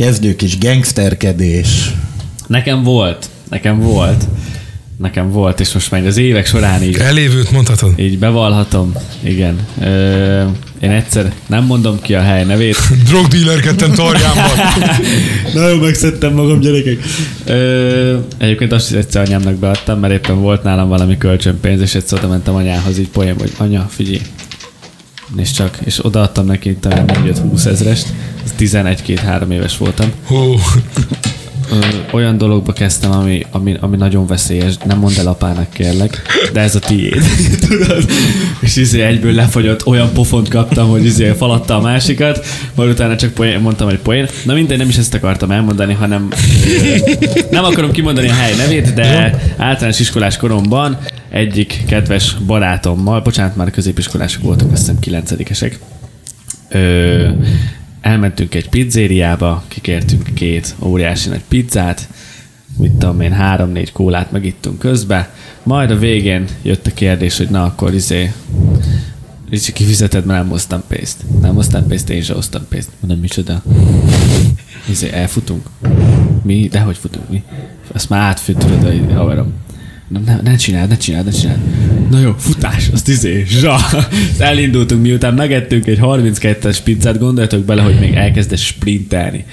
kezdő 0.00 0.36
kis 0.36 0.58
gangsterkedés. 0.58 1.90
Nekem 2.46 2.82
volt, 2.82 3.28
nekem 3.48 3.80
volt, 3.80 4.24
nekem 4.96 5.30
volt, 5.30 5.60
és 5.60 5.72
most 5.72 5.90
már 5.90 6.06
az 6.06 6.16
évek 6.16 6.46
során 6.46 6.82
így, 6.82 6.96
Elévült 6.96 7.50
mondhatod. 7.50 7.92
így 7.98 8.18
bevallhatom, 8.18 8.92
igen. 9.22 9.58
Ö, 9.80 10.44
én 10.80 10.90
egyszer, 10.90 11.32
nem 11.46 11.64
mondom 11.64 12.00
ki 12.02 12.14
a 12.14 12.20
hely 12.20 12.44
nevét, 12.44 12.76
Drogdealerkedtem 13.08 13.92
Tarjánban. 13.92 14.56
Nagyon 15.54 15.78
megszedtem 15.78 16.32
magam, 16.32 16.60
gyerekek. 16.60 16.98
Ö, 17.44 18.18
egyébként 18.38 18.72
azt 18.72 18.90
is 18.90 18.96
egyszer 18.96 19.22
anyámnak 19.22 19.54
beadtam, 19.54 19.98
mert 19.98 20.12
éppen 20.12 20.40
volt 20.40 20.62
nálam 20.62 20.88
valami 20.88 21.18
kölcsönpénz, 21.18 21.80
és 21.80 21.94
egyszer 21.94 22.18
oda 22.18 22.28
mentem 22.28 22.54
anyához 22.54 22.98
így 22.98 23.08
poén, 23.08 23.34
hogy 23.38 23.52
anya, 23.56 23.86
figyelj, 23.90 24.20
nézd 25.34 25.54
csak, 25.54 25.78
és 25.84 26.04
odaadtam 26.04 26.46
neki 26.46 26.76
talán 26.76 27.04
4-20 27.08 27.66
ezrest, 27.66 28.06
ez 28.39 28.39
11-2-3 28.58 29.52
éves 29.52 29.76
voltam. 29.76 30.12
Hú, 30.26 30.54
olyan 32.12 32.38
dologba 32.38 32.72
kezdtem, 32.72 33.10
ami, 33.10 33.46
ami, 33.50 33.76
ami 33.80 33.96
nagyon 33.96 34.26
veszélyes, 34.26 34.74
nem 34.84 34.98
mondd 34.98 35.18
el 35.18 35.26
apának 35.26 35.70
kérlek, 35.72 36.22
de 36.52 36.60
ez 36.60 36.74
a 36.74 36.78
tiéd. 36.78 37.22
Tudod? 37.68 38.10
És 38.60 38.76
izé 38.76 39.02
egyből 39.02 39.32
lefagyott, 39.32 39.86
olyan 39.86 40.12
pofont 40.12 40.48
kaptam, 40.48 40.88
hogy 40.88 41.04
izé 41.04 41.32
falatta 41.36 41.76
a 41.76 41.80
másikat, 41.80 42.46
majd 42.74 42.90
utána 42.90 43.16
csak 43.16 43.32
poén, 43.32 43.60
mondtam, 43.60 43.88
hogy 43.88 43.98
poén. 43.98 44.28
Na 44.44 44.54
mindegy, 44.54 44.78
nem 44.78 44.88
is 44.88 44.96
ezt 44.96 45.14
akartam 45.14 45.50
elmondani, 45.50 45.92
hanem 45.92 46.28
nem 47.50 47.64
akarom 47.64 47.90
kimondani 47.90 48.28
a 48.28 48.34
hely 48.34 48.56
nevét, 48.56 48.94
de 48.94 49.40
általános 49.56 50.00
iskolás 50.00 50.36
koromban 50.36 50.98
egyik 51.30 51.82
kedves 51.86 52.36
barátommal, 52.46 53.20
bocsánat, 53.20 53.56
már 53.56 53.70
középiskolások 53.70 54.42
voltak, 54.42 54.72
azt 54.72 54.80
hiszem 54.80 54.98
kilencedikesek, 54.98 55.78
Ö, 56.72 57.28
elmentünk 58.00 58.54
egy 58.54 58.68
pizzériába, 58.68 59.64
kikértünk 59.68 60.34
két 60.34 60.74
óriási 60.82 61.28
nagy 61.28 61.42
pizzát, 61.48 62.08
mit 62.78 62.92
tudom 62.92 63.20
én, 63.20 63.32
három-négy 63.32 63.92
kólát 63.92 64.32
megittunk 64.32 64.78
közbe, 64.78 65.34
majd 65.62 65.90
a 65.90 65.98
végén 65.98 66.44
jött 66.62 66.86
a 66.86 66.94
kérdés, 66.94 67.36
hogy 67.36 67.48
na 67.48 67.64
akkor 67.64 67.94
izé, 67.94 68.32
Ricsi, 69.50 69.72
kifizeted, 69.72 70.24
mert 70.24 70.40
nem 70.40 70.50
hoztam 70.50 70.82
pénzt. 70.88 71.24
Nem 71.40 71.54
hoztam 71.54 71.86
pénzt, 71.86 72.10
én 72.10 72.22
sem 72.22 72.34
hoztam 72.34 72.62
pénzt. 72.68 72.88
Mondom, 73.00 73.20
micsoda? 73.20 73.62
Izé, 74.88 75.10
elfutunk? 75.12 75.66
Mi? 76.42 76.68
De 76.68 76.80
hogy 76.80 76.96
futunk? 76.96 77.28
Mi? 77.28 77.42
Azt 77.92 78.08
már 78.08 78.40
tudod, 78.40 78.84
a 78.84 79.12
haverom. 79.12 79.52
Na, 80.10 80.20
ne, 80.26 80.40
ne 80.42 80.56
csináld, 80.56 80.88
ne 80.88 80.96
csináld, 80.96 81.24
ne 81.24 81.30
csináld. 81.30 81.58
Na 82.10 82.20
jó, 82.20 82.34
futás, 82.38 82.88
azt 82.92 83.08
izé, 83.08 83.44
zsa. 83.48 83.76
Elindultunk, 84.38 85.02
miután 85.02 85.34
megettünk 85.34 85.86
egy 85.86 85.98
32-es 86.02 86.78
pizzát, 86.84 87.18
gondoljatok 87.18 87.64
bele, 87.64 87.82
hogy 87.82 87.98
még 88.00 88.14
elkezdett 88.14 88.58
sprintelni. 88.58 89.44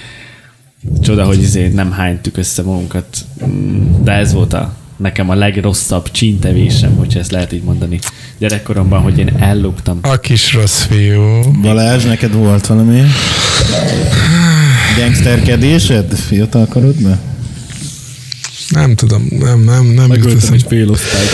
Csoda, 1.02 1.26
hogy 1.26 1.42
izé 1.42 1.68
nem 1.68 1.92
hánytuk 1.92 2.38
össze 2.38 2.62
magunkat. 2.62 3.06
Mm, 3.46 4.04
De 4.04 4.12
ez 4.12 4.34
volt 4.34 4.54
a 4.54 4.76
nekem 4.98 5.30
a 5.30 5.36
legrosszabb 5.36 6.12
csíntevésem, 6.12 6.96
hogyha 6.96 7.20
ezt 7.20 7.32
lehet 7.32 7.52
így 7.52 7.64
mondani. 7.64 8.00
Gyerekkoromban, 8.38 9.02
hogy 9.02 9.18
én 9.18 9.30
elloptam. 9.40 10.00
a 10.02 10.20
kis 10.20 10.54
rossz 10.54 10.84
fiú. 10.84 11.52
Balázs, 11.62 12.04
neked 12.04 12.34
volt 12.34 12.68
valami 12.68 13.02
gangsterkedésed 14.98 16.14
fiatalkorodban? 16.14 17.18
Nem 18.70 18.96
tudom, 18.96 19.28
nem, 19.30 19.60
nem, 19.60 19.86
nem 19.86 20.08
Megöltem 20.08 20.54
egy 20.54 20.66
fél 20.68 20.90
osztályt. 20.90 21.30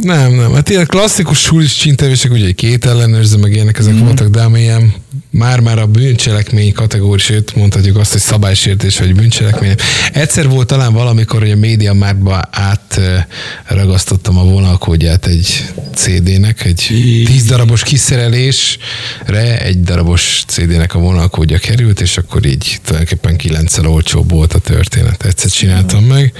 Nem, 0.00 0.34
nem. 0.34 0.52
Hát 0.52 0.68
ilyen 0.68 0.86
klasszikus 0.86 1.38
sulis 1.38 1.74
csintevések, 1.76 2.32
ugye 2.32 2.46
egy 2.46 2.54
két 2.54 2.84
ellenőrző, 2.84 3.36
meg 3.36 3.52
ilyenek 3.52 3.78
ezek 3.78 3.94
mm. 3.94 3.98
voltak, 3.98 4.28
de 4.28 4.42
ami 4.42 4.60
ilyen 4.60 4.94
már-már 5.32 5.78
a 5.78 5.86
bűncselekmény 5.86 6.72
kategória, 6.72 7.24
sőt 7.24 7.54
mondhatjuk 7.54 7.96
azt, 7.96 8.12
hogy 8.12 8.20
szabálysértés 8.20 8.98
vagy 8.98 9.14
bűncselekmény. 9.14 9.74
Egyszer 10.12 10.48
volt 10.48 10.66
talán 10.66 10.92
valamikor, 10.92 11.40
hogy 11.40 11.50
a 11.50 11.56
média 11.56 11.92
márba 11.92 12.40
átragasztottam 12.50 14.38
a 14.38 14.44
vonalkódját 14.44 15.26
egy 15.26 15.72
CD-nek, 15.94 16.64
egy 16.64 16.86
tíz 17.24 17.44
darabos 17.44 17.82
kiszerelésre 17.82 19.60
egy 19.60 19.82
darabos 19.82 20.44
CD-nek 20.46 20.94
a 20.94 20.98
vonalkódja 20.98 21.58
került, 21.58 22.00
és 22.00 22.16
akkor 22.16 22.46
így 22.46 22.78
tulajdonképpen 22.82 23.36
kilencszer 23.36 23.86
olcsóbb 23.86 24.30
volt 24.30 24.52
a 24.52 24.58
történet. 24.58 25.24
Egyszer 25.24 25.50
csináltam 25.50 26.04
meg. 26.04 26.32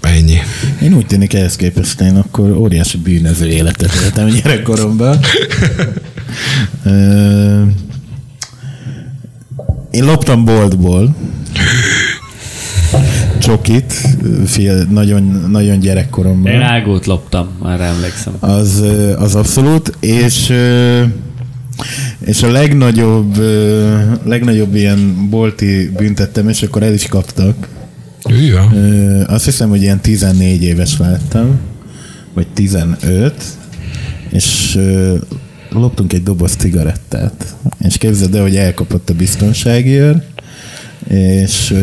Ennyi. 0.00 0.38
Én 0.82 0.94
úgy 0.94 1.06
tűnik 1.06 1.34
ehhez 1.34 1.56
képest 1.56 2.00
én 2.00 2.16
akkor 2.16 2.50
óriási 2.50 2.96
bűnöző 2.96 3.46
életet 3.46 3.94
éltem 3.94 4.28
gyerekkoromban. 4.28 5.20
Én 9.92 10.04
loptam 10.04 10.44
boltból 10.44 11.14
csokit, 13.38 13.92
fél, 14.46 14.86
nagyon, 14.90 15.46
nagyon 15.50 15.78
gyerekkoromban. 15.78 16.52
Én 16.52 16.60
ágót 16.60 17.06
loptam, 17.06 17.48
már 17.62 17.80
emlékszem. 17.80 18.32
Az, 18.40 18.82
az 19.16 19.34
abszolút, 19.34 19.96
és 20.00 20.52
és 22.24 22.42
a 22.42 22.50
legnagyobb, 22.50 23.36
legnagyobb 24.24 24.74
ilyen 24.74 25.28
bolti 25.30 25.90
büntettem, 25.96 26.48
és 26.48 26.62
akkor 26.62 26.82
el 26.82 26.92
is 26.92 27.06
kaptak. 27.06 27.68
Üja. 28.30 28.70
Ö, 28.74 29.20
Azt 29.26 29.44
hiszem, 29.44 29.68
hogy 29.68 29.82
ilyen 29.82 30.00
14 30.00 30.62
éves 30.62 30.98
lettem, 30.98 31.60
vagy 32.34 32.46
15, 32.54 33.34
és 34.30 34.78
loptunk 35.72 36.12
egy 36.12 36.22
doboz 36.22 36.54
cigarettát. 36.56 37.54
És 37.78 37.98
képzeld 37.98 38.34
el, 38.34 38.42
hogy 38.42 38.56
elkapott 38.56 39.10
a 39.10 39.14
biztonsági 39.14 39.90
őr, 39.90 40.22
és, 41.08 41.74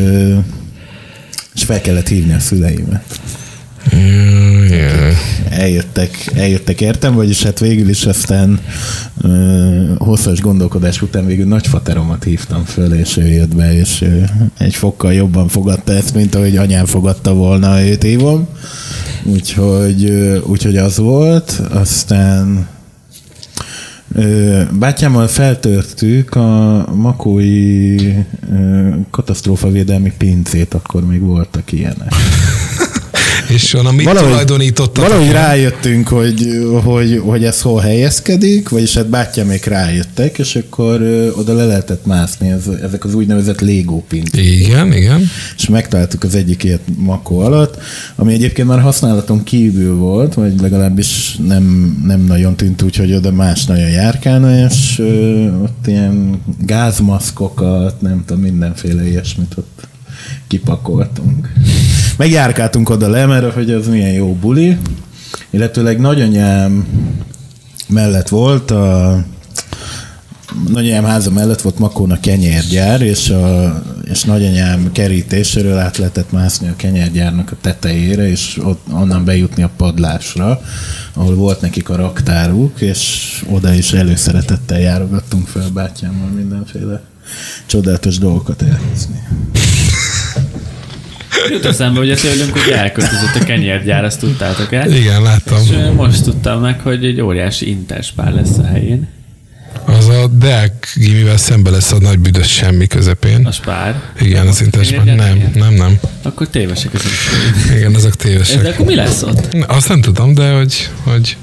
és 1.53 1.63
fel 1.63 1.81
kellett 1.81 2.07
hívni 2.07 2.33
a 2.33 2.39
szüleimet. 2.39 3.19
Jaj. 4.69 5.17
Eljöttek, 5.49 6.31
eljöttek 6.35 6.81
értem, 6.81 7.13
vagyis 7.15 7.43
hát 7.43 7.59
végül 7.59 7.89
is 7.89 8.05
aztán 8.05 8.59
ö, 9.21 9.93
hosszas 9.97 10.41
gondolkodás 10.41 11.01
után 11.01 11.25
végül 11.25 11.45
nagyfateromat 11.45 12.23
hívtam 12.23 12.65
föl, 12.65 12.93
és 12.93 13.17
ő 13.17 13.27
jött 13.27 13.55
be, 13.55 13.73
és 13.73 14.01
ö, 14.01 14.21
egy 14.57 14.75
fokkal 14.75 15.13
jobban 15.13 15.47
fogadta 15.47 15.93
ezt, 15.93 16.13
mint 16.13 16.35
ahogy 16.35 16.57
anyám 16.57 16.85
fogadta 16.85 17.33
volna 17.33 17.81
őt 17.81 18.03
hívom. 18.03 18.47
Úgyhogy, 19.23 20.09
úgyhogy 20.45 20.77
az 20.77 20.97
volt, 20.97 21.61
aztán 21.71 22.67
Bátyámmal 24.79 25.27
feltörtük 25.27 26.35
a 26.35 26.85
makói 26.95 27.97
katasztrófavédelmi 29.11 30.13
pincét, 30.17 30.73
akkor 30.73 31.05
még 31.05 31.21
voltak 31.21 31.71
ilyenek. 31.71 32.13
És 33.49 33.73
onnan 33.73 33.95
mit 33.95 34.05
Valahogy- 34.05 34.29
tulajdonítottatok 34.29 35.07
Valahogy 35.09 35.31
rájöttünk, 35.31 36.07
hogy, 36.07 36.47
hogy, 36.83 37.21
hogy 37.25 37.43
ez 37.43 37.61
hol 37.61 37.79
helyezkedik, 37.79 38.69
vagyis 38.69 38.93
hát 38.93 39.07
bátyámék 39.09 39.65
rájöttek, 39.65 40.37
és 40.37 40.55
akkor 40.55 41.01
oda 41.37 41.53
le 41.53 41.65
lehetett 41.65 42.05
mászni, 42.05 42.49
ez, 42.49 42.67
ezek 42.83 43.05
az 43.05 43.13
úgynevezett 43.13 43.59
Lego. 43.61 44.01
Igen, 44.31 44.93
igen. 44.93 45.29
És 45.57 45.67
megtaláltuk 45.69 46.23
az 46.23 46.35
egyik 46.35 46.63
ilyet 46.63 46.81
makó 46.97 47.39
alatt, 47.39 47.77
ami 48.15 48.33
egyébként 48.33 48.67
már 48.67 48.79
használaton 48.79 49.43
kívül 49.43 49.95
volt, 49.95 50.33
vagy 50.33 50.61
legalábbis 50.61 51.37
nem, 51.47 51.97
nem 52.05 52.21
nagyon 52.21 52.55
tűnt 52.55 52.81
úgy, 52.81 52.95
hogy 52.95 53.13
oda 53.13 53.31
más 53.31 53.65
nagyon 53.65 53.89
járkálna, 53.89 54.65
és 54.67 54.99
ö, 54.99 55.45
ott 55.63 55.87
ilyen 55.87 56.41
gázmaszkokat, 56.65 58.01
nem 58.01 58.23
tudom, 58.25 58.41
mindenféle 58.41 59.07
ilyesmit 59.07 59.53
ott 59.57 59.87
kipakoltunk. 60.47 61.53
Megjárkáltunk 62.19 62.89
oda 62.89 63.09
le, 63.09 63.25
mert 63.25 63.53
hogy 63.53 63.71
az 63.71 63.87
milyen 63.87 64.11
jó 64.11 64.33
buli, 64.33 64.77
illetőleg 65.49 65.99
nagyanyám 65.99 66.87
mellett 67.87 68.27
volt 68.27 68.71
a 68.71 69.17
nagyanyám 70.67 71.03
háza 71.03 71.31
mellett 71.31 71.61
volt 71.61 71.79
Makóna 71.79 72.19
kenyérgyár, 72.19 73.01
és, 73.01 73.29
a, 73.29 73.73
és 74.03 74.23
nagyanyám 74.23 74.91
kerítéséről 74.91 75.77
át 75.77 75.97
lehetett 75.97 76.31
mászni 76.31 76.67
a 76.67 76.75
kenyérgyárnak 76.75 77.51
a 77.51 77.57
tetejére, 77.61 78.29
és 78.29 78.59
ott 78.63 78.81
onnan 78.91 79.25
bejutni 79.25 79.63
a 79.63 79.71
padlásra, 79.77 80.61
ahol 81.13 81.35
volt 81.35 81.61
nekik 81.61 81.89
a 81.89 81.95
raktáruk, 81.95 82.81
és 82.81 83.43
oda 83.49 83.73
is 83.73 83.93
előszeretettel 83.93 84.79
járogattunk 84.79 85.47
fel 85.47 85.69
bátyámmal 85.73 86.29
mindenféle 86.29 87.01
csodálatos 87.65 88.17
dolgokat 88.17 88.61
elhozni. 88.61 89.19
Jut 91.49 91.65
eszembe, 91.65 91.99
hogy 91.99 92.19
tőlünk 92.21 92.55
ugye 92.55 92.77
elköltözött 92.77 93.35
a 93.41 93.43
kenyérgyár, 93.43 94.03
azt 94.03 94.19
tudtátok 94.19 94.73
el? 94.73 94.91
Igen, 94.91 95.21
láttam. 95.21 95.57
És 95.61 95.75
most 95.95 96.23
tudtam 96.23 96.61
meg, 96.61 96.79
hogy 96.79 97.05
egy 97.05 97.21
óriási 97.21 97.69
interspár 97.69 98.33
lesz 98.33 98.57
a 98.57 98.65
helyén. 98.65 99.07
A 100.09 100.27
Deák 100.27 100.93
gimivel 100.95 101.37
szembe 101.37 101.69
lesz 101.69 101.91
a 101.91 101.97
nagy 101.99 102.19
büdös 102.19 102.47
semmi 102.51 102.87
közepén. 102.87 103.45
A 103.45 103.51
spár. 103.51 104.01
Igen, 104.21 104.47
az 104.47 104.61
intesben. 104.61 105.15
Nem, 105.15 105.51
nem, 105.55 105.73
nem. 105.73 105.99
Akkor 106.21 106.47
tévesek 106.47 106.91
ezek. 106.93 107.11
Igen, 107.77 107.95
azok 107.95 108.13
De 108.15 108.23
tévesek. 108.23 108.65
akkor 108.65 108.85
mi 108.85 108.95
lesz 108.95 109.21
ott? 109.21 109.55
Azt 109.67 109.87
nem 109.87 110.01
tudom, 110.01 110.33
de 110.33 110.51
hogy, 110.51 110.89
hogy 111.03 111.37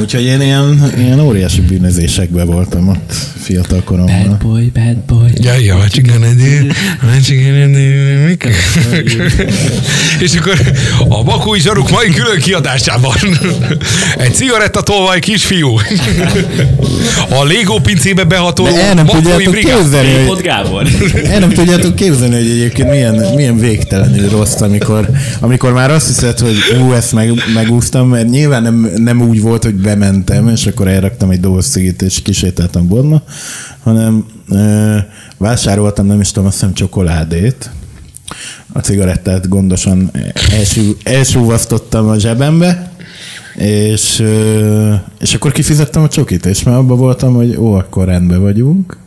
Úgyhogy 0.00 0.22
én 0.24 0.40
ilyen, 0.40 0.92
ilyen 0.98 1.20
óriási 1.20 1.60
bűnözésekben 1.60 2.46
voltam 2.46 2.88
ott 2.88 3.12
fiatal 3.42 3.68
Bad 3.78 3.84
koromban. 3.84 4.38
boy, 4.42 4.64
bad 4.74 4.96
boy. 4.96 5.30
Ja, 5.34 5.54
ja, 5.54 5.74
what 5.76 5.96
you 5.96 6.06
gonna 6.06 6.32
do? 6.34 6.66
What 7.02 7.28
you 7.28 7.42
gonna 7.42 7.66
do? 7.78 8.26
Mikor? 8.26 8.50
És 10.20 10.34
akkor 10.34 10.60
a 11.08 11.22
Bakói 11.22 11.60
zsaruk 11.60 11.90
mai 11.90 12.10
külön 12.10 12.38
kiadásában 12.40 13.16
egy 14.16 14.34
cigarettatolvaj 14.34 15.18
kisfiú. 15.20 15.78
A 17.30 17.44
Lego 17.44 17.78
pincébe 18.04 18.24
behatoló 18.24 18.68
De 18.68 18.82
el 18.82 18.94
nem 18.94 19.06
tudjátok 19.06 19.54
képzelni, 19.54 20.26
hogy 20.26 20.40
Gábor. 20.42 20.86
El 21.24 21.38
nem 21.38 21.50
tudjátok 21.50 21.94
képzelni, 21.94 22.34
hogy 22.34 22.50
egyébként 22.50 22.90
milyen, 22.90 23.14
milyen 23.34 23.58
végtelenül 23.58 24.28
rossz, 24.28 24.60
amikor, 24.60 25.08
amikor 25.40 25.72
már 25.72 25.90
azt 25.90 26.06
hiszed, 26.06 26.38
hogy 26.38 26.56
ú, 26.80 26.92
ezt 26.92 27.12
meg, 27.12 27.32
megúsztam, 27.54 28.08
mert 28.08 28.28
nyilván 28.28 28.62
nem, 28.62 28.90
nem 28.96 29.22
úgy 29.22 29.40
volt, 29.40 29.64
hogy 29.64 29.74
bementem, 29.74 30.48
és 30.48 30.66
akkor 30.66 30.88
elraktam 30.88 31.30
egy 31.30 31.40
doboz 31.40 31.66
cigit, 31.66 32.02
és 32.02 32.22
kisétáltam 32.22 32.88
bodma, 32.88 33.22
hanem 33.82 34.26
ö, 34.50 34.96
vásároltam, 35.38 36.06
nem 36.06 36.20
is 36.20 36.28
tudom, 36.28 36.48
azt 36.48 36.58
hiszem 36.58 36.74
csokoládét, 36.74 37.70
a 38.72 38.78
cigarettát 38.78 39.48
gondosan 39.48 40.10
elsú, 40.52 40.96
elsúvasztottam 41.02 42.08
a 42.08 42.18
zsebembe, 42.18 42.93
és, 43.56 44.24
és 45.20 45.34
akkor 45.34 45.52
kifizettem 45.52 46.02
a 46.02 46.08
csokit, 46.08 46.46
és 46.46 46.62
már 46.62 46.76
abban 46.76 46.98
voltam, 46.98 47.34
hogy 47.34 47.56
ó, 47.56 47.72
akkor 47.72 48.04
rendben 48.04 48.40
vagyunk, 48.40 48.98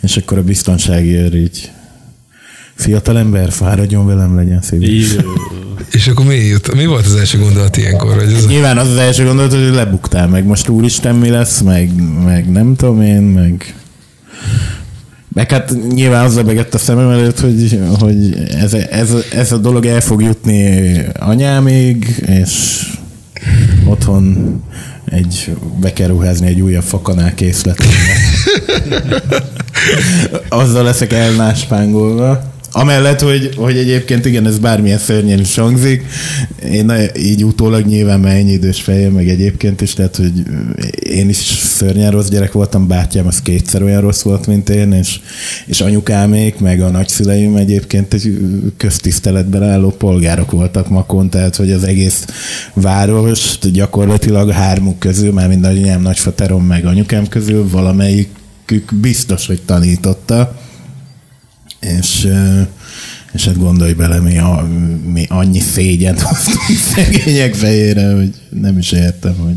és 0.00 0.16
akkor 0.16 0.38
a 0.38 0.42
biztonsági 0.42 1.14
őr 1.14 1.34
így 1.34 1.70
fiatalember, 2.74 3.52
fáradjon 3.52 4.06
velem, 4.06 4.36
legyen 4.36 4.62
szíves. 4.62 5.16
És 5.90 6.06
akkor 6.06 6.26
mi, 6.26 6.34
jut, 6.34 6.74
mi 6.74 6.86
volt 6.86 7.06
az 7.06 7.14
első 7.14 7.38
gondolat 7.38 7.76
ilyenkor? 7.76 8.14
Hogy 8.14 8.32
ez 8.32 8.46
Nyilván 8.46 8.78
az 8.78 8.88
az 8.88 8.96
első 8.96 9.24
gondolat, 9.24 9.52
hogy 9.52 9.74
lebuktál 9.74 10.28
meg. 10.28 10.44
Most 10.44 10.68
úristen 10.68 11.14
mi 11.14 11.28
lesz, 11.28 11.60
meg, 11.60 11.90
meg 12.24 12.50
nem 12.50 12.76
tudom 12.76 13.02
én, 13.02 13.22
meg... 13.22 13.74
Meg 15.34 15.50
hát 15.50 15.72
nyilván 15.88 16.24
az 16.24 16.34
lebegett 16.34 16.74
a 16.74 16.78
szemem 16.78 17.10
előtt, 17.10 17.40
hogy, 17.40 17.80
hogy 17.98 18.34
ez, 18.50 18.74
ez, 18.74 19.10
ez 19.32 19.52
a 19.52 19.56
dolog 19.56 19.86
el 19.86 20.00
fog 20.00 20.22
jutni 20.22 20.94
anyámig, 21.18 22.22
és 22.26 22.82
otthon 23.86 24.62
egy, 25.04 25.56
be 25.80 25.92
kell 25.92 26.08
ruházni 26.08 26.46
egy 26.46 26.60
újabb 26.60 26.82
fakanál 26.82 27.34
készletembe. 27.34 28.16
Azzal 30.48 30.84
leszek 30.84 31.12
elnáspángolva. 31.12 32.53
Amellett, 32.76 33.20
hogy, 33.20 33.54
hogy 33.56 33.76
egyébként 33.76 34.26
igen, 34.26 34.46
ez 34.46 34.58
bármilyen 34.58 34.98
szörnyen 34.98 35.40
is 35.40 35.54
hangzik, 35.54 36.04
én 36.70 36.92
így 37.16 37.44
utólag 37.44 37.86
nyilván 37.86 38.20
már 38.20 38.36
ennyi 38.36 38.52
idős 38.52 38.80
fejem, 38.80 39.12
meg 39.12 39.28
egyébként 39.28 39.80
is, 39.80 39.92
tehát, 39.92 40.16
hogy 40.16 40.32
én 41.00 41.28
is 41.28 41.36
szörnyen 41.76 42.10
rossz 42.10 42.28
gyerek 42.28 42.52
voltam, 42.52 42.88
bátyám 42.88 43.26
az 43.26 43.42
kétszer 43.42 43.82
olyan 43.82 44.00
rossz 44.00 44.22
volt, 44.22 44.46
mint 44.46 44.68
én, 44.68 44.92
és, 44.92 45.20
és 45.66 45.80
anyukámék, 45.80 46.58
meg 46.58 46.80
a 46.80 46.90
nagyszüleim 46.90 47.56
egyébként 47.56 48.14
egy 48.14 48.38
köztiszteletben 48.76 49.62
álló 49.62 49.90
polgárok 49.90 50.50
voltak 50.50 50.88
makon, 50.88 51.30
tehát, 51.30 51.56
hogy 51.56 51.70
az 51.70 51.84
egész 51.84 52.26
város 52.72 53.58
gyakorlatilag 53.72 54.50
hármuk 54.50 54.98
közül, 54.98 55.32
már 55.32 55.48
mind 55.48 55.64
anyám, 55.64 56.02
nagyfaterom, 56.02 56.64
meg 56.64 56.86
anyukám 56.86 57.28
közül 57.28 57.68
valamelyikük 57.68 58.94
biztos, 59.00 59.46
hogy 59.46 59.60
tanította, 59.64 60.62
és, 61.84 62.28
és 63.32 63.44
hát 63.44 63.58
gondolj 63.58 63.92
bele, 63.92 64.20
mi, 64.20 64.38
a, 64.38 64.68
mi 65.12 65.26
annyi 65.28 65.60
szégyent 65.60 66.20
hoztunk 66.20 66.60
szegények 66.94 67.54
fejére, 67.54 68.14
hogy 68.14 68.34
nem 68.50 68.78
is 68.78 68.92
értem, 68.92 69.34
hogy 69.34 69.56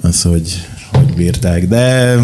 az, 0.00 0.22
hogy, 0.22 0.66
hogy 0.92 1.14
bírták. 1.14 1.68
De, 1.68 2.16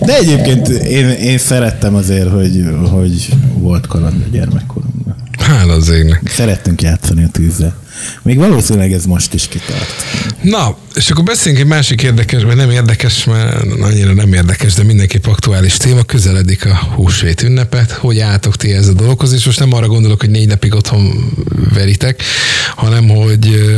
De 0.00 0.16
egyébként 0.16 0.68
én, 0.68 1.08
én 1.08 1.38
szerettem 1.38 1.94
azért, 1.94 2.30
hogy, 2.30 2.64
hogy 2.90 3.28
volt 3.54 3.86
kaland 3.86 4.24
a 4.26 4.30
gyermekkorunkban. 4.30 5.16
Hála 5.38 5.72
az 5.72 5.88
égnek. 5.88 6.28
Szerettünk 6.28 6.82
játszani 6.82 7.24
a 7.24 7.28
tűzzel. 7.28 7.81
Még 8.22 8.36
valószínűleg 8.36 8.92
ez 8.92 9.04
most 9.04 9.34
is 9.34 9.48
kitart. 9.48 10.04
Na, 10.42 10.76
és 10.94 11.10
akkor 11.10 11.24
beszéljünk 11.24 11.64
egy 11.64 11.70
másik 11.70 12.02
érdekes, 12.02 12.42
vagy 12.42 12.56
nem 12.56 12.70
érdekes, 12.70 13.24
mert 13.24 13.64
annyira 13.80 14.12
nem 14.12 14.32
érdekes, 14.32 14.74
de 14.74 14.82
mindenképp 14.82 15.26
aktuális 15.26 15.76
téma. 15.76 16.02
Közeledik 16.02 16.66
a 16.66 16.74
húsvét 16.74 17.42
ünnepet. 17.42 17.90
Hogy 17.90 18.18
álltok 18.18 18.56
ti 18.56 18.72
ez 18.72 18.88
a 18.88 18.92
dologhoz? 18.92 19.32
És 19.32 19.44
most 19.44 19.58
nem 19.58 19.72
arra 19.72 19.86
gondolok, 19.86 20.20
hogy 20.20 20.30
négy 20.30 20.48
napig 20.48 20.74
otthon 20.74 21.32
veritek, 21.74 22.22
hanem 22.76 23.08
hogy 23.08 23.72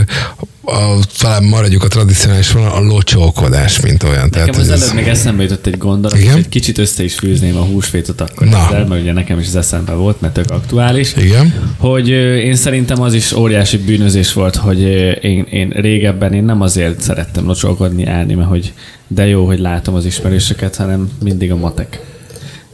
a, 0.65 0.99
talán 1.19 1.45
maradjuk 1.45 1.83
a 1.83 1.89
tradicionális 1.89 2.53
vonal, 2.53 2.73
a 2.73 2.81
locsolkodás, 2.81 3.81
mint 3.81 4.03
olyan. 4.03 4.29
Nekem 4.31 4.31
Tehát, 4.31 4.57
az 4.57 4.69
előbb 4.69 4.95
még 4.95 5.07
eszembe 5.07 5.43
jutott 5.43 5.67
egy 5.67 5.79
gondolat, 5.79 6.19
Igen? 6.19 6.37
és 6.37 6.45
egy 6.45 6.49
kicsit 6.49 6.79
össze 6.79 7.05
is 7.05 7.15
fűzném 7.15 7.57
a 7.57 7.61
húsvétot 7.61 8.21
akkor 8.21 8.47
Na. 8.47 8.67
ezzel, 8.67 8.87
mert 8.87 9.01
ugye 9.01 9.13
nekem 9.13 9.39
is 9.39 9.47
az 9.47 9.57
eszembe 9.57 9.93
volt, 9.93 10.21
mert 10.21 10.35
tök 10.35 10.51
aktuális. 10.51 11.13
Igen. 11.17 11.55
Hogy 11.79 12.09
én 12.09 12.55
szerintem 12.55 13.03
az 13.03 13.15
is 13.15 13.33
óriási 13.33 13.79
bűnözés 13.79 14.33
volt, 14.33 14.57
hogy 14.57 14.81
én, 15.21 15.47
én 15.51 15.69
régebben 15.69 16.33
én 16.33 16.45
nem 16.45 16.61
azért 16.61 17.01
szerettem 17.01 17.47
locsolkodni, 17.47 18.07
állni, 18.07 18.35
mert 18.35 18.49
hogy 18.49 18.73
de 19.09 19.27
jó, 19.27 19.47
hogy 19.47 19.59
látom 19.59 19.95
az 19.95 20.05
ismerősöket, 20.05 20.77
hanem 20.77 21.11
mindig 21.23 21.53
a 21.53 21.57
matek. 21.57 22.01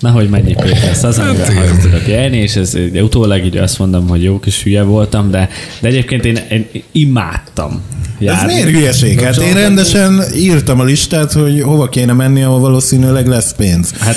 Na, 0.00 0.10
hogy 0.10 0.28
mennyi 0.28 0.54
pénz 0.54 0.82
lesz 0.84 1.02
az, 1.02 1.18
amivel 1.18 1.44
Hát 1.44 1.54
haza 1.54 1.76
tudok 1.82 2.06
élni, 2.06 2.36
és 2.36 2.56
ez 2.56 2.74
ugye, 2.74 3.02
utólag 3.02 3.44
így 3.44 3.56
azt 3.56 3.78
mondom, 3.78 4.08
hogy 4.08 4.22
jó 4.22 4.40
kis 4.40 4.62
hülye 4.62 4.82
voltam, 4.82 5.30
de, 5.30 5.48
de 5.80 5.88
egyébként 5.88 6.24
én, 6.24 6.38
én 6.50 6.66
imádtam 6.92 7.80
Ez 8.18 8.26
járni. 8.26 8.52
miért 8.52 8.68
hülyeség? 8.70 9.20
Hát 9.20 9.36
én 9.36 9.54
rendesen 9.54 10.22
írtam 10.36 10.80
a 10.80 10.84
listát, 10.84 11.32
hogy 11.32 11.60
hova 11.62 11.88
kéne 11.88 12.12
menni, 12.12 12.42
ahol 12.42 12.60
valószínűleg 12.60 13.26
lesz 13.26 13.54
pénz. 13.56 13.92
Hát, 13.98 14.16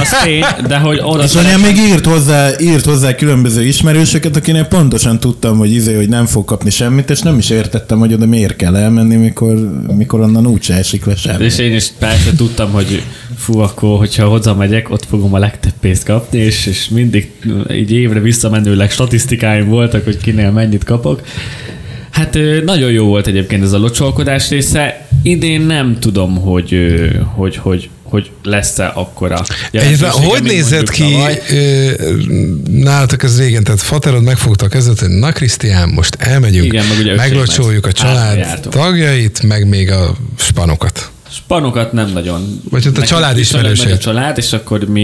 az 0.00 0.08
tény, 0.24 0.44
de 0.66 0.78
hogy 0.78 1.00
oda 1.02 1.22
És 1.22 1.34
anyám 1.34 1.60
még 1.60 1.76
írt 1.76 2.06
hozzá, 2.06 2.50
írt 2.60 2.84
hozzá 2.84 3.14
különböző 3.14 3.62
ismerősöket, 3.64 4.36
akinek 4.36 4.68
pontosan 4.68 5.20
tudtam, 5.20 5.58
hogy 5.58 5.72
izé, 5.72 5.94
hogy 5.94 6.08
nem 6.08 6.26
fog 6.26 6.44
kapni 6.44 6.70
semmit, 6.70 7.10
és 7.10 7.20
nem 7.20 7.38
is 7.38 7.50
értettem, 7.50 7.98
hogy 7.98 8.12
oda 8.12 8.26
miért 8.26 8.56
kell 8.56 8.76
elmenni, 8.76 9.16
mikor, 9.16 9.82
mikor 9.96 10.20
onnan 10.20 10.46
úgyse 10.46 10.74
esik 10.74 11.04
le 11.04 11.16
semmi. 11.16 11.44
És 11.44 11.58
én 11.58 11.74
is 11.74 11.92
persze 11.98 12.34
tudtam, 12.36 12.70
hogy 12.70 13.02
fú, 13.42 13.58
akkor, 13.58 13.98
hogyha 13.98 14.28
hazamegyek, 14.28 14.90
ott 14.90 15.04
fogom 15.08 15.34
a 15.34 15.38
legtöbb 15.38 15.72
pénzt 15.80 16.04
kapni, 16.04 16.38
és, 16.38 16.66
és 16.66 16.88
mindig 16.88 17.30
így 17.70 17.92
évre 17.92 18.20
visszamenőleg 18.20 18.90
statisztikáim 18.90 19.68
voltak, 19.68 20.04
hogy 20.04 20.16
kinél 20.16 20.50
mennyit 20.50 20.84
kapok. 20.84 21.22
Hát 22.10 22.38
nagyon 22.64 22.90
jó 22.90 23.06
volt 23.06 23.26
egyébként 23.26 23.62
ez 23.62 23.72
a 23.72 23.78
locsolkodás 23.78 24.48
része. 24.48 25.08
Idén 25.22 25.60
nem 25.60 25.96
tudom, 26.00 26.36
hogy, 26.36 26.76
hogy, 27.34 27.56
hogy, 27.56 27.88
hogy 28.02 28.30
lesz-e 28.42 28.92
akkora 28.94 29.42
Egyébként, 29.70 30.04
hogy 30.04 30.42
nézett 30.42 30.90
ki, 30.90 31.02
tavaly. 31.02 31.42
nálatok 32.70 33.22
ez 33.22 33.38
régen, 33.38 33.64
tehát 33.64 33.80
faterod 33.80 34.22
megfogta 34.22 34.64
a 34.64 34.68
kezdet, 34.68 35.00
hogy 35.00 35.08
na 35.08 35.32
Krisztián, 35.32 35.88
most 35.88 36.16
elmegyünk, 36.18 36.64
Igen, 36.64 36.84
meg 37.04 37.16
meglocsoljuk 37.16 37.86
a 37.86 37.92
család 37.92 38.60
tagjait, 38.70 39.42
meg 39.42 39.68
még 39.68 39.90
a 39.90 40.16
spanokat. 40.38 41.11
Spanokat 41.32 41.92
nem 41.92 42.12
nagyon. 42.12 42.60
Vagy 42.70 42.88
ott 42.88 42.98
a 42.98 43.02
család 43.02 43.38
ismerőség. 43.38 43.84
nagy 43.84 43.94
a 43.94 43.98
család, 43.98 44.38
és 44.38 44.52
akkor 44.52 44.84
mi 44.84 45.02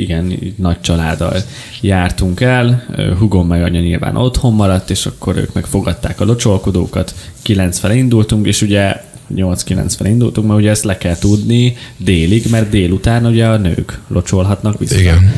igen, 0.00 0.54
nagy 0.56 0.80
családdal 0.80 1.36
jártunk 1.80 2.40
el. 2.40 2.86
Hugom 3.18 3.46
meg 3.46 3.62
anya 3.62 3.80
nyilván 3.80 4.16
otthon 4.16 4.54
maradt, 4.54 4.90
és 4.90 5.06
akkor 5.06 5.36
ők 5.36 5.52
meg 5.52 5.64
fogadták 5.66 6.20
a 6.20 6.24
locsolkodókat. 6.24 7.14
9 7.42 7.78
fele 7.78 7.94
indultunk, 7.94 8.46
és 8.46 8.62
ugye 8.62 9.02
8-9 9.34 9.92
fele 9.96 10.08
indultunk, 10.08 10.46
mert 10.46 10.60
ugye 10.60 10.70
ezt 10.70 10.84
le 10.84 10.98
kell 10.98 11.16
tudni 11.16 11.76
délig, 11.96 12.46
mert 12.50 12.70
délután 12.70 13.26
ugye 13.26 13.46
a 13.46 13.56
nők 13.56 14.00
locsolhatnak 14.08 14.78
vissza. 14.78 14.98
Igen. 14.98 15.32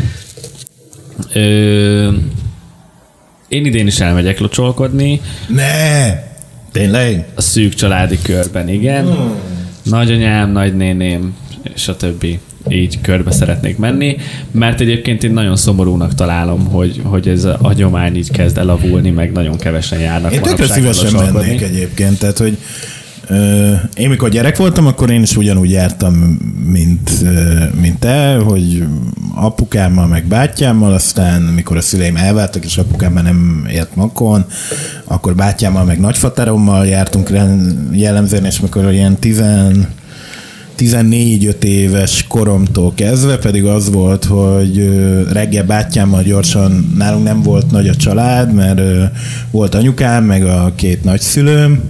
Ö, 1.33 2.12
én 3.49 3.64
idén 3.64 3.87
is 3.87 4.01
elmegyek 4.01 4.39
locsolkodni, 4.39 5.20
Ne! 5.49 6.24
Tényleg? 6.72 7.27
a 7.35 7.41
szűk 7.41 7.74
családi 7.74 8.18
körben, 8.22 8.68
igen. 8.68 9.35
Nagyanyám, 9.91 10.53
nagynéném, 10.53 11.34
és 11.74 11.89
a 11.89 11.97
többi 11.97 12.39
így 12.68 13.01
körbe 13.01 13.30
szeretnék 13.30 13.78
menni, 13.78 14.16
mert 14.51 14.80
egyébként 14.80 15.24
én 15.24 15.32
nagyon 15.32 15.57
szomorúnak 15.57 16.14
találom, 16.14 16.64
hogy, 16.64 17.01
hogy 17.05 17.28
ez 17.28 17.45
a 17.45 17.59
hagyomány 17.62 18.16
így 18.16 18.30
kezd 18.30 18.59
elavulni, 18.59 19.11
meg 19.11 19.32
nagyon 19.32 19.59
kevesen 19.59 19.99
járnak 19.99 20.32
Én 20.32 20.43
tökre 20.43 20.66
szívesen 20.66 21.12
mennék 21.12 21.61
egyébként, 21.61 22.18
tehát 22.18 22.39
hogy 22.39 22.59
én 23.95 24.09
mikor 24.09 24.29
gyerek 24.29 24.57
voltam, 24.57 24.87
akkor 24.87 25.11
én 25.11 25.22
is 25.22 25.37
ugyanúgy 25.37 25.70
jártam, 25.70 26.14
mint, 26.70 27.11
mint 27.81 27.99
te, 27.99 28.35
hogy 28.35 28.85
apukámmal, 29.35 30.07
meg 30.07 30.24
bátyámmal, 30.27 30.93
aztán 30.93 31.43
mikor 31.43 31.77
a 31.77 31.81
szüleim 31.81 32.16
elváltak, 32.16 32.64
és 32.64 32.79
apukám 32.79 33.12
már 33.12 33.24
nem 33.24 33.66
élt 33.72 33.97
makon, 33.97 34.45
akkor 35.05 35.35
bátyámmal, 35.35 35.85
meg 35.85 36.01
nagyfaterommal 36.01 36.87
jártunk 36.87 37.31
jellemzően, 37.93 38.45
és 38.45 38.61
mikor 38.61 38.93
ilyen 38.93 39.18
10 39.18 39.43
14-5 40.79 41.62
éves 41.62 42.24
koromtól 42.29 42.93
kezdve 42.95 43.39
pedig 43.39 43.64
az 43.64 43.91
volt, 43.91 44.24
hogy 44.24 44.91
reggel 45.33 45.64
bátyámmal 45.64 46.22
gyorsan, 46.22 46.93
nálunk 46.97 47.24
nem 47.24 47.43
volt 47.43 47.70
nagy 47.70 47.89
a 47.89 47.97
család, 47.97 48.55
mert 48.55 48.81
volt 49.51 49.74
anyukám, 49.74 50.24
meg 50.24 50.45
a 50.45 50.72
két 50.74 51.05
nagyszülőm, 51.05 51.81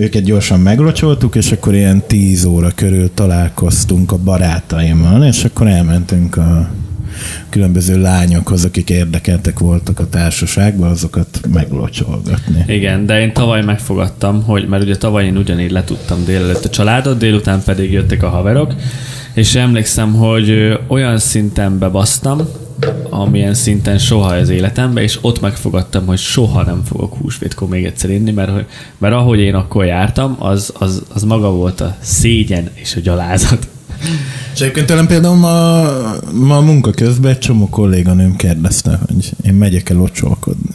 őket 0.00 0.22
gyorsan 0.22 0.60
meglocsoltuk, 0.60 1.34
és 1.34 1.52
akkor 1.52 1.74
ilyen 1.74 2.02
10 2.06 2.44
óra 2.44 2.70
körül 2.74 3.10
találkoztunk 3.14 4.12
a 4.12 4.16
barátaimmal, 4.16 5.24
és 5.24 5.44
akkor 5.44 5.66
elmentünk 5.66 6.36
a 6.36 6.70
különböző 7.48 8.00
lányokhoz, 8.00 8.64
akik 8.64 8.90
érdekeltek 8.90 9.58
voltak 9.58 9.98
a 9.98 10.08
társaságban, 10.08 10.90
azokat 10.90 11.40
meglocsolgatni. 11.52 12.64
Igen, 12.66 13.06
de 13.06 13.20
én 13.20 13.32
tavaly 13.32 13.64
megfogadtam, 13.64 14.42
hogy 14.42 14.68
mert 14.68 14.82
ugye 14.82 14.96
tavaly 14.96 15.24
én 15.24 15.36
ugyanígy 15.36 15.70
letudtam 15.70 16.24
délelőtt 16.24 16.64
a 16.64 16.70
családot, 16.70 17.18
délután 17.18 17.62
pedig 17.64 17.92
jöttek 17.92 18.22
a 18.22 18.28
haverok, 18.28 18.74
és 19.34 19.54
emlékszem, 19.54 20.12
hogy 20.14 20.78
olyan 20.86 21.18
szinten 21.18 21.78
bebasztam, 21.78 22.48
amilyen 23.10 23.54
szinten 23.54 23.98
soha 23.98 24.34
az 24.34 24.48
életemben, 24.48 25.02
és 25.02 25.18
ott 25.20 25.40
megfogadtam, 25.40 26.06
hogy 26.06 26.18
soha 26.18 26.62
nem 26.62 26.82
fogok 26.84 27.16
húsvétkor 27.16 27.68
még 27.68 27.84
egyszer 27.84 28.10
inni, 28.10 28.30
mert, 28.30 28.50
mert 28.98 29.14
ahogy 29.14 29.38
én 29.38 29.54
akkor 29.54 29.84
jártam, 29.84 30.36
az, 30.38 30.72
az, 30.78 31.02
az 31.14 31.22
maga 31.22 31.50
volt 31.50 31.80
a 31.80 31.96
szégyen 32.00 32.70
és 32.74 32.96
a 32.96 33.00
gyalázat. 33.00 33.68
És 34.54 34.60
egyébként 34.60 34.86
tőlem 34.86 35.06
például 35.06 35.36
ma, 35.36 35.82
ma 36.32 36.56
a 36.56 36.60
munka 36.60 36.90
közben 36.90 37.30
egy 37.30 37.38
csomó 37.38 37.68
kolléganőm 37.68 38.36
kérdezte, 38.36 38.98
hogy 39.06 39.30
én 39.42 39.54
megyek-e 39.54 39.94
locsolkodni. 39.94 40.74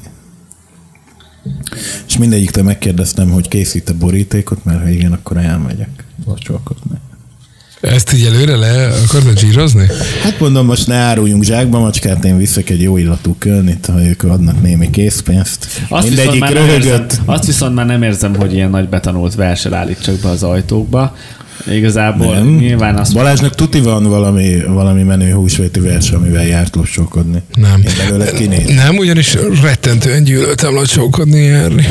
És 2.07 2.17
mindegyiktől 2.17 2.63
megkérdeztem, 2.63 3.29
hogy 3.29 3.47
készít 3.47 3.89
a 3.89 3.93
borítékot, 3.93 4.65
mert 4.65 4.81
ha 4.81 4.89
igen, 4.89 5.11
akkor 5.11 5.37
elmegyek 5.37 5.89
locsolkodni. 6.25 6.97
Ezt 7.81 8.13
így 8.13 8.25
előre 8.25 8.55
le 8.55 8.87
akartad 9.07 9.39
zsírozni? 9.39 9.85
Hát 10.23 10.39
mondom, 10.39 10.65
most 10.65 10.87
ne 10.87 10.95
áruljunk 10.95 11.43
zsákba 11.43 11.79
macskát, 11.79 12.25
én 12.25 12.37
viszek 12.37 12.69
egy 12.69 12.81
jó 12.81 12.97
illatú 12.97 13.35
kölnit, 13.39 13.85
ha 13.85 14.05
ők 14.05 14.23
adnak 14.23 14.61
némi 14.61 14.89
készpénzt. 14.89 15.65
Azt 15.89 16.09
viszont, 16.09 16.15
Mindegyik 16.15 16.39
már 16.39 16.53
nem 16.53 16.63
érzem, 16.63 16.79
röhögött. 16.81 17.19
azt 17.25 17.45
viszont 17.45 17.75
már 17.75 17.85
nem 17.85 18.03
érzem, 18.03 18.35
hogy 18.35 18.53
ilyen 18.53 18.69
nagy 18.69 18.89
betanult 18.89 19.35
versel 19.35 19.73
állítsak 19.73 20.15
be 20.15 20.29
az 20.29 20.43
ajtókba. 20.43 21.15
Igazából 21.71 22.35
Nem. 22.35 22.55
nyilván 22.55 22.95
azt 22.95 23.13
Balázsnak 23.13 23.55
tuti 23.55 23.79
van 23.79 24.03
valami, 24.03 24.63
valami 24.67 25.03
menő 25.03 25.31
húsvéti 25.31 25.79
vers, 25.79 26.11
amivel 26.11 26.45
járt 26.47 26.75
locsolkodni. 26.75 27.41
Nem. 27.53 27.81
Én 27.87 27.93
belőle 27.97 28.31
kinéz. 28.31 28.75
Nem, 28.75 28.97
ugyanis 28.97 29.37
rettentően 29.61 30.23
gyűlöltem 30.23 30.73
locsolkodni 30.73 31.41
járni. 31.41 31.87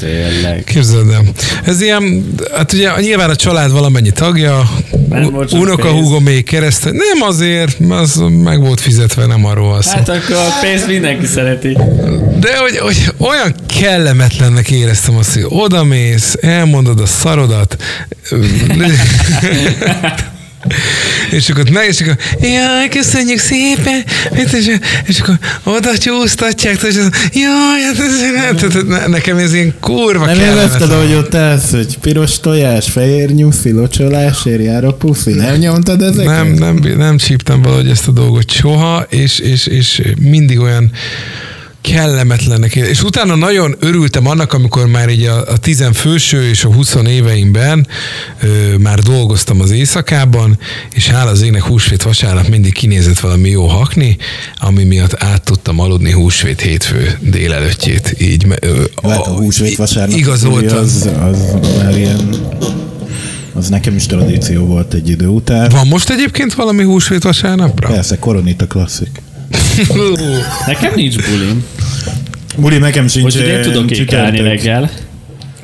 Tényleg. 0.00 0.64
Képzeld 0.64 1.10
el. 1.10 1.22
Ez 1.64 1.80
ilyen, 1.80 2.34
hát 2.54 2.72
ugye 2.72 2.90
nyilván 3.00 3.30
a 3.30 3.36
család 3.36 3.72
valamennyi 3.72 4.10
tagja, 4.10 4.70
Nem 5.08 5.30
volt 5.30 5.50
sok 5.50 5.60
unoka 5.60 5.82
pénz. 5.82 5.94
húgom 5.94 6.22
még 6.22 6.44
kereszt, 6.44 6.84
nem 6.84 7.22
azért, 7.28 7.76
az 7.88 8.22
meg 8.42 8.60
volt 8.60 8.80
fizetve, 8.80 9.26
nem 9.26 9.44
arról 9.44 9.68
van 9.68 9.82
szó. 9.82 9.90
Hát 9.90 10.08
akkor 10.08 10.36
a 10.36 10.48
pénzt 10.60 10.86
mindenki 10.86 11.26
szereti. 11.26 11.78
De 12.40 12.58
hogy, 12.58 12.78
hogy 12.78 13.12
olyan 13.18 13.54
kellemetlennek 13.80 14.70
éreztem 14.70 15.16
azt, 15.16 15.34
hogy 15.34 15.46
odamész, 15.48 16.36
elmondod 16.40 17.00
a 17.00 17.06
szarodat, 17.06 17.76
és 21.30 21.48
akkor, 21.48 21.64
ne, 21.64 21.86
és 21.86 22.00
akkor, 22.00 22.16
jaj, 22.40 22.88
köszönjük 22.88 23.38
szépen, 23.38 24.04
és, 24.52 24.78
és 25.06 25.20
akkor 25.20 25.38
oda 25.62 25.98
csúsztatják, 25.98 26.82
és 26.82 26.94
jaj, 27.32 27.82
hát 27.82 27.98
ez, 27.98 28.72
tehát 28.72 29.08
nekem 29.08 29.36
ez 29.36 29.54
ilyen 29.54 29.74
kurva 29.80 30.26
Nem 30.26 30.40
élvezted, 30.40 30.90
hogy 30.90 31.14
ott 31.14 31.34
állsz, 31.34 31.70
hogy 31.70 31.98
piros 31.98 32.40
tojás, 32.40 32.90
fehér 32.90 33.30
nyuszi, 33.30 33.70
locsolásért 33.70 34.62
jár 34.62 34.84
a 34.84 34.92
puszi? 34.92 35.32
Nem 35.32 35.54
nyomtad 35.54 36.02
ezeket? 36.02 36.26
Nem, 36.26 36.48
nem, 36.48 36.96
nem 36.96 37.16
csíptem 37.16 37.62
valahogy 37.62 37.88
ezt 37.88 38.08
a 38.08 38.12
dolgot 38.12 38.50
soha, 38.50 39.06
és, 39.08 39.38
és, 39.38 39.66
és 39.66 40.02
mindig 40.20 40.58
olyan 40.58 40.90
kellemetlennek. 41.92 42.74
És 42.74 43.02
utána 43.02 43.34
nagyon 43.34 43.76
örültem 43.78 44.26
annak, 44.26 44.52
amikor 44.52 44.86
már 44.86 45.08
így 45.08 45.24
a, 45.24 45.46
a 45.46 45.56
tizenfőső 45.56 46.48
és 46.48 46.64
a 46.64 46.72
20 46.72 46.94
éveimben 47.06 47.86
ö, 48.42 48.76
már 48.76 48.98
dolgoztam 48.98 49.60
az 49.60 49.70
éjszakában, 49.70 50.58
és 50.94 51.08
hála 51.08 51.30
az 51.30 51.42
égnek 51.42 51.62
húsvét 51.62 52.02
vasárnap 52.02 52.48
mindig 52.48 52.72
kinézett 52.72 53.18
valami 53.18 53.48
jó 53.48 53.66
hakni, 53.66 54.16
ami 54.58 54.84
miatt 54.84 55.22
át 55.22 55.42
tudtam 55.44 55.80
aludni 55.80 56.12
húsvét 56.12 56.60
hétfő 56.60 57.18
délelőttjét. 57.20 58.14
Így, 58.18 58.46
ö, 58.60 58.84
Hát 59.08 59.18
a 59.18 59.30
húsvét 59.30 59.76
vasárnap 59.76 60.18
igazoltam. 60.18 60.78
Az, 60.78 61.08
az 61.20 61.38
már 61.78 61.96
ilyen 61.96 62.28
az 63.54 63.68
nekem 63.68 63.96
is 63.96 64.06
tradíció 64.06 64.64
volt 64.64 64.94
egy 64.94 65.08
idő 65.08 65.26
után. 65.26 65.68
Van 65.68 65.86
most 65.86 66.10
egyébként 66.10 66.54
valami 66.54 66.82
húsvét 66.82 67.22
vasárnapra? 67.22 67.88
Persze, 67.88 68.18
koronita 68.18 68.66
klasszik. 68.66 69.22
Nekem 70.66 70.92
nincs 70.94 71.16
bulim. 71.16 71.64
Buli, 72.56 72.78
nekem 72.78 73.06
sincs. 73.08 73.36
Hogy 73.36 73.46
én 73.46 73.62
tudok 73.62 73.90
ékelni 73.90 74.40
reggel. 74.40 74.90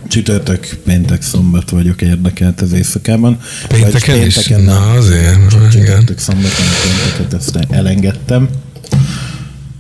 Csütörtök, 0.09 0.69
péntek, 0.85 1.23
szombat 1.23 1.71
vagyok 1.71 2.03
érdekelt 2.03 2.61
az 2.61 2.73
éjszakában. 2.73 3.39
Pénteken 3.69 4.17
Vagy 4.19 4.27
is? 4.27 4.35
pénteken 4.35 4.61
Na, 4.65 4.79
nem. 4.89 4.97
azért, 4.97 5.37
igen. 5.53 5.71
Csütörtök, 5.71 6.19
szombaton, 6.19 6.65
pénteket 6.83 7.41
ezt 7.41 7.59
elengedtem. 7.71 8.49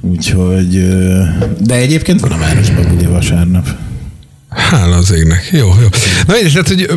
Úgyhogy, 0.00 0.76
ö, 0.76 1.22
de 1.61 1.74
egyébként 1.74 2.20
van 2.20 2.32
a 2.32 2.38
városban 2.38 2.88
buli 2.88 3.06
vasárnap. 3.06 3.68
Hála 4.51 4.96
az 4.96 5.12
égnek. 5.12 5.48
Jó, 5.53 5.68
jó. 5.80 5.86
Na 6.26 6.38
én 6.38 6.48
tehát, 6.48 6.68
hogy 6.68 6.90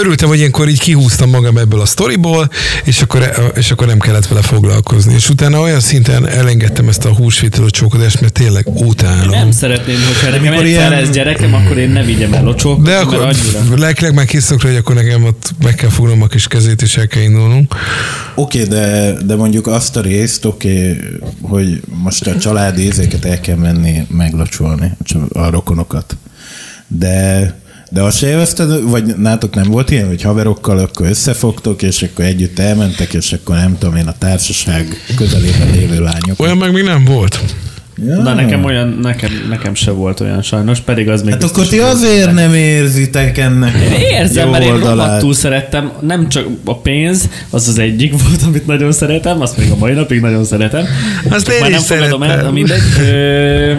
örültem, 0.00 0.28
hogy 0.28 0.38
ilyenkor 0.38 0.68
így 0.68 0.80
kihúztam 0.80 1.30
magam 1.30 1.56
ebből 1.56 1.80
a 1.80 1.86
sztoriból, 1.86 2.50
és 2.84 3.02
akkor, 3.02 3.52
és 3.56 3.70
akkor 3.70 3.86
nem 3.86 3.98
kellett 3.98 4.26
vele 4.26 4.42
foglalkozni. 4.42 5.14
És 5.14 5.28
utána 5.28 5.60
olyan 5.60 5.80
szinten 5.80 6.28
elengedtem 6.28 6.88
ezt 6.88 7.04
a 7.04 7.14
húsvétel 7.14 7.70
csókodást, 7.70 8.20
mert 8.20 8.32
tényleg 8.32 8.66
utálom. 8.66 9.30
Nem 9.30 9.50
szeretném, 9.50 9.96
hogyha 10.06 10.30
nekem 10.30 10.52
egyszer 10.52 10.66
ilyen- 10.66 10.90
lesz 10.90 11.08
gyerekem, 11.10 11.54
akkor 11.54 11.78
én 11.78 11.90
ne 11.90 12.02
vigyem 12.02 12.32
el 12.32 12.42
locsókat, 12.42 12.84
De 12.84 12.90
mert 12.90 13.02
akkor 13.02 13.18
annyira... 13.18 13.76
lelkileg 13.76 14.14
már 14.14 14.26
készülök 14.26 14.62
hogy 14.62 14.76
akkor 14.76 14.94
nekem 14.94 15.24
ott 15.24 15.50
meg 15.62 15.74
kell 15.74 15.90
fognom 15.90 16.22
a 16.22 16.26
kis 16.26 16.46
kezét, 16.46 16.82
és 16.82 16.96
el 16.96 17.06
kell 17.06 17.22
indulnunk. 17.22 17.74
Oké, 18.34 18.62
okay, 18.62 18.78
de, 18.78 19.16
de 19.24 19.36
mondjuk 19.36 19.66
azt 19.66 19.96
a 19.96 20.00
részt, 20.00 20.44
oké, 20.44 20.90
okay, 20.90 21.00
hogy 21.40 21.80
most 21.86 22.26
a 22.26 22.38
családi 22.38 22.82
ízéket 22.82 23.24
el 23.24 23.40
kell 23.40 23.56
menni 23.56 24.06
meglocsolni, 24.08 24.92
a 25.32 25.50
rokonokat. 25.50 26.16
De, 26.98 27.54
de 27.90 28.02
azt 28.02 28.18
se 28.18 28.26
élvezted, 28.26 28.82
vagy 28.82 29.04
nátok 29.16 29.54
nem 29.54 29.70
volt 29.70 29.90
ilyen, 29.90 30.06
hogy 30.06 30.22
haverokkal 30.22 30.78
akkor 30.78 31.06
összefogtok, 31.06 31.82
és 31.82 32.02
akkor 32.02 32.24
együtt 32.24 32.58
elmentek, 32.58 33.12
és 33.12 33.32
akkor 33.32 33.56
nem 33.56 33.76
tudom 33.78 33.96
én 33.96 34.06
a 34.06 34.14
társaság 34.18 34.86
közelében 35.16 35.70
lévő 35.70 36.00
lányok. 36.02 36.40
Olyan 36.40 36.56
meg 36.56 36.72
még 36.72 36.84
nem 36.84 37.04
volt. 37.04 37.40
Ja. 38.06 38.16
Na 38.22 38.34
nekem 38.34 38.64
olyan, 38.64 38.98
nekem, 39.02 39.30
nekem 39.48 39.74
se 39.74 39.90
volt 39.90 40.20
olyan 40.20 40.42
sajnos, 40.42 40.80
pedig 40.80 41.08
az 41.08 41.22
még 41.22 41.32
Hát 41.32 41.42
akkor 41.42 41.66
ti 41.66 41.78
azért 41.78 42.32
nem 42.32 42.54
érzitek 42.54 43.38
ennek 43.38 43.74
Érzem, 44.10 44.44
jó 44.44 44.50
mert 44.50 44.64
én 44.64 44.78
rohadtul 44.78 45.34
szerettem, 45.34 45.92
nem 46.00 46.28
csak 46.28 46.46
a 46.64 46.78
pénz, 46.78 47.28
az 47.50 47.68
az 47.68 47.78
egyik 47.78 48.22
volt, 48.22 48.42
amit 48.42 48.66
nagyon 48.66 48.92
szeretem, 48.92 49.40
azt 49.40 49.56
még 49.56 49.70
a 49.70 49.76
mai 49.76 49.92
napig 49.92 50.20
nagyon 50.20 50.44
szeretem. 50.44 50.84
Azt 51.28 51.48
én 51.48 51.60
már 51.60 51.70
is 51.70 51.76
nem 51.76 51.84
fogadom 51.84 52.22
el, 52.22 52.28
szeretem. 52.28 52.46
na 52.46 52.52
mindegy. 52.52 52.80
Ö, 52.98 53.72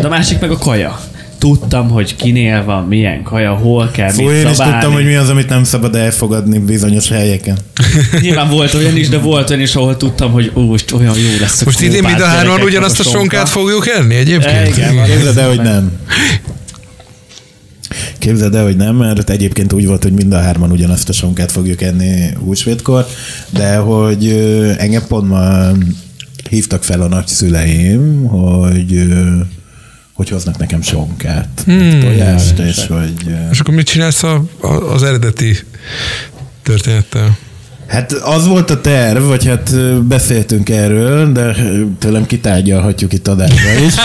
De 0.00 0.06
a 0.06 0.08
másik 0.08 0.40
meg 0.40 0.50
a 0.50 0.58
kaja. 0.58 1.00
Tudtam, 1.38 1.88
hogy 1.88 2.16
kinél 2.16 2.64
van, 2.64 2.84
milyen 2.84 3.22
kaja, 3.22 3.54
hol 3.54 3.90
kell, 3.90 4.10
Fú, 4.10 4.22
mit 4.22 4.32
én 4.32 4.46
is 4.48 4.56
szabálni. 4.56 4.72
tudtam, 4.72 4.92
hogy 4.92 5.04
mi 5.04 5.14
az, 5.14 5.28
amit 5.28 5.48
nem 5.48 5.64
szabad 5.64 5.94
elfogadni 5.94 6.58
bizonyos 6.58 7.08
helyeken. 7.08 7.58
Nyilván 8.20 8.48
volt 8.48 8.74
olyan 8.74 8.96
is, 8.96 9.08
de 9.08 9.18
volt 9.18 9.50
olyan 9.50 9.62
is, 9.62 9.74
ahol 9.74 9.96
tudtam, 9.96 10.32
hogy 10.32 10.52
ó, 10.54 10.60
most 10.60 10.92
olyan 10.92 11.16
jó 11.18 11.40
lesz 11.40 11.60
a 11.60 11.64
Most 11.64 11.80
idén 11.80 12.02
mind 12.02 12.20
a 12.20 12.26
hárman 12.26 12.60
ugyanazt 12.62 13.00
a 13.00 13.02
sonkát 13.02 13.48
fogjuk 13.48 13.88
enni 13.88 14.14
egyébként? 14.14 14.76
Igen. 14.76 15.04
Képzeld 15.04 15.36
el, 15.36 15.48
hogy 15.48 15.60
nem. 15.60 15.92
Képzeld 18.18 18.54
el, 18.54 18.64
hogy 18.64 18.76
nem, 18.76 18.96
mert 18.96 19.30
egyébként 19.30 19.72
úgy 19.72 19.86
volt, 19.86 20.02
hogy 20.02 20.12
mind 20.12 20.32
a 20.32 20.40
hárman 20.40 20.70
ugyanazt 20.70 21.08
a 21.08 21.12
sonkát 21.12 21.52
fogjuk 21.52 21.82
enni 21.82 22.32
húsvétkor, 22.44 23.06
de 23.50 23.76
hogy 23.76 24.26
engem 24.78 25.02
pont 25.08 25.28
ma 25.28 25.70
hívtak 26.50 26.84
fel 26.84 27.00
a 27.00 27.08
nagyszüleim, 27.08 28.24
hogy 28.24 29.08
hogy 30.18 30.28
hoznak 30.28 30.58
nekem 30.58 30.82
sonkát, 30.82 31.48
hmm, 31.64 32.00
tojást, 32.00 32.58
és 32.58 32.86
hogy... 32.86 33.12
És 33.50 33.60
akkor 33.60 33.74
mit 33.74 33.86
csinálsz 33.86 34.22
a, 34.22 34.44
a, 34.60 34.66
az 34.68 35.02
eredeti 35.02 35.58
történettel? 36.62 37.38
Hát 37.86 38.12
az 38.12 38.46
volt 38.46 38.70
a 38.70 38.80
terv, 38.80 39.24
vagy 39.24 39.46
hát 39.46 39.74
beszéltünk 40.04 40.68
erről, 40.68 41.32
de 41.32 41.56
tőlem 41.98 42.26
kitárgyalhatjuk 42.26 43.12
itt 43.12 43.28
adásba 43.28 43.72
is. 43.86 43.94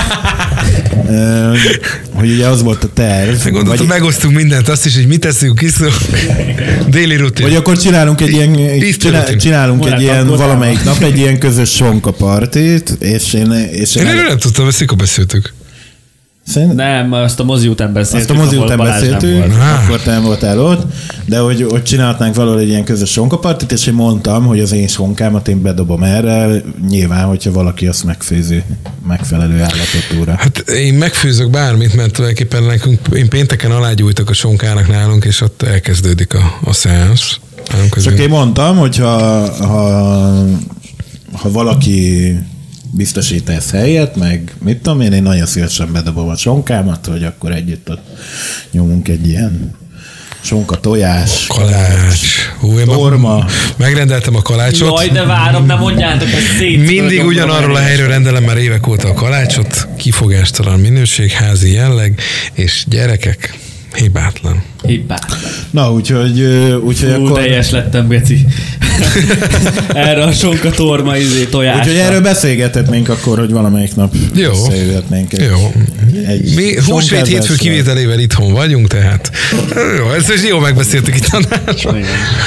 Hogy 2.13 2.31
ugye 2.31 2.47
az 2.47 2.61
volt 2.61 2.83
a 2.83 2.87
terv. 2.93 3.43
Gondoltam, 3.43 3.87
vagy, 3.87 3.87
megosztunk 3.87 4.35
mindent, 4.35 4.69
azt 4.69 4.85
is, 4.85 4.95
hogy 4.95 5.07
mit 5.07 5.19
teszünk, 5.19 5.61
iszunk. 5.61 5.93
Déli 6.87 7.15
rutin. 7.15 7.45
vagy 7.45 7.55
akkor 7.55 7.77
csinálunk 7.77 8.21
egy 8.21 8.31
ilyen, 8.31 8.79
csinál, 8.97 9.35
csinálunk 9.35 9.85
egy 9.85 10.01
ilyen 10.01 10.27
valamelyik 10.27 10.83
nap 10.83 11.01
egy 11.01 11.17
ilyen 11.17 11.39
közös 11.39 11.69
sonka 11.69 12.11
partit, 12.11 12.89
és 12.99 13.33
én, 13.33 13.51
és 13.71 13.95
Én 13.95 14.03
én, 14.03 14.09
erről 14.09 14.27
nem 14.27 14.37
tudtam, 14.37 14.67
ezt 14.67 14.79
mikor 14.79 14.97
beszéltük. 14.97 15.53
Szerint- 16.47 16.73
Nem, 16.73 17.13
azt 17.13 17.39
a 17.39 17.43
mozi 17.43 17.67
után 17.67 17.93
beszéltük. 17.93 18.29
azt 18.29 18.39
a 18.39 18.43
mozi 18.43 18.57
után 18.57 18.77
beszéltünk, 18.77 19.53
akkor 19.83 20.01
te 20.01 20.11
nem 20.11 20.23
voltál 20.23 20.59
ott, 20.59 20.93
de 21.25 21.39
hogy, 21.39 21.65
hogy 21.69 21.83
csinálhatnánk 21.83 22.35
valahol 22.35 22.59
egy 22.59 22.67
ilyen 22.67 22.83
közös 22.83 23.11
sonkapartit, 23.11 23.71
és 23.71 23.87
én 23.87 23.93
mondtam, 23.93 24.45
hogy 24.45 24.59
az 24.59 24.71
én 24.71 24.87
sonkámat 24.87 25.47
én 25.47 25.61
bedobom 25.61 26.03
erre, 26.03 26.61
nyilván, 26.89 27.25
hogyha 27.25 27.51
valaki 27.51 27.87
azt 27.87 28.03
megfőzi 28.03 28.63
megfelelő 29.07 29.61
állapotúra. 29.61 30.35
Hát 30.37 30.57
én 30.69 30.93
megfőzök 30.93 31.49
bármit, 31.49 31.95
mert 31.95 32.11
tulajdonképpen 32.13 32.63
nekünk, 32.63 32.99
én 33.15 33.29
pénteken 33.29 33.71
alágyújtok 33.71 34.29
a 34.29 34.33
sonkának 34.33 34.87
nálunk, 34.87 35.25
és 35.25 35.41
ott 35.41 35.61
elkezdődik 35.61 36.33
a, 36.33 36.59
a 36.63 36.73
szeánsz. 36.73 37.37
Csak 38.03 38.19
én 38.19 38.29
mondtam, 38.29 38.77
hogy 38.77 38.97
ha, 38.97 39.17
ha, 39.65 39.81
ha 41.33 41.51
valaki 41.51 42.35
biztosít 42.95 43.49
ezt 43.49 43.69
helyet, 43.69 44.15
meg 44.15 44.53
mit 44.63 44.77
tudom 44.77 45.01
én, 45.01 45.13
én 45.13 45.23
nagyon 45.23 45.45
szívesen 45.45 45.91
bedobom 45.91 46.29
a 46.29 46.35
sonkámat, 46.35 47.05
hogy 47.05 47.23
akkor 47.23 47.51
együtt 47.51 47.89
ott 47.89 48.07
nyomunk 48.71 49.07
egy 49.07 49.27
ilyen 49.27 49.75
sonka 50.41 50.79
tojás, 50.79 51.47
Kalács. 51.47 52.49
Hú, 52.59 52.79
én 52.79 52.85
Torma. 52.85 53.35
ma 53.37 53.45
megrendeltem 53.75 54.35
a 54.35 54.41
kalácsot. 54.41 54.99
Jaj, 54.99 55.07
de 55.07 55.25
várom, 55.25 55.67
de 55.67 55.75
mondjátok, 55.75 56.29
hogy 56.29 56.43
szét. 56.57 56.85
Mindig 56.87 57.25
ugyanarról 57.25 57.75
a 57.75 57.79
helyről 57.79 58.07
rendelem 58.07 58.43
már 58.43 58.57
évek 58.57 58.87
óta 58.87 59.07
a 59.07 59.13
kalácsot, 59.13 59.87
kifogástalan 59.97 60.79
minőség, 60.79 61.31
házi 61.31 61.71
jelleg, 61.71 62.19
és 62.53 62.85
gyerekek, 62.87 63.57
hibátlan. 63.95 64.63
Hibát. 64.85 65.25
Na, 65.69 65.91
úgyhogy, 65.93 66.41
úgyhogy 66.83 67.13
Hú, 67.13 67.25
akkor... 67.25 67.39
teljes 67.39 67.69
lettem, 67.69 68.07
Geci. 68.07 68.45
Erre 69.93 70.23
a 70.23 70.31
sonka 70.31 70.69
torma 70.69 71.17
izé 71.17 71.43
tojásra. 71.43 71.79
Úgyhogy 71.81 71.95
erről 71.97 72.21
beszélgethetnénk 72.21 73.09
akkor, 73.09 73.39
hogy 73.39 73.51
valamelyik 73.51 73.95
nap 73.95 74.15
Jó. 74.35 74.51
beszélgetnénk. 74.51 75.33
egy- 75.33 75.41
Jó. 75.49 75.71
Egy 76.27 76.53
Mi 76.55 76.75
húsvét 76.85 77.27
hétfő 77.27 77.55
kivételével 77.55 78.19
itthon 78.19 78.53
vagyunk, 78.53 78.87
tehát 78.87 79.31
jó, 79.97 80.11
ezt 80.11 80.33
is 80.33 80.43
jó 80.47 80.59
megbeszéltük 80.59 81.15
itt 81.15 81.27
a. 81.31 81.39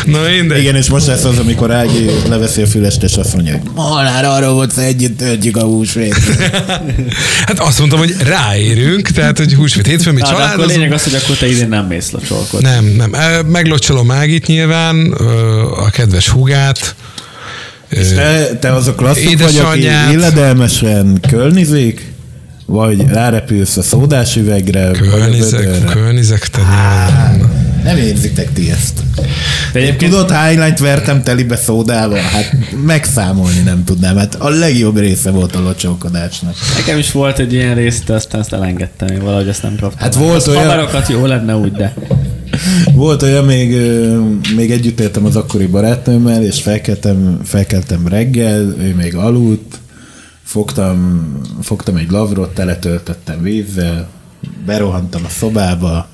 Na 0.05 0.19
minden. 0.37 0.59
Igen, 0.59 0.77
és 0.77 0.89
most 0.91 1.07
lesz 1.07 1.25
az, 1.25 1.39
amikor 1.39 1.71
Ági 1.73 2.11
leveszi 2.29 2.63
a 2.63 2.67
fülest, 2.67 3.03
és 3.03 3.15
azt 3.17 3.35
mondja, 3.35 3.53
hogy 3.53 3.71
Molnár 3.75 4.25
arról 4.25 4.53
volt, 4.53 4.73
hogy 4.73 4.85
együtt 4.85 5.19
töltjük 5.19 5.57
a 5.57 5.63
húsvét. 5.63 6.17
Hát 7.47 7.59
azt 7.59 7.79
mondtam, 7.79 7.99
hogy 7.99 8.15
ráérünk, 8.25 9.09
tehát 9.09 9.39
hogy 9.39 9.55
húsvét 9.55 9.87
hétfőn 9.87 10.15
mi 10.15 10.21
Na, 10.21 10.27
de 10.27 10.43
akkor 10.43 10.67
lényeg 10.67 10.93
az, 10.93 11.03
hogy 11.05 11.15
akkor 11.15 11.37
te 11.37 11.49
idén 11.49 11.69
nem 11.69 11.87
mész 11.87 12.11
locsolkodni. 12.31 12.69
Nem, 12.69 12.85
nem. 12.85 13.47
Meglocsolom 13.47 14.07
Mágit 14.07 14.47
nyilván, 14.47 15.13
a 15.77 15.91
kedves 15.91 16.29
húgát. 16.29 16.95
Ö, 17.89 18.15
Te, 18.15 18.57
te 18.61 18.73
az 18.73 18.87
a 18.87 18.95
klasszik 18.95 19.43
vagy, 19.43 19.57
aki 19.57 19.89
illedelmesen 20.13 21.21
kölnizik? 21.29 22.15
Vagy 22.67 23.09
rárepülsz 23.09 23.77
a 23.77 23.83
szódás 23.83 24.37
üvegre? 24.37 24.91
Kölnizek, 24.91 25.85
kölnizek, 25.85 26.49
te 26.49 26.63
Nem 27.87 27.97
érzitek 27.97 28.53
ti 28.53 28.71
ezt. 28.71 29.03
De 29.73 29.81
egyébként 29.81 30.11
Tudod, 30.13 30.31
hány 30.31 30.59
lányt 30.59 30.79
vertem 30.79 31.23
telibe 31.23 31.57
szódával? 31.57 32.19
Hát 32.19 32.57
megszámolni 32.85 33.61
nem 33.65 33.85
tudnám. 33.85 34.17
Hát 34.17 34.35
a 34.35 34.49
legjobb 34.49 34.99
része 34.99 35.31
volt 35.31 35.55
a 35.57 35.61
locsolkodásnak. 35.61 36.55
nekem 36.77 36.99
is 36.99 37.13
volt 37.13 37.39
egy 37.39 37.53
ilyen 37.53 37.75
rész, 37.75 38.03
de 38.07 38.15
aztán 38.15 38.41
ezt 38.41 38.53
elengedtem, 38.53 39.09
én 39.09 39.23
valahogy 39.23 39.49
ezt 39.49 39.63
nem 39.63 39.77
kaptam. 39.81 39.99
Hát 39.99 40.15
volt 40.15 40.37
Az 40.37 40.49
olyan- 40.49 40.63
Haverokat 40.63 41.09
jó 41.09 41.27
lenne 41.27 41.57
úgy, 41.57 41.73
de 41.73 41.95
Volt 42.95 43.23
olyan, 43.23 43.45
még, 43.45 43.77
még 44.57 44.71
együtt 44.71 45.01
éltem 45.01 45.25
az 45.25 45.37
akkori 45.37 45.67
barátnőmmel, 45.67 46.43
és 46.45 46.63
felkeltem, 46.63 47.41
felkeltem 47.45 48.07
reggel, 48.09 48.61
ő 48.61 48.95
még 48.97 49.15
aludt, 49.15 49.79
fogtam, 50.45 51.31
fogtam 51.63 51.97
egy 51.97 52.11
lavrot, 52.11 52.55
teletöltöttem 52.55 53.43
vízzel, 53.43 54.09
berohantam 54.67 55.23
a 55.25 55.29
szobába, 55.29 56.09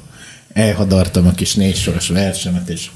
elhadartam 0.52 1.26
a 1.26 1.32
kis 1.32 1.54
négysoros 1.54 2.08
versemet, 2.08 2.68
és 2.68 2.86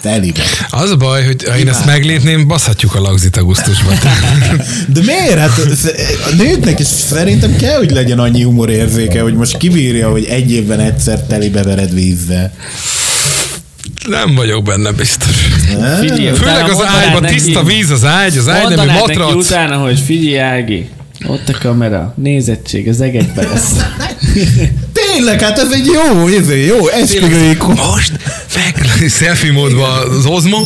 Telibe. 0.00 0.42
Az 0.70 0.90
a 0.90 0.96
baj, 0.96 1.24
hogy 1.24 1.44
ha 1.44 1.58
én 1.58 1.68
ezt 1.68 1.86
meglépném, 1.86 2.46
baszhatjuk 2.46 2.94
a 2.94 3.00
lagzit 3.00 3.36
augusztusban. 3.36 3.94
De 4.86 5.00
miért? 5.00 5.38
Hát 5.38 5.58
a 6.30 6.34
nőknek 6.36 6.78
is 6.78 6.86
szerintem 6.86 7.56
kell, 7.56 7.76
hogy 7.76 7.90
legyen 7.90 8.18
annyi 8.18 8.42
humorérzéke, 8.42 9.20
hogy 9.22 9.34
most 9.34 9.56
kibírja, 9.56 10.10
hogy 10.10 10.24
egy 10.24 10.52
évben 10.52 10.80
egyszer 10.80 11.20
telibe 11.22 11.62
vered 11.62 11.94
vízzel. 11.94 12.52
Nem 14.08 14.34
vagyok 14.34 14.64
benne 14.64 14.92
biztos. 14.92 15.36
Figyelj, 16.00 16.36
Főleg 16.36 16.70
az 16.70 16.82
ágyban 16.84 17.22
neki- 17.22 17.34
tiszta 17.34 17.62
víz 17.62 17.90
az 17.90 18.04
ágy, 18.04 18.36
az 18.36 18.48
ágy 18.48 18.76
nem 18.76 18.86
matrac. 18.86 19.16
neki 19.16 19.32
utána, 19.32 19.76
hogy 19.76 19.98
figyelj 20.00 20.38
Ági, 20.38 20.88
ott 21.26 21.48
a 21.48 21.58
kamera, 21.58 22.14
nézettség, 22.16 22.88
az 22.88 23.00
egekbe 23.00 23.42
lesz. 23.42 23.72
Tényleg, 25.18 25.40
hát 25.40 25.58
ez 25.58 25.72
egy 25.72 25.86
jó, 25.86 26.26
ez 26.26 26.48
egy 26.48 26.66
jó 26.66 26.88
esküvői 26.88 27.56
Most 27.66 28.12
meg 28.54 29.08
selfie 29.08 29.52
módban 29.52 30.08
az 30.18 30.26
Ozmo. 30.26 30.58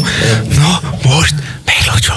Na, 0.56 0.80
most 1.10 1.34
meglocsom. 1.64 2.16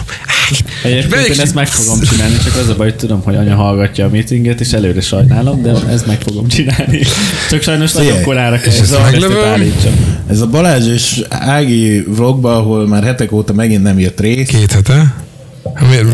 Egyébként 0.84 1.28
én 1.28 1.40
ezt 1.40 1.54
meg 1.54 1.68
fogom 1.68 2.02
csinálni, 2.02 2.38
csak 2.44 2.56
az 2.56 2.70
a 2.70 2.76
baj, 2.76 2.88
hogy 2.88 2.96
tudom, 2.96 3.22
hogy 3.22 3.36
anya 3.36 3.56
hallgatja 3.56 4.06
a 4.06 4.10
meetinget, 4.10 4.60
és 4.60 4.72
előre 4.72 5.02
sajnálom, 5.02 5.62
de 5.62 5.74
ezt 5.92 6.06
meg 6.06 6.22
fogom 6.22 6.48
csinálni. 6.48 7.02
Csak 7.50 7.62
sajnos 7.62 7.92
nagyon 7.92 8.08
Figyelj, 8.08 8.26
korára 8.26 8.60
kell, 8.60 9.02
meglövöm? 9.02 9.44
állítsam. 9.44 9.94
Ez 10.30 10.42
a 10.42 10.48
Balázs 10.48 10.88
és 10.88 11.22
Ági 11.30 12.04
vlogba, 12.08 12.58
ahol 12.58 12.88
már 12.88 13.04
hetek 13.04 13.32
óta 13.32 13.54
megint 13.54 13.84
nem 13.84 14.00
jött 14.00 14.20
rész. 14.20 14.48
Két 14.48 14.72
hete. 14.72 15.14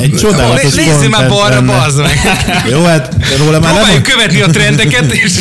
Egy 0.02 0.16
csodálatos 0.20 0.74
Nézzél 0.74 1.10
már 1.10 1.30
balra, 1.30 1.62
bazd 1.62 2.02
meg! 2.02 2.20
Jó, 2.70 2.84
hát 2.84 3.16
róla 3.38 3.60
már, 3.60 3.72
Próbáljuk 3.72 3.88
lemond, 3.88 4.02
követni 4.02 4.42
a 4.42 4.48
trendeket, 4.48 5.14
és 5.14 5.32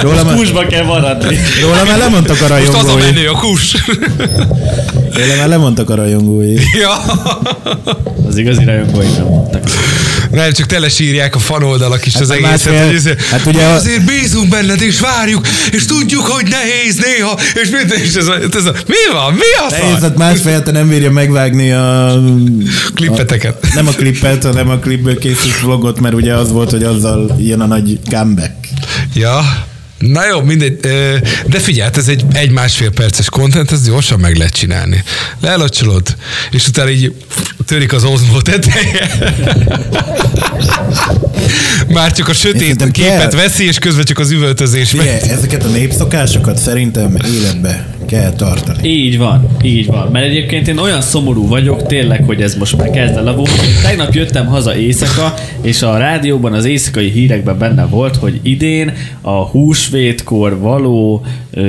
róla, 0.00 0.24
már, 0.24 0.34
Húsba 0.34 0.66
kell 0.66 0.84
maradni. 0.84 1.38
róla 1.62 1.84
már 1.84 1.98
lemondtak 1.98 2.40
a 2.50 2.54
most 2.54 2.68
az 2.68 2.74
a 2.74 2.76
rajongói. 2.76 3.00
menő, 3.02 3.28
a 3.28 3.32
kus. 3.38 3.74
Róla 5.12 5.36
már 5.38 5.48
lemondtak 5.48 5.90
a 5.90 5.94
rajongói. 5.94 6.54
Ja. 6.54 6.96
Az 8.28 8.36
igazi 8.36 8.64
rajongói 8.64 9.06
nem 9.06 9.24
mondtak. 9.24 9.62
Nem, 10.30 10.52
csak 10.52 10.66
telesírják 10.66 11.34
a 11.34 11.38
fanoldalak 11.38 12.06
is 12.06 12.14
az 12.14 12.28
Hát 12.28 12.36
egészet. 12.36 12.50
másfél- 12.72 12.84
Hogy 12.86 12.94
ez, 12.94 13.28
hát 13.30 13.46
ugye 13.46 13.64
a- 13.64 13.72
azért 13.74 14.04
bízunk 14.04 14.48
benned, 14.48 14.80
és 14.82 15.00
várjuk, 15.00 15.46
és 15.70 15.84
tudjuk, 15.84 16.26
hogy 16.26 16.46
nehéz 16.48 16.96
néha, 16.96 17.38
és, 17.62 17.68
mit, 17.70 17.92
és 17.94 18.14
ez, 18.14 18.26
a, 18.26 18.34
ez 18.56 18.64
a, 18.66 18.72
mi 18.86 19.12
van? 19.12 19.32
Mi 19.32 19.40
a 19.66 19.70
Nehéz, 19.70 19.90
szar? 19.92 20.00
hát 20.00 20.16
másfél 20.16 20.52
hete 20.52 20.70
nem 20.70 20.88
bírja 20.88 21.10
megvágni 21.10 21.72
a... 21.72 22.20
Klippeteket. 22.94 23.58
A, 23.62 23.66
nem 23.74 23.86
a 23.86 23.90
klippet, 23.90 24.44
hanem 24.44 24.68
a 24.68 24.76
klipből 24.78 25.18
készült 25.18 25.60
vlogot, 25.60 26.00
mert 26.00 26.14
ugye 26.14 26.34
az 26.34 26.50
volt, 26.52 26.70
hogy 26.70 26.82
azzal 26.82 27.36
jön 27.40 27.60
a 27.60 27.66
nagy 27.66 27.98
comeback. 28.10 28.54
Ja. 29.14 29.66
Na 29.98 30.26
jó, 30.26 30.40
mindegy. 30.40 30.78
De 31.46 31.58
figyelj, 31.58 31.90
ez 31.94 32.08
egy, 32.08 32.24
egy 32.32 32.50
másfél 32.50 32.90
perces 32.90 33.28
content, 33.28 33.72
ez 33.72 33.86
gyorsan 33.86 34.20
meg 34.20 34.36
lehet 34.36 34.54
csinálni. 34.54 35.02
Lelocsolod, 35.40 36.16
és 36.50 36.66
utána 36.66 36.90
így 36.90 37.14
törik 37.66 37.92
az 37.92 38.04
ozmó 38.04 38.40
teteje. 38.40 39.10
Már 41.88 42.12
csak 42.12 42.28
a 42.28 42.32
sötét 42.32 42.90
képet 42.90 43.18
kell. 43.18 43.30
veszi, 43.30 43.66
és 43.66 43.78
közben 43.78 44.04
csak 44.04 44.18
az 44.18 44.30
üvöltözés. 44.30 44.90
Figyelj, 44.90 45.20
ezeket 45.30 45.64
a 45.64 45.68
népszokásokat 45.68 46.58
szerintem 46.58 47.16
életbe 47.34 47.97
kell 48.08 48.32
tartani. 48.32 48.88
Így 48.88 49.18
van, 49.18 49.48
így 49.62 49.86
van. 49.86 50.08
Mert 50.12 50.26
egyébként 50.26 50.68
én 50.68 50.78
olyan 50.78 51.00
szomorú 51.00 51.48
vagyok 51.48 51.86
tényleg, 51.86 52.24
hogy 52.24 52.42
ez 52.42 52.54
most 52.54 52.76
már 52.76 52.90
kezd 52.90 53.16
elavulni. 53.16 53.50
Tegnap 53.82 54.14
jöttem 54.14 54.46
haza 54.46 54.76
éjszaka, 54.76 55.34
és 55.62 55.82
a 55.82 55.96
rádióban 55.96 56.52
az 56.52 56.64
éjszakai 56.64 57.10
hírekben 57.10 57.58
benne 57.58 57.84
volt, 57.84 58.16
hogy 58.16 58.40
idén 58.42 58.92
a 59.20 59.30
húsvétkor 59.30 60.58
való, 60.58 61.24
ö, 61.50 61.62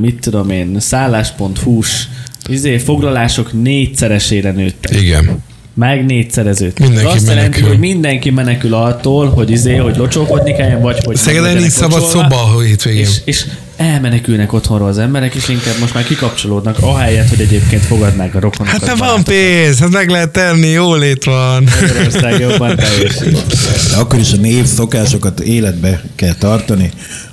mit 0.00 0.20
tudom 0.20 0.50
én, 0.50 0.80
szálláspont 0.80 1.58
hús 1.58 2.08
izé, 2.48 2.78
foglalások 2.78 3.62
négyszeresére 3.62 4.50
nőttek. 4.50 5.00
Igen. 5.00 5.42
Meg 5.74 6.04
négyszerezőt. 6.04 6.78
Mindenki 6.78 7.06
azt 7.06 7.26
jelenti, 7.26 7.48
menekül. 7.48 7.68
hogy 7.68 7.78
mindenki 7.78 8.30
menekül 8.30 8.74
attól, 8.74 9.28
hogy 9.28 9.50
izé, 9.50 9.76
hogy 9.76 9.96
locsolkodni 9.96 10.52
kelljen, 10.52 10.80
vagy 10.80 11.04
hogy 11.04 11.16
Szegeden 11.16 11.56
nincs 11.56 11.72
szabad 11.72 12.02
szoba 12.02 12.54
a 12.56 12.60
hétvégén. 12.60 13.00
És, 13.00 13.20
és 13.24 13.44
elmenekülnek 13.76 14.52
otthonról 14.52 14.88
az 14.88 14.98
emberek, 14.98 15.34
és 15.34 15.48
inkább 15.48 15.74
most 15.80 15.94
már 15.94 16.04
kikapcsolódnak, 16.04 16.76
ahelyett, 16.80 17.28
hogy 17.28 17.40
egyébként 17.40 17.82
fogadnák 17.82 18.34
a 18.34 18.40
rokonokat. 18.40 18.80
Hát 18.80 18.86
nem 18.86 19.08
van 19.08 19.24
pénz, 19.24 19.78
hát 19.78 19.90
meg 19.90 20.08
lehet 20.08 20.30
tenni, 20.30 20.68
jólét 20.68 21.24
van. 21.24 21.68
Magyarország 21.80 22.40
jobban 22.40 22.76
teljesít. 22.86 23.46
De 23.90 23.96
akkor 23.96 24.18
is 24.18 24.32
a 24.32 24.36
névszokásokat 24.36 25.40
életbe 25.40 26.02
kell 26.16 26.34
tartani, 26.34 26.90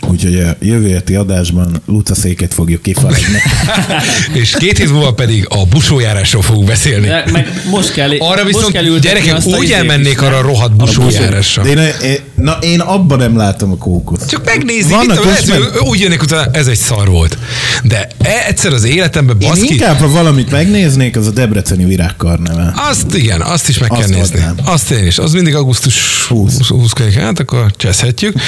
úgyhogy 0.07 0.35
a 0.35 0.55
jövő 0.59 0.89
heti 0.89 1.15
adásban 1.15 1.81
Lucaszéket 1.85 2.53
fogjuk 2.53 2.81
kifaladni. 2.81 3.41
És 4.41 4.55
két 4.59 4.77
hét 4.77 4.91
múlva 4.91 5.13
pedig 5.13 5.45
a 5.49 5.65
busójárásról 5.65 6.41
fogunk 6.41 6.67
beszélni. 6.67 7.07
De 7.07 7.23
meg 7.31 7.61
most 7.69 7.93
kell, 7.93 8.09
Arra 8.17 8.43
most 8.43 8.55
viszont 8.55 8.73
kell 8.73 8.97
gyerekek 8.99 9.45
úgy 9.45 9.71
elmennék 9.71 10.21
arra 10.21 10.37
a 10.37 10.41
rohadt 10.41 10.75
busójárásra. 10.75 11.63
De 11.63 11.69
én, 11.69 11.77
én, 12.03 12.17
na, 12.41 12.57
én 12.61 12.79
abban 12.79 13.17
nem 13.17 13.37
látom 13.37 13.71
a 13.71 13.77
kókot. 13.77 14.29
Csak 14.29 14.45
megnézni, 14.45 14.91
Vannak 14.91 15.25
mit 15.25 15.45
lehet, 15.45 15.79
úgy 15.79 15.99
jönnek 15.99 16.21
utána, 16.21 16.51
ez 16.51 16.67
egy 16.67 16.77
szar 16.77 17.07
volt. 17.09 17.37
De 17.83 18.07
e- 18.21 18.43
egyszer 18.47 18.73
az 18.73 18.83
életemben 18.83 19.37
Én 19.39 19.47
baszki, 19.47 19.71
inkább, 19.71 19.99
ha 19.99 20.09
valamit 20.09 20.51
megnéznék, 20.51 21.15
az 21.15 21.27
a 21.27 21.31
Debreceni 21.31 21.85
virágkarnevál. 21.85 22.73
azt 22.89 23.13
igen, 23.15 23.41
azt 23.41 23.69
is 23.69 23.77
meg 23.77 23.91
Azt 23.91 23.99
kell 24.01 24.17
nézni. 24.17 24.39
adnám. 24.39 24.55
Azt 24.63 24.91
én 24.91 25.05
is. 25.05 25.17
Az 25.17 25.31
mindig 25.31 25.55
augusztus 25.55 26.25
20. 26.27 26.57
20, 26.57 26.67
20 26.67 27.13
hát 27.15 27.39
akkor 27.39 27.71
cseszhetjük. 27.75 28.39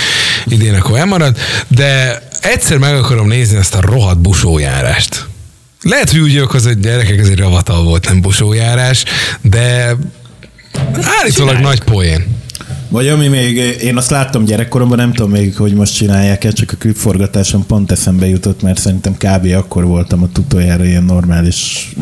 Idén 0.46 0.74
akkor 0.74 0.98
elmarad. 0.98 1.38
De 1.68 2.22
egyszer 2.42 2.78
meg 2.78 2.96
akarom 2.96 3.28
nézni 3.28 3.58
ezt 3.58 3.76
a 3.76 3.82
rohadt 3.82 4.20
busójárást. 4.20 5.26
Lehet, 5.82 6.10
hogy 6.10 6.20
úgy 6.20 6.34
jövök 6.34 6.54
az, 6.54 6.64
hogy 6.64 6.80
gyerekek, 6.80 7.20
ez 7.20 7.28
egy 7.28 7.38
ravatal 7.38 7.84
volt, 7.84 8.08
nem 8.08 8.22
busójárás, 8.22 9.04
de 9.42 9.96
állítólag 11.22 11.58
nagy 11.58 11.82
poén. 11.82 12.42
Vagy 12.94 13.08
ami 13.08 13.28
még, 13.28 13.56
én 13.82 13.98
azt 13.98 14.10
láttam 14.10 14.46
gyerekkoromban, 14.46 14.98
nem 14.98 15.14
tudom 15.14 15.32
még, 15.32 15.56
hogy 15.56 15.74
most 15.74 15.96
csinálják-e, 15.96 16.52
csak 16.52 16.72
a 16.72 16.76
klipforgatáson 16.76 17.66
pont 17.66 17.92
eszembe 17.92 18.28
jutott, 18.28 18.62
mert 18.62 18.80
szerintem 18.80 19.14
kb. 19.14 19.54
akkor 19.56 19.86
voltam 19.86 20.22
ott 20.22 20.38
utoljára 20.38 20.86
ilyen 20.86 21.04
normális 21.04 21.94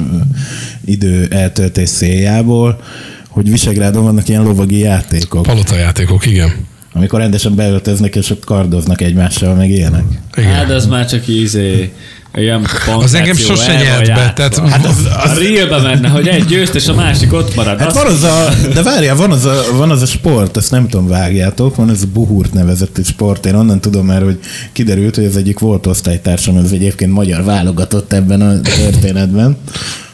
idő 0.85 1.27
eltöltés 1.29 1.89
céljából, 1.89 2.81
hogy 3.27 3.49
Visegrádon 3.49 4.03
vannak 4.03 4.27
ilyen 4.27 4.43
lovagi 4.43 4.77
játékok, 4.77 5.43
Palotajátékok, 5.43 6.25
igen. 6.25 6.51
amikor 6.93 7.19
rendesen 7.19 7.55
beöltöznek 7.55 8.15
és 8.15 8.29
ott 8.29 8.45
kardoznak 8.45 9.01
egymással, 9.01 9.55
meg 9.55 9.69
ilyenek. 9.69 10.03
igen. 10.35 10.51
Hát 10.51 10.69
az 10.69 10.85
már 10.85 11.05
csak 11.05 11.27
izé, 11.27 11.93
olyan 12.35 12.65
Az 13.01 13.13
engem 13.13 13.35
sose 13.35 13.73
nyert 13.73 14.05
be, 14.07 14.33
tehát- 14.35 14.57
Hát 14.69 14.85
az, 14.85 15.05
a 15.05 15.33
realbe 15.39 15.81
menne, 15.81 16.07
hogy 16.09 16.27
egy 16.27 16.45
győzt, 16.45 16.75
és 16.75 16.87
a 16.87 16.93
másik 16.93 17.33
ott 17.33 17.55
marad. 17.55 17.79
Hát 17.79 17.93
van 17.93 18.05
az 18.05 18.23
a, 18.23 18.49
de 18.73 18.81
várjál, 18.83 19.15
van 19.15 19.31
az 19.31 19.45
a, 19.45 19.63
van 19.77 19.91
az 19.91 20.01
a 20.01 20.05
sport, 20.05 20.57
ezt 20.57 20.71
nem 20.71 20.87
tudom, 20.87 21.07
vágjátok, 21.07 21.75
van 21.75 21.89
ez 21.89 22.01
a 22.03 22.07
Buhurt 22.13 22.53
nevezetű 22.53 23.01
sport, 23.03 23.45
én 23.45 23.55
onnan 23.55 23.81
tudom 23.81 24.05
már, 24.05 24.23
hogy 24.23 24.39
kiderült, 24.71 25.15
hogy 25.15 25.23
ez 25.23 25.35
egyik 25.35 25.59
volt 25.59 25.87
osztálytársam, 25.87 26.57
ez 26.57 26.71
egyébként 26.71 27.11
magyar 27.11 27.43
válogatott 27.43 28.13
ebben 28.13 28.41
a 28.41 28.61
történetben, 28.61 29.57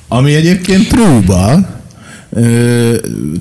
ami 0.07 0.33
egyébként 0.35 0.87
próba, 0.87 1.59
ö, 2.33 2.93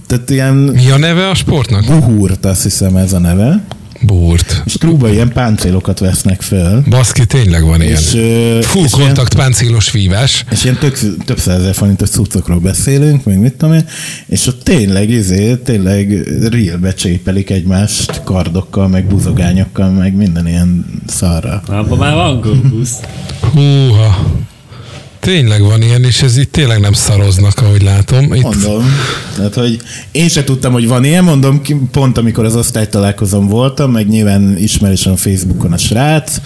tehát 0.07 0.31
ilyen 0.31 0.55
Mi 0.55 0.91
a 0.91 0.97
neve 0.99 1.29
a 1.29 1.35
sportnak? 1.35 1.85
Buhurt, 1.87 2.45
azt 2.45 2.63
hiszem 2.63 2.97
ez 2.97 3.13
a 3.13 3.19
neve, 3.19 3.61
Búrt. 4.01 4.63
és 4.67 4.73
trúba 4.73 5.11
ilyen 5.13 5.33
páncélokat 5.33 5.99
vesznek 5.99 6.43
föl, 6.43 6.83
Baszki, 6.89 7.27
tényleg 7.27 7.65
van 7.65 7.83
ilyen. 7.83 7.93
és, 7.97 8.11
Full 8.67 8.85
és 8.85 8.93
ilyen- 8.93 9.07
kontakt 9.07 9.35
páncélos 9.35 9.91
vívás. 9.91 10.45
És 10.51 10.65
ilyen 10.65 10.77
tök, 10.79 10.99
több 11.25 11.39
százezer 11.39 11.75
forintos 11.75 12.09
cuccokról 12.09 12.59
beszélünk, 12.59 13.25
meg 13.25 13.39
mit 13.39 13.53
tudom 13.55 13.75
én, 13.75 13.85
és 14.27 14.47
ott 14.47 14.65
tényleg, 14.65 15.11
izé, 15.11 15.55
tényleg 15.55 16.29
realbe 16.51 16.95
csépelik 16.95 17.51
egymást 17.51 18.21
kardokkal, 18.25 18.89
meg 18.89 19.07
buzogányokkal, 19.07 19.91
meg 19.91 20.15
minden 20.15 20.47
ilyen 20.49 20.85
szarra. 21.07 21.63
Abban 21.67 21.99
már 21.99 22.15
van 22.15 22.41
gókusz. 22.41 22.95
Húha. 23.53 24.27
Tényleg 25.27 25.63
van 25.63 25.83
ilyen, 25.83 26.05
és 26.05 26.23
ez 26.23 26.37
itt 26.37 26.53
tényleg 26.53 26.81
nem 26.81 26.93
szaroznak, 26.93 27.61
ahogy 27.61 27.83
látom. 27.83 28.35
Itt 28.35 28.43
Mondom, 28.43 28.85
tehát, 29.37 29.55
hogy 29.55 29.81
én 30.11 30.29
se 30.29 30.45
tudtam, 30.45 30.73
hogy 30.73 30.89
van 30.89 31.05
ilyen, 31.05 31.25
mondom, 31.25 31.63
pont 31.91 32.19
amikor 32.19 32.45
az 32.45 32.57
osztálytalálkozom 32.57 33.49
voltam, 33.49 33.91
meg 33.91 34.09
nyilván 34.09 34.57
ismerősen 34.59 35.13
a 35.13 35.17
Facebookon 35.17 35.73
a 35.73 35.77
srác, 35.77 36.41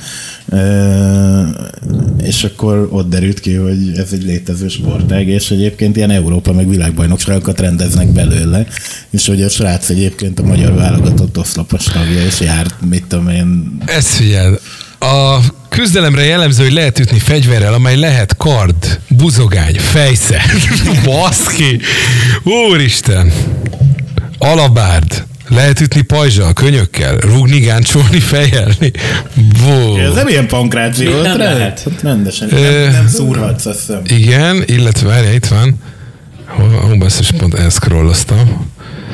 és 2.23 2.45
akkor 2.45 2.89
ott 2.91 3.09
derült 3.09 3.41
ki, 3.41 3.55
hogy 3.55 3.93
ez 3.97 4.13
egy 4.13 4.23
létező 4.23 4.69
sportág, 4.69 5.29
és 5.29 5.51
egyébként 5.51 5.97
ilyen 5.97 6.11
Európa 6.11 6.53
meg 6.53 6.69
világbajnokságokat 6.69 7.61
rendeznek 7.61 8.09
belőle, 8.09 8.67
és 9.11 9.27
hogy 9.27 9.43
a 9.43 9.49
srác 9.49 9.89
egyébként 9.89 10.39
a 10.39 10.43
magyar 10.43 10.75
válogatott 10.75 11.39
oszlopos 11.39 11.85
tagja, 11.85 12.25
és 12.25 12.41
járt, 12.41 12.75
mit 12.89 13.05
tudom 13.09 13.29
én, 13.29 13.79
Ezt 13.87 14.09
figyel. 14.09 14.59
A 15.01 15.39
küzdelemre 15.69 16.25
jellemző, 16.25 16.63
hogy 16.63 16.73
lehet 16.73 16.99
ütni 16.99 17.19
fegyverrel, 17.19 17.75
amely 17.75 17.97
lehet 17.97 18.37
kard, 18.37 19.01
buzogány, 19.09 19.79
fejszer. 19.79 20.43
Baszki! 21.05 21.81
Úristen! 22.43 23.33
Alabárd. 24.39 25.25
Lehet 25.49 25.81
ütni 25.81 26.01
pajzsal, 26.01 26.53
könyökkel, 26.53 27.17
rúgni, 27.17 27.59
gáncsolni, 27.59 28.21
fejelni. 28.21 28.91
Wow. 29.65 29.97
Ez 29.99 30.15
nem 30.15 30.29
ilyen 30.29 30.47
pankráció, 30.47 31.11
nem 31.23 31.39
lehet? 31.39 31.59
lehet. 31.59 31.89
Rendesen. 32.03 32.49
Ö, 32.53 32.83
Nem, 32.83 32.93
nem 32.93 33.09
szúrhatsz, 33.09 33.67
azt 33.67 33.79
hiszem. 33.79 34.01
Igen, 34.07 34.63
illetve 34.67 35.09
várja, 35.09 35.33
itt 35.33 35.47
van. 35.47 35.75
Hol 36.47 36.69
van? 36.69 36.81
Hol 36.81 36.97
basszus, 36.97 37.31
pont 37.39 37.55
elszkrolloztam. 37.55 38.71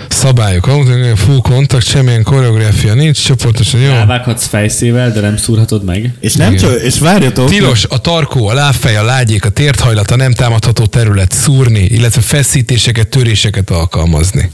Szabályok, 0.09 0.71
full 1.15 1.41
kontakt, 1.43 1.87
semmilyen 1.87 2.23
koreográfia 2.23 2.95
nincs, 2.95 3.25
csoportosan 3.25 3.81
jó. 3.81 3.91
Rávághatsz 3.91 4.47
fejszével, 4.47 5.13
de 5.13 5.21
nem 5.21 5.37
szúrhatod 5.37 5.85
meg. 5.85 6.13
És 6.21 6.35
nem 6.35 6.57
csak, 6.57 6.81
és 6.81 6.99
várjatok, 6.99 7.49
Tilos 7.49 7.85
a 7.85 7.99
tarkó, 7.99 8.47
a 8.47 8.55
lábfej, 8.55 8.97
a 8.97 9.05
lágyék, 9.05 9.45
a 9.45 9.49
térthajlat, 9.49 10.11
a 10.11 10.17
nem 10.17 10.33
támadható 10.33 10.87
terület 10.87 11.33
szúrni, 11.33 11.85
illetve 11.85 12.21
feszítéseket, 12.21 13.09
töréseket 13.09 13.71
alkalmazni. 13.71 14.51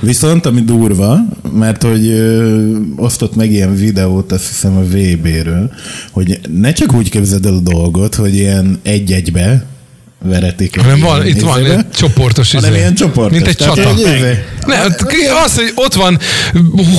Viszont, 0.00 0.46
ami 0.46 0.60
durva, 0.60 1.18
mert 1.52 1.82
hogy 1.82 2.06
ö, 2.06 2.76
osztott 2.96 3.36
meg 3.36 3.50
ilyen 3.50 3.74
videót, 3.74 4.32
azt 4.32 4.46
hiszem 4.46 4.76
a 4.76 4.82
VB-ről, 4.82 5.70
hogy 6.10 6.40
ne 6.54 6.72
csak 6.72 6.92
úgy 6.92 7.10
képzeld 7.10 7.46
el 7.46 7.54
a 7.54 7.60
dolgot, 7.60 8.14
hogy 8.14 8.34
ilyen 8.34 8.78
egy-egybe 8.82 9.66
veretik. 10.24 10.80
Hanem 10.80 11.00
van, 11.00 11.26
itt 11.26 11.40
van 11.40 11.64
egy 11.64 11.90
csoportos 11.94 12.52
hanem 12.52 12.70
izé. 12.70 12.78
ilyen 12.80 12.94
csoportos. 12.94 13.32
Mint 13.32 13.46
egy 13.46 13.56
csata. 13.56 13.88
egy 13.90 13.98
izé. 13.98 14.44
Ne, 14.66 14.76
hát 14.76 15.06
az, 15.44 15.54
hogy 15.54 15.72
ott 15.74 15.94
van 15.94 16.18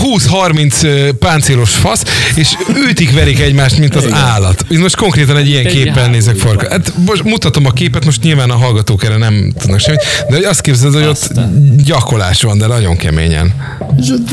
20-30 0.04 0.84
ö, 0.84 1.12
páncélos 1.12 1.70
fasz, 1.72 2.04
és 2.36 2.56
őtik 2.88 3.14
verik 3.14 3.40
egymást, 3.40 3.78
mint 3.78 3.96
az 3.96 4.04
Igen. 4.04 4.14
állat. 4.18 4.66
Én 4.70 4.80
most 4.80 4.96
konkrétan 4.96 5.38
egy 5.38 5.48
ilyen 5.48 5.66
Egy 5.66 5.72
képen 5.72 5.94
háború 5.94 6.12
nézek 6.12 6.36
farka. 6.36 6.70
Hát 6.70 6.94
most 7.06 7.24
mutatom 7.24 7.66
a 7.66 7.72
képet, 7.72 8.06
most 8.06 8.24
nyilván 8.24 8.50
a 8.50 8.56
hallgatók 8.56 9.04
erre 9.04 9.18
nem 9.18 9.54
tudnak 9.60 9.80
semmit, 9.80 10.02
de 10.30 10.48
azt 10.48 10.62
képzeld, 10.62 10.94
hogy 10.94 11.04
ott 11.04 11.10
Aztán. 11.10 11.76
gyakolás 11.86 12.42
van, 12.42 12.58
de 12.58 12.68
nagyon 12.68 12.98
keményen. 12.98 13.54
És 14.02 14.10
ott 14.10 14.28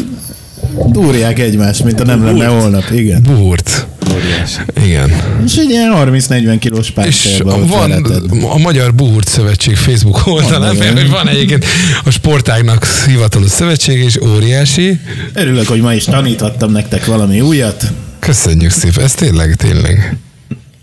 Dúrják 0.84 1.38
egymást, 1.38 1.84
mint 1.84 2.00
a 2.00 2.04
nem 2.04 2.24
lenne 2.24 2.46
holnap. 2.46 2.84
Igen. 2.90 3.22
Buhurt. 3.22 3.86
Óriási. 4.14 4.60
Igen. 4.84 5.12
És 5.44 5.56
egy 5.56 5.70
ilyen 5.70 5.92
30-40 5.94 6.56
kilós 6.60 6.86
És 6.86 6.92
páncélba 6.92 7.66
van 7.66 7.90
a 8.42 8.58
Magyar 8.58 8.94
Buhurt 8.94 9.28
Szövetség 9.28 9.76
Facebook 9.76 10.26
oldalán, 10.26 10.76
mert 10.76 11.08
van 11.08 11.28
egyébként 11.28 11.64
a 12.04 12.10
sportágnak 12.10 12.86
hivatalos 13.06 13.50
szövetség, 13.50 13.98
és 13.98 14.18
óriási. 14.22 15.00
Örülök, 15.32 15.66
hogy 15.66 15.80
ma 15.80 15.94
is 15.94 16.04
taníthattam 16.04 16.72
nektek 16.72 17.04
valami 17.04 17.40
újat. 17.40 17.92
Köszönjük 18.18 18.70
szépen, 18.70 19.04
ez 19.04 19.14
tényleg, 19.14 19.54
tényleg. 19.54 20.16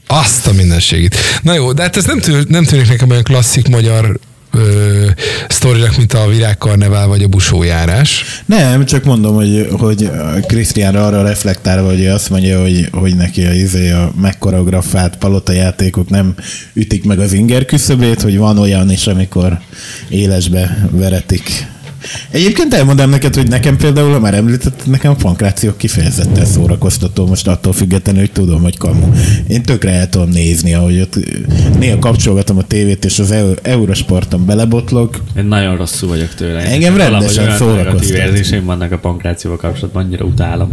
Azt 0.08 0.48
a 0.48 0.54
mindenségét. 0.54 1.16
Na 1.42 1.54
jó, 1.54 1.72
de 1.72 1.82
hát 1.82 1.98
ez 1.98 2.06
nem, 2.06 2.20
tűn, 2.20 2.46
nem 2.48 2.64
tűnik 2.64 2.88
nekem 2.88 3.10
olyan 3.10 3.24
klasszik 3.24 3.68
magyar 3.68 4.20
ö, 4.54 5.06
sztorinak, 5.48 5.98
mint 5.98 6.14
a 6.14 6.28
virágkarnevál 6.28 7.08
vagy 7.08 7.24
a 7.24 7.28
busójárás. 7.28 8.24
Nem, 8.46 8.86
csak 8.86 9.04
mondom, 9.04 9.36
hogy, 9.36 9.68
hogy 9.72 10.10
Krisztiánra 10.48 11.06
arra 11.06 11.22
reflektálva, 11.24 11.90
hogy 11.90 12.08
azt 12.08 12.30
mondja, 12.30 12.62
hogy, 12.62 12.88
hogy 12.92 13.16
neki 13.16 13.46
a, 13.46 13.52
izé, 13.52 13.92
a 13.92 14.12
megkoreografált 14.22 15.18
palotajátékok 15.18 16.10
nem 16.10 16.36
ütik 16.74 17.04
meg 17.04 17.20
az 17.20 17.34
inger 17.34 17.66
küszöbét, 17.66 18.22
hogy 18.22 18.38
van 18.38 18.58
olyan 18.58 18.92
is, 18.92 19.08
amikor 19.08 19.60
élesbe 20.10 20.90
veretik. 20.92 21.73
Egyébként 22.32 22.74
elmondom 22.74 23.10
neked, 23.10 23.36
hogy 23.36 23.48
nekem 23.48 23.78
például, 23.78 24.12
ha 24.12 24.20
már 24.20 24.34
említett, 24.34 24.86
nekem 24.86 25.12
a 25.12 25.16
pankrációk 25.16 25.78
kifejezetten 25.78 26.46
szórakoztató, 26.46 27.28
most 27.28 27.48
attól 27.48 27.74
függetlenül, 27.74 28.22
hogy 28.22 28.32
tudom, 28.32 28.62
hogy 28.62 28.78
kamu. 28.78 29.12
Én 29.48 29.64
tökre 29.64 29.92
el 29.92 30.10
tudom 30.10 30.30
nézni, 30.30 30.74
ahogy 30.74 31.00
ott 31.00 31.20
néha 31.80 32.00
kapcsolgatom 32.00 32.58
a 32.58 32.64
tévét, 32.64 33.06
és 33.06 33.20
az 33.20 33.32
Eu- 33.32 33.60
Eurosporton 33.68 34.46
belebotlok, 34.46 35.22
Én 35.38 35.46
nagyon 35.46 35.78
rosszul 35.78 36.10
vagyok 36.10 36.34
tőle. 36.36 36.60
Engem 36.60 36.98
rendesen 36.98 37.58
szórakoztat. 37.58 38.18
érzéseim 38.18 38.66
vannak 38.66 38.92
a 38.92 38.98
pankrációval 38.98 39.60
kapcsolatban, 39.60 40.04
annyira 40.04 40.26
utálom. 40.26 40.72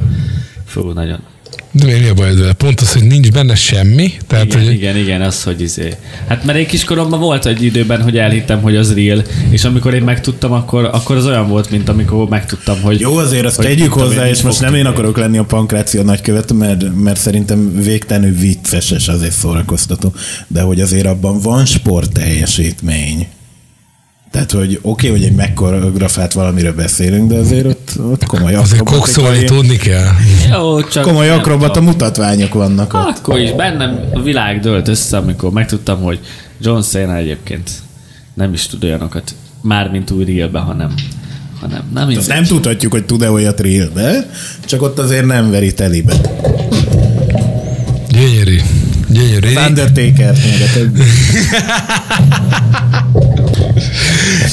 Fú, 0.67 0.91
nagyon. 0.91 1.19
De 1.73 1.87
mi 1.87 2.09
a 2.09 2.15
baj 2.15 2.35
vele? 2.35 2.53
Pont 2.53 2.81
az, 2.81 2.93
hogy 2.93 3.05
nincs 3.05 3.31
benne 3.31 3.55
semmi. 3.55 4.13
Tehát, 4.27 4.45
igen, 4.45 4.65
hogy 4.65 4.73
igen, 4.73 4.97
igen, 4.97 5.23
az, 5.23 5.43
hogy 5.43 5.61
izé. 5.61 5.95
Hát 6.27 6.45
mert 6.45 6.59
én 6.59 6.67
kiskoromban 6.67 7.21
volt 7.21 7.47
egy 7.47 7.63
időben, 7.63 8.03
hogy 8.03 8.19
elhittem, 8.19 8.61
hogy 8.61 8.77
az 8.77 8.95
real, 8.95 9.23
és 9.51 9.65
amikor 9.65 9.95
én 9.95 10.03
megtudtam, 10.03 10.53
akkor, 10.53 10.85
akkor 10.85 11.17
az 11.17 11.27
olyan 11.27 11.49
volt, 11.49 11.71
mint 11.71 11.89
amikor 11.89 12.29
megtudtam, 12.29 12.81
hogy... 12.81 13.01
Jó, 13.01 13.17
azért 13.17 13.45
azt 13.45 13.57
hogy 13.57 13.65
tegyük 13.65 13.93
hozzá, 13.93 14.29
és 14.29 14.43
most 14.43 14.61
nem 14.61 14.75
én 14.75 14.87
akarok 14.87 15.17
lenni 15.17 15.39
a 15.39 15.45
pankráció 15.45 16.03
nagykövet, 16.03 16.53
mert, 16.53 16.97
mert 16.97 17.21
szerintem 17.21 17.83
végtelenül 17.83 18.37
vicces, 18.37 18.91
és 18.91 19.09
azért 19.09 19.33
szórakoztató. 19.33 20.13
De 20.47 20.61
hogy 20.61 20.81
azért 20.81 21.07
abban 21.07 21.41
van 21.41 21.67
sport 21.67 22.13
teljesítmény. 22.13 23.27
Tehát, 24.31 24.51
hogy 24.51 24.79
oké, 24.83 25.09
okay, 25.09 25.21
hogy 25.21 25.29
egy 25.29 25.37
megkoreografált 25.37 26.33
valamiről 26.33 26.75
beszélünk, 26.75 27.29
de 27.29 27.37
azért 27.37 27.67
ott, 27.67 27.93
ott 28.11 28.25
komoly 28.25 28.55
azért 28.55 28.83
kokszolni 28.83 29.45
tudni 29.45 29.77
kell. 29.77 30.09
Jó, 30.51 30.83
csak 30.83 31.05
komoly 31.05 31.31
akrobata 31.31 31.81
mutatványok 31.81 32.55
vannak 32.55 32.95
ott. 32.95 33.19
Akkor 33.19 33.39
is 33.39 33.53
bennem 33.53 34.01
a 34.13 34.23
világ 34.23 34.61
dölt 34.61 34.89
össze, 34.89 35.17
amikor 35.17 35.51
megtudtam, 35.51 36.03
hogy 36.03 36.19
John 36.61 36.81
Cena 36.81 37.17
egyébként 37.17 37.71
nem 38.35 38.53
is 38.53 38.67
tud 38.67 38.85
olyanokat, 38.85 39.35
mármint 39.63 40.11
új 40.11 40.25
realbe, 40.25 40.59
hanem, 40.59 40.95
hanem 41.61 41.83
nem 41.95 42.07
Azt 42.07 42.17
mindegy. 42.17 42.29
nem 42.29 42.45
tudhatjuk, 42.45 42.93
hogy 42.93 43.05
tud-e 43.05 43.31
olyat 43.31 43.61
realbe, 43.61 44.31
csak 44.65 44.83
ott 44.83 44.99
azért 44.99 45.27
nem 45.27 45.51
veri 45.51 45.75
telibe. 45.75 46.15
Gyönyörű. 48.09 48.59
Gyönyörű. 49.13 49.55
Az 49.57 49.67
Undertaker 49.69 50.33
meg 50.33 50.69
a 50.69 50.73
többi. 50.73 51.01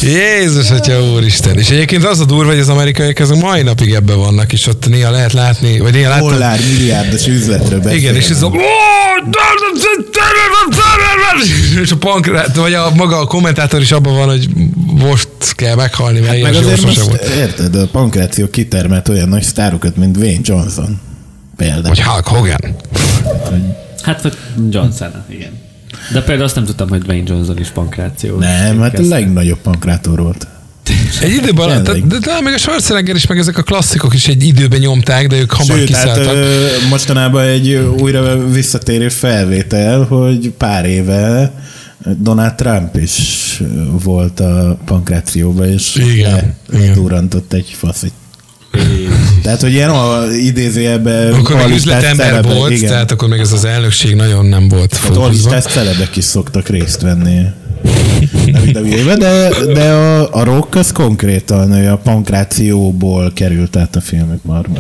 Jézus, 0.01 0.69
atya 0.71 1.03
úristen. 1.03 1.57
És 1.57 1.69
egyébként 1.69 2.05
az 2.05 2.19
a 2.19 2.25
durva, 2.25 2.51
hogy 2.51 2.59
az 2.59 2.69
amerikaiak 2.69 3.19
ezek 3.19 3.37
mai 3.41 3.61
napig 3.61 3.93
ebben 3.93 4.17
vannak, 4.17 4.53
és 4.53 4.67
ott 4.67 4.89
néha 4.89 5.11
lehet 5.11 5.33
látni, 5.33 5.79
vagy 5.79 5.93
néha 5.93 6.09
láttam. 6.09 6.27
Dollár 6.27 6.59
milliárdos 6.73 7.27
üzletről. 7.27 7.91
Igen, 7.91 8.15
és 8.15 8.29
ez 8.29 8.41
a... 8.41 8.51
És 11.81 11.91
a 11.91 11.97
pankrát, 11.97 12.55
vagy 12.55 12.73
a 12.73 12.91
maga 12.95 13.19
a 13.19 13.25
kommentátor 13.25 13.81
is 13.81 13.91
abban 13.91 14.15
van, 14.15 14.27
hogy 14.27 14.47
most 14.93 15.29
kell 15.55 15.75
meghalni, 15.75 16.19
mert 16.19 16.33
ilyen 16.33 16.45
Hát 16.45 16.53
Meg 16.55 16.63
azért 16.63 16.85
most, 16.85 16.99
volt. 17.01 17.23
érted, 17.23 17.75
a 17.75 17.87
pankráció 17.87 18.49
kitermelt 18.49 19.09
olyan 19.09 19.29
nagy 19.29 19.43
sztárokat, 19.43 19.95
mint 19.95 20.17
Wayne 20.17 20.39
Johnson. 20.43 20.99
Például. 21.57 21.81
Vagy 21.81 22.01
Hulk 22.01 22.27
Hogan. 22.27 22.75
Hát 24.01 24.21
vagy 24.21 24.37
John 24.69 24.89
Cena, 24.89 25.23
igen. 25.29 25.51
De 26.11 26.19
például 26.21 26.43
azt 26.45 26.55
nem 26.55 26.65
tudtam, 26.65 26.89
hogy 26.89 27.01
Dwayne 27.01 27.23
Johnson 27.27 27.59
is 27.59 27.67
pankráció. 27.69 28.37
Nem, 28.37 28.79
hát 28.79 28.99
a 28.99 29.01
legnagyobb 29.01 29.59
pankrátor 29.59 30.21
volt. 30.21 30.47
Egy 31.21 31.31
időben, 31.33 31.67
de, 31.83 31.91
Tényleg. 31.91 32.07
de, 32.07 32.17
de, 32.19 32.41
még 32.41 32.53
a 32.53 32.57
Schwarzenegger 32.57 33.15
is, 33.15 33.27
meg 33.27 33.37
ezek 33.37 33.57
a 33.57 33.61
klasszikok 33.61 34.13
is 34.13 34.27
egy 34.27 34.43
időben 34.43 34.79
nyomták, 34.79 35.27
de 35.27 35.39
ők 35.39 35.51
hamar 35.51 35.77
Sőt, 35.77 35.95
hát 35.95 36.05
kiszálltak. 36.05 36.33
ö, 36.33 36.67
mostanában 36.89 37.43
egy 37.43 37.73
újra 37.99 38.47
visszatérő 38.47 39.09
felvétel, 39.09 40.03
hogy 40.03 40.49
pár 40.57 40.85
éve 40.85 41.51
Donald 42.17 42.55
Trump 42.55 42.95
is 42.95 43.61
volt 44.03 44.39
a 44.39 44.77
pankrációban, 44.85 45.67
és 45.67 45.95
Igen, 45.95 46.55
le- 46.67 46.79
igen. 46.83 47.31
egy 47.49 47.75
faszit. 47.77 48.13
Tehát, 49.47 49.61
hogy 49.61 49.73
ilyen 49.73 49.89
a 49.89 50.25
idézőjelben 50.31 51.33
Akkor 51.33 51.55
még 51.55 51.75
üzletember 51.75 52.43
volt, 52.43 52.71
igen. 52.71 52.89
tehát 52.89 53.11
akkor 53.11 53.29
még 53.29 53.39
ez 53.39 53.51
az 53.51 53.65
elnökség 53.65 54.15
nagyon 54.15 54.45
nem 54.45 54.67
volt 54.67 54.93
Hát 54.93 54.99
fókuszban. 54.99 55.23
Alistás 55.23 55.63
celebek 55.63 56.15
is 56.15 56.23
szoktak 56.23 56.67
részt 56.67 57.01
venni 57.01 57.45
videójében, 58.63 59.19
de, 59.19 59.49
de 59.73 59.91
a, 59.91 60.33
a 60.33 60.43
rock 60.43 60.75
az 60.75 60.91
konkrétan 60.91 61.71
a 61.71 61.95
pankrációból 61.95 63.31
került 63.33 63.75
át 63.75 63.95
a 63.95 64.01
filmek 64.01 64.43
marba. 64.43 64.79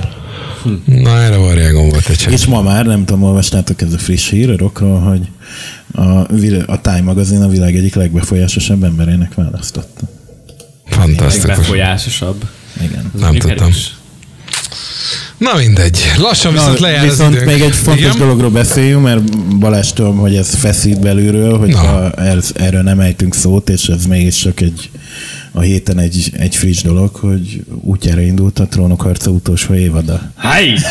Na, 0.85 1.21
erre 1.21 1.37
variágon 1.37 1.89
volt 1.89 2.09
egy 2.09 2.27
És 2.29 2.45
ma 2.45 2.61
már, 2.61 2.85
nem 2.85 3.05
tudom, 3.05 3.23
olvastátok 3.23 3.81
ez 3.81 3.93
a 3.93 3.97
friss 3.97 4.29
hír 4.29 4.49
a 4.49 4.57
rockról, 4.57 4.99
hogy 4.99 5.21
a, 5.93 6.01
a 6.65 6.81
Time 6.81 7.01
magazin 7.01 7.41
a 7.41 7.47
világ 7.47 7.75
egyik 7.75 7.95
legbefolyásosabb 7.95 8.83
emberének 8.83 9.33
választotta. 9.33 10.01
Fantasztikus. 10.85 11.57
Befolyásosabb. 11.57 12.45
Igen. 12.81 13.11
Nem 13.19 13.35
tudtam. 13.35 13.65
erős. 13.65 13.96
Na 15.37 15.55
mindegy. 15.57 15.99
Lassan 16.17 16.53
viszont 16.53 16.79
lejár 16.79 17.09
viszont 17.09 17.35
az 17.35 17.41
időnk. 17.41 17.51
még 17.51 17.61
egy 17.61 17.75
fontos 17.75 18.05
Igen? 18.05 18.17
dologról 18.17 18.49
beszéljünk, 18.49 19.03
mert 19.03 19.37
Balázs 19.57 19.91
tudom, 19.93 20.17
hogy 20.17 20.35
ez 20.35 20.55
feszít 20.55 20.99
belülről, 20.99 21.57
hogy 21.57 21.69
Na. 21.69 21.77
ha 21.77 22.11
ez, 22.11 22.51
erről 22.55 22.81
nem 22.81 22.99
ejtünk 22.99 23.35
szót, 23.35 23.69
és 23.69 23.87
ez 23.87 24.05
mégis 24.05 24.35
csak 24.35 24.59
egy 24.61 24.89
a 25.51 25.61
héten 25.61 25.99
egy, 25.99 26.31
egy 26.37 26.55
friss 26.55 26.81
dolog, 26.81 27.15
hogy 27.15 27.63
útjára 27.81 28.21
indult 28.21 28.59
a 28.59 28.67
Trónok 28.67 29.01
harca 29.01 29.29
utolsó 29.29 29.73
évada. 29.73 30.31
Háj! 30.35 30.73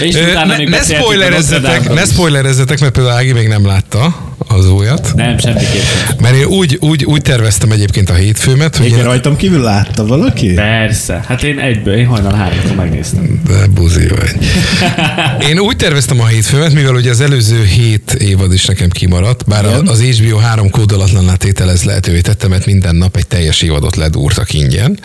És 0.00 0.14
utána 0.14 0.44
Ne, 0.44 0.56
még 0.56 0.68
ne 0.68 0.82
spoilerezzetek, 0.82 1.94
ne 1.94 2.04
spoilerezzetek, 2.04 2.80
mert 2.80 2.92
például 2.92 3.16
Ági 3.16 3.32
még 3.32 3.48
nem 3.48 3.66
látta. 3.66 4.34
az 4.48 4.70
újat. 4.70 5.12
Nem, 5.14 5.38
semmiképpen. 5.38 6.16
Mert 6.20 6.34
én 6.34 6.44
úgy, 6.44 6.76
úgy, 6.80 7.04
úgy 7.04 7.22
terveztem 7.22 7.70
egyébként 7.70 8.10
a 8.10 8.14
hétfőmet, 8.14 8.76
hogy 8.76 8.86
Igen, 8.86 8.98
én, 8.98 9.04
rajtam 9.04 9.36
kívül 9.36 9.60
látta 9.60 10.06
valaki? 10.06 10.52
Persze. 10.54 11.24
Hát 11.26 11.42
én 11.42 11.58
egyből, 11.58 11.94
én 11.96 12.06
hajnal 12.06 12.34
háromkor 12.34 12.74
megnéztem. 12.76 13.40
de 13.48 13.66
buzi 13.66 14.06
vagy. 14.08 14.36
Én 15.50 15.58
úgy 15.58 15.76
terveztem 15.76 16.20
a 16.20 16.26
hétfőmet, 16.26 16.72
mivel 16.72 16.94
ugye 16.94 17.10
az 17.10 17.20
előző 17.20 17.64
hét 17.64 18.16
évad 18.20 18.52
is 18.52 18.64
nekem 18.64 18.88
kimaradt, 18.88 19.44
bár 19.46 19.64
Igen. 19.64 19.86
az 19.88 20.00
HBO 20.02 20.36
három 20.36 20.70
kódolatlan 20.70 21.30
tételez 21.38 21.82
lehetővé 21.84 22.20
tette, 22.20 22.48
mert 22.48 22.66
minden 22.66 22.96
nap 22.96 23.16
egy 23.16 23.26
teljes 23.26 23.62
évadot 23.62 23.96
ledúrtak 23.96 24.52
ingyen. 24.54 24.98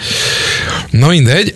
Na 0.89 1.08
mindegy, 1.08 1.56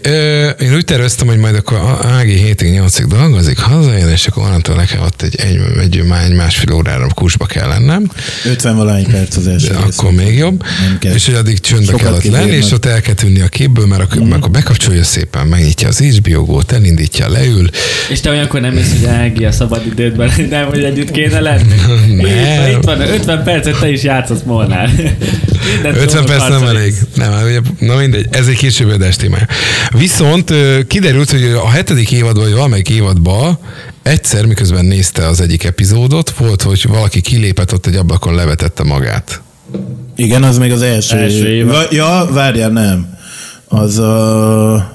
én 0.61 0.75
úgy 0.75 0.86
terveztem, 0.86 1.27
hogy 1.27 1.38
majd 1.38 1.55
akkor 1.55 1.77
a 1.77 1.99
Ági 2.07 2.38
hétig, 2.38 2.71
nyolcig 2.71 3.05
dolgozik, 3.30 3.59
hazajön, 3.59 4.09
és 4.09 4.28
akkor 4.28 4.43
onnantól 4.43 4.76
nekem 4.76 5.01
ott 5.01 5.21
egy, 5.21 5.36
egy, 5.36 5.59
egy, 5.82 6.03
egy 6.26 6.34
másfél 6.34 6.73
órára 6.73 7.07
kursba 7.13 7.45
kell 7.45 7.67
lennem. 7.67 8.11
50 8.45 8.76
valány 8.76 9.05
perc 9.07 9.36
az 9.36 9.47
első 9.47 9.67
De 9.67 9.78
akkor 9.78 10.11
még 10.11 10.38
jobb. 10.38 10.63
És 11.01 11.26
hogy 11.26 11.36
addig 11.36 11.59
csöndbe 11.59 11.86
Sokat 11.86 12.01
kell 12.01 12.13
ott 12.13 12.23
lenni, 12.23 12.55
és 12.55 12.71
ott 12.71 12.86
el 12.86 13.01
kell 13.01 13.13
tűnni 13.13 13.39
a 13.41 13.47
képből, 13.47 13.86
mert, 13.86 14.01
ak- 14.01 14.19
mert 14.19 14.34
akkor 14.34 14.51
bekapcsolja 14.51 15.03
szépen, 15.03 15.47
megnyitja 15.47 15.88
az 15.88 15.99
HBO 15.99 16.45
gót, 16.45 16.71
elindítja, 16.71 17.30
leül. 17.30 17.69
És 18.09 18.19
te 18.19 18.30
olyankor 18.30 18.61
nem 18.61 18.73
mész, 18.73 18.91
hogy 18.99 19.05
Ági 19.05 19.45
a 19.45 19.51
szabad 19.51 19.86
idődben, 19.86 20.32
nem, 20.49 20.67
hogy 20.67 20.84
együtt 20.84 21.11
kéne 21.11 21.39
lenni? 21.39 21.76
Nem. 22.07 22.26
Itt, 22.26 22.78
itt 22.78 22.84
van, 22.84 23.01
50 23.01 23.43
percet 23.43 23.80
te 23.80 23.91
is 23.91 24.03
játszasz 24.03 24.41
Molnál. 24.45 24.89
Minden 25.73 25.95
50 25.95 26.07
trónok 26.07 26.26
perc 26.26 26.49
nem 26.49 26.63
elég. 26.63 26.93
Nem, 27.15 27.32
hát 27.32 27.61
na 27.80 27.95
mindegy, 27.95 28.28
ez 28.30 28.47
egy 28.47 28.57
később 28.57 28.89
adás 28.89 29.15
témája. 29.15 29.45
Viszont 29.97 30.53
kiderült, 30.88 31.32
hogy 31.32 31.43
a 31.43 31.69
hetedik 31.69 32.11
évadban, 32.11 32.43
vagy 32.43 32.53
valamelyik 32.53 32.89
évadban 33.16 33.57
egyszer, 34.03 34.45
miközben 34.45 34.86
nézte 34.86 35.28
az 35.28 35.41
egyik 35.41 35.63
epizódot, 35.63 36.30
volt, 36.30 36.61
hogy 36.61 36.86
valaki 36.88 37.22
kilépett 37.22 37.74
ott 37.74 37.86
egy 37.86 37.95
ablakon, 37.95 38.36
levetette 38.36 38.84
magát. 38.84 39.41
Igen, 40.16 40.43
az 40.43 40.57
még 40.57 40.72
az 40.72 40.82
első. 40.82 41.18
Első 41.18 41.47
évad. 41.47 41.74
Va- 41.76 41.91
ja, 41.91 42.28
várjál, 42.32 42.70
nem. 42.70 43.18
Az 43.68 43.97
a... 43.97 44.93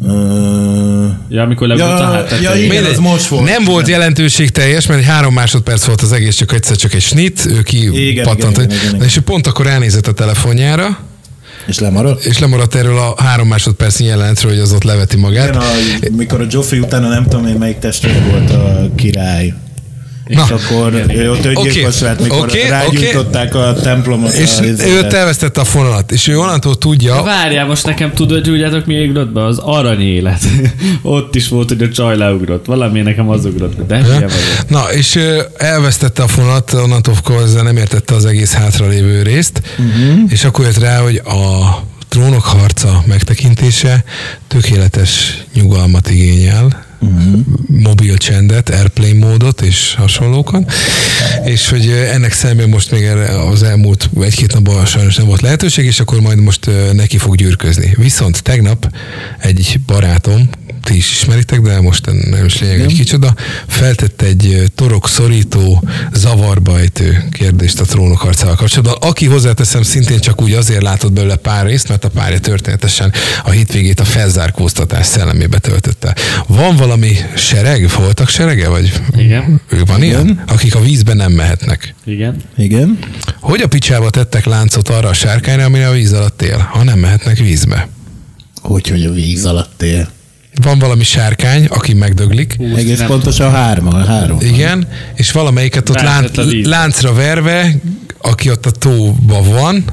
Uh, 0.00 1.10
Ja, 1.28 1.42
amikor 1.42 1.66
leült 1.68 1.82
Ja, 1.82 1.94
a 1.94 2.02
hátat. 2.12 2.40
ja, 2.42 2.54
igen. 2.54 2.68
Mindegy. 2.68 2.92
az 2.92 2.98
most 2.98 3.26
volt. 3.26 3.44
Nem 3.44 3.64
volt 3.64 3.88
jelentőség 3.88 4.50
teljes, 4.50 4.86
mert 4.86 5.00
egy 5.00 5.06
három 5.06 5.34
másodperc 5.34 5.84
volt 5.84 6.00
az 6.00 6.12
egész, 6.12 6.34
csak 6.36 6.52
egyszer 6.52 6.76
csak 6.76 6.94
egy 6.94 7.02
snit, 7.02 7.46
ő 7.46 7.62
ki 7.62 8.08
Igen, 8.08 8.24
pattant. 8.24 8.56
igen, 8.56 8.70
igen, 8.70 8.94
igen. 8.94 9.02
És 9.06 9.16
ő 9.16 9.20
pont 9.20 9.46
akkor 9.46 9.66
ránézett 9.66 10.06
a 10.06 10.12
telefonjára, 10.12 10.98
és 11.66 11.78
lemaradt? 11.78 12.24
és 12.24 12.38
lemaradt 12.38 12.74
erről 12.74 12.98
a 12.98 13.14
három 13.22 13.48
másodpercnyi 13.48 14.06
jelenetről, 14.06 14.50
hogy 14.52 14.60
az 14.60 14.72
ott 14.72 14.82
leveti 14.82 15.16
magát. 15.16 15.48
Igen, 15.48 15.60
a, 16.12 16.16
mikor 16.16 16.40
a 16.40 16.46
Joffrey 16.48 16.80
utána 16.80 17.08
nem 17.08 17.22
tudom 17.22 17.46
én 17.46 17.56
melyik 17.56 17.78
testvér 17.78 18.22
volt 18.30 18.50
a 18.50 18.88
király. 18.94 19.54
És 20.26 20.36
Na. 20.36 20.42
akkor 20.42 21.04
ő 21.08 21.30
ott 21.30 21.44
öngyilkos 21.44 21.96
Oké, 21.96 22.04
lett, 22.04 22.20
mikor 22.20 22.38
oké, 22.38 22.68
rágyújtották 22.68 23.54
a 23.54 23.74
templomot. 23.82 24.32
És 24.32 24.58
a, 24.58 24.64
ő 24.64 25.06
elvesztette 25.10 25.60
a 25.60 25.64
fonalat, 25.64 26.12
és 26.12 26.28
ő 26.28 26.38
onnantól 26.38 26.78
tudja, 26.78 27.22
Várjál, 27.22 27.66
most 27.66 27.86
nekem 27.86 28.12
tudod, 28.12 28.32
hogy 28.32 28.42
tudjátok 28.42 28.86
mi 28.86 29.06
ugrott 29.06 29.32
be? 29.32 29.44
Az 29.44 29.58
arany 29.58 30.00
élet. 30.00 30.42
Ott 31.02 31.34
is 31.34 31.48
volt, 31.48 31.68
hogy 31.68 31.82
a 31.82 31.88
csaj 31.88 32.16
leugrott. 32.16 32.66
Valami 32.66 33.00
nekem 33.00 33.28
az 33.28 33.44
ugrott 33.44 33.76
be. 33.76 34.02
De 34.02 34.08
vagyok. 34.08 34.30
Na, 34.68 34.92
és 34.92 35.18
elvesztette 35.56 36.22
a 36.22 36.28
fonalat, 36.28 36.72
onnantól 36.72 37.14
kezdve 37.24 37.62
nem 37.62 37.76
értette 37.76 38.14
az 38.14 38.24
egész 38.24 38.52
hátralévő 38.52 39.22
részt, 39.22 39.62
uh-huh. 39.78 40.18
és 40.28 40.44
akkor 40.44 40.64
jött 40.64 40.78
rá, 40.78 40.98
hogy 41.00 41.16
a 41.16 41.78
trónok 42.08 42.44
harca 42.44 43.02
megtekintése 43.06 44.04
tökéletes 44.48 45.44
nyugalmat 45.54 46.10
igényel, 46.10 46.83
uh-huh. 47.06 47.40
mobil 47.68 48.16
csendet, 48.16 48.68
airplane 48.68 49.26
módot 49.26 49.60
és 49.60 49.94
hasonlókat, 49.94 50.72
és 51.44 51.68
hogy 51.68 51.88
ennek 52.12 52.32
szemben 52.32 52.68
most 52.68 52.90
még 52.90 53.02
erre 53.02 53.40
az 53.40 53.62
elmúlt 53.62 54.10
egy-két 54.20 54.52
napban 54.52 54.86
sajnos 54.86 55.16
nem 55.16 55.26
volt 55.26 55.40
lehetőség, 55.40 55.84
és 55.84 56.00
akkor 56.00 56.20
majd 56.20 56.38
most 56.40 56.70
neki 56.92 57.18
fog 57.18 57.36
gyűrközni. 57.36 57.94
Viszont 57.96 58.42
tegnap 58.42 58.94
egy 59.38 59.80
barátom, 59.86 60.48
ti 60.82 60.96
is 60.96 61.10
ismeritek, 61.10 61.60
de 61.60 61.80
most 61.80 62.06
nem 62.30 62.44
is 62.44 62.60
lényeg, 62.60 62.80
hogy 62.80 62.94
kicsoda, 62.94 63.34
feltett 63.66 64.22
egy 64.22 64.62
torok 64.74 65.08
szorító, 65.08 65.88
zavarba 66.12 66.78
ejtő 66.78 67.24
kérdést 67.30 67.80
a 67.80 67.84
trónok 67.84 68.18
harcával 68.18 68.54
kapcsolatban, 68.54 69.10
aki 69.10 69.26
hozzáteszem 69.26 69.82
szintén 69.82 70.18
csak 70.18 70.42
úgy 70.42 70.52
azért 70.52 70.82
látott 70.82 71.12
belőle 71.12 71.36
pár 71.36 71.66
részt, 71.66 71.88
mert 71.88 72.04
a 72.04 72.08
párja 72.08 72.38
történetesen 72.38 73.12
a 73.44 73.50
hétvégét 73.50 74.00
a 74.00 74.04
felzárkóztatás 74.04 75.06
szellemébe 75.06 75.58
töltötte. 75.58 76.16
Van 76.46 76.76
valami 76.76 77.16
sereg? 77.36 77.90
Voltak 77.98 78.28
serege? 78.28 78.68
Vagy 78.68 78.92
Igen. 79.16 79.60
van 79.86 80.02
ilyen? 80.02 80.42
Akik 80.46 80.74
a 80.74 80.80
vízbe 80.80 81.14
nem 81.14 81.32
mehetnek. 81.32 81.94
Igen. 82.04 82.36
Igen. 82.56 82.98
Hogy 83.40 83.60
a 83.60 83.68
picsába 83.68 84.10
tettek 84.10 84.44
láncot 84.44 84.88
arra 84.88 85.08
a 85.08 85.12
sárkányra, 85.12 85.64
amire 85.64 85.88
a 85.88 85.92
víz 85.92 86.12
alatt 86.12 86.42
él, 86.42 86.58
ha 86.58 86.82
nem 86.82 86.98
mehetnek 86.98 87.38
vízbe? 87.38 87.88
Hogy, 88.62 88.88
hogy 88.88 89.04
a 89.04 89.12
víz 89.12 89.44
alatt 89.44 89.82
él. 89.82 90.08
Van 90.62 90.78
valami 90.78 91.04
sárkány, 91.04 91.64
aki 91.66 91.92
megdöglik, 91.94 92.54
Hú, 92.56 92.76
Egész 92.76 92.98
nem 92.98 93.06
pontosan 93.06 93.50
három, 93.50 93.86
a 93.88 94.04
három. 94.04 94.38
igen, 94.40 94.88
és 95.14 95.32
valamelyiket 95.32 95.88
ott 95.88 96.00
lánc, 96.00 96.30
láncra 96.66 97.12
verve, 97.14 97.74
aki 98.20 98.50
ott 98.50 98.66
a 98.66 98.70
tóba 98.70 99.42
van, 99.42 99.84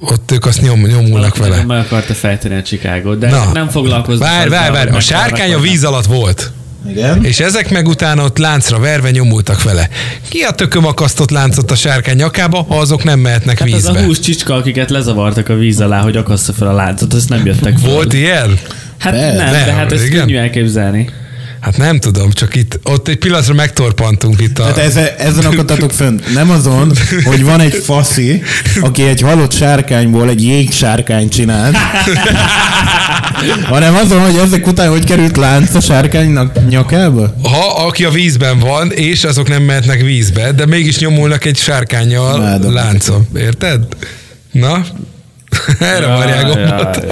ott 0.00 0.30
ők 0.32 0.46
azt 0.46 0.60
nyom, 0.60 0.80
nyomulnak 0.86 1.36
Valaki 1.36 1.50
vele. 1.50 1.64
meg 1.64 1.78
akarta 1.78 2.14
fejteni 2.14 2.54
a 2.54 2.62
Chicago, 2.62 3.14
de 3.14 3.30
Na, 3.30 3.50
nem 3.52 3.68
foglalkoznak. 3.68 4.28
Várj, 4.28 4.48
várj, 4.48 4.72
várj, 4.72 4.90
a 4.90 5.00
sárkány 5.00 5.52
a 5.52 5.58
víz 5.58 5.84
alatt 5.84 6.06
volt. 6.06 6.52
Igen. 6.88 7.24
És 7.24 7.40
ezek 7.40 7.70
meg 7.70 7.86
utána 7.88 8.24
ott 8.24 8.38
láncra 8.38 8.78
verve 8.78 9.10
nyomultak 9.10 9.62
vele. 9.62 9.88
Ki 10.28 10.40
a 10.40 10.50
tököm 10.50 10.86
akasztott 10.86 11.30
láncot 11.30 11.70
a 11.70 11.74
sárkány 11.74 12.16
nyakába, 12.16 12.62
ha 12.68 12.78
azok 12.78 13.04
nem 13.04 13.18
mehetnek 13.20 13.58
Hát 13.58 13.68
az 13.68 13.74
vízbe? 13.74 13.98
a 14.00 14.04
hús 14.04 14.18
csicska, 14.20 14.54
akiket 14.54 14.90
lezavartak 14.90 15.48
a 15.48 15.54
víz 15.54 15.80
alá, 15.80 16.00
hogy 16.00 16.16
akassza 16.16 16.52
fel 16.52 16.68
a 16.68 16.72
láncot, 16.72 17.12
azt 17.14 17.28
nem 17.28 17.46
jöttek 17.46 17.78
fel. 17.78 17.90
Volt 17.90 18.12
ilyen? 18.12 18.58
Hát 19.02 19.12
Persze. 19.12 19.36
nem, 19.36 19.52
de 19.52 19.64
Nem, 19.66 19.74
hát 19.76 19.92
ezt 19.92 20.04
igen. 20.04 20.18
könnyű 20.18 20.36
elképzelni. 20.36 21.08
Hát 21.60 21.76
nem 21.76 21.98
tudom, 21.98 22.30
csak 22.30 22.54
itt, 22.54 22.78
ott 22.82 23.08
egy 23.08 23.16
pillanatra 23.16 23.54
megtorpantunk 23.54 24.40
itt 24.40 24.58
a... 24.58 24.64
Hát 24.64 24.78
ezen, 24.78 25.08
ezen 25.18 25.44
akadtatok 25.44 25.90
fönt. 25.90 26.34
Nem 26.34 26.50
azon, 26.50 26.92
hogy 27.24 27.44
van 27.44 27.60
egy 27.60 27.74
faszi, 27.74 28.42
aki 28.80 29.02
egy 29.02 29.20
halott 29.20 29.52
sárkányból 29.52 30.28
egy 30.28 30.42
jégsárkányt 30.42 31.32
csinált, 31.32 31.76
hanem 33.64 33.94
azon, 33.94 34.20
hogy 34.20 34.36
ezek 34.36 34.66
után 34.66 34.88
hogy 34.88 35.04
került 35.04 35.36
lánc 35.36 35.74
a 35.74 35.80
sárkánynak 35.80 36.68
nyakába? 36.68 37.34
Ha, 37.42 37.84
aki 37.86 38.04
a 38.04 38.10
vízben 38.10 38.58
van, 38.58 38.92
és 38.92 39.24
azok 39.24 39.48
nem 39.48 39.62
mehetnek 39.62 40.00
vízbe, 40.00 40.52
de 40.52 40.66
mégis 40.66 40.98
nyomulnak 40.98 41.44
egy 41.44 41.56
sárkányjal 41.56 42.58
láncon. 42.72 43.26
Érted? 43.36 43.80
Na? 44.52 44.84
Erre 45.78 46.06
várják 46.06 46.46
gondolt. 46.46 47.06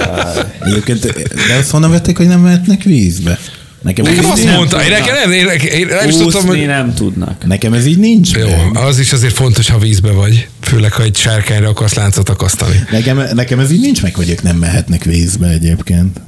Egyébként, 0.59 1.01
de 1.47 1.55
azt 1.59 1.69
honnan 1.69 1.91
vették, 1.91 2.17
hogy 2.17 2.27
nem 2.27 2.39
mehetnek 2.39 2.83
vízbe? 2.83 3.39
Nekem, 3.81 4.05
Nekem 4.05 4.29
azt 4.29 4.43
nem- 4.43 4.55
mondta, 4.55 4.83
én, 4.83 4.89
nekem 4.89 5.15
nem, 5.15 5.31
én, 5.31 5.47
én 5.49 5.87
nem 5.87 6.09
is 6.09 6.15
tudtam, 6.15 6.41
Úszni 6.41 6.57
hogy... 6.57 6.67
nem 6.67 6.93
tudnak. 6.93 7.45
Nekem 7.45 7.73
ez 7.73 7.85
így 7.85 7.97
nincs. 7.97 8.31
Jó, 8.31 8.47
meg. 8.47 8.83
az 8.83 8.99
is 8.99 9.13
azért 9.13 9.33
fontos, 9.33 9.69
ha 9.69 9.77
vízbe 9.77 10.11
vagy. 10.11 10.47
Főleg, 10.61 10.91
ha 10.93 11.03
egy 11.03 11.15
sárkányra 11.15 11.69
akarsz 11.69 11.93
láncot 11.93 12.29
akasztani. 12.29 12.83
Nekem, 12.91 13.23
nekem 13.33 13.59
ez 13.59 13.71
így 13.71 13.79
nincs 13.81 14.01
meg, 14.01 14.15
hogy 14.15 14.29
ők 14.29 14.41
nem 14.43 14.55
mehetnek 14.57 15.03
vízbe 15.03 15.47
egyébként. 15.47 16.19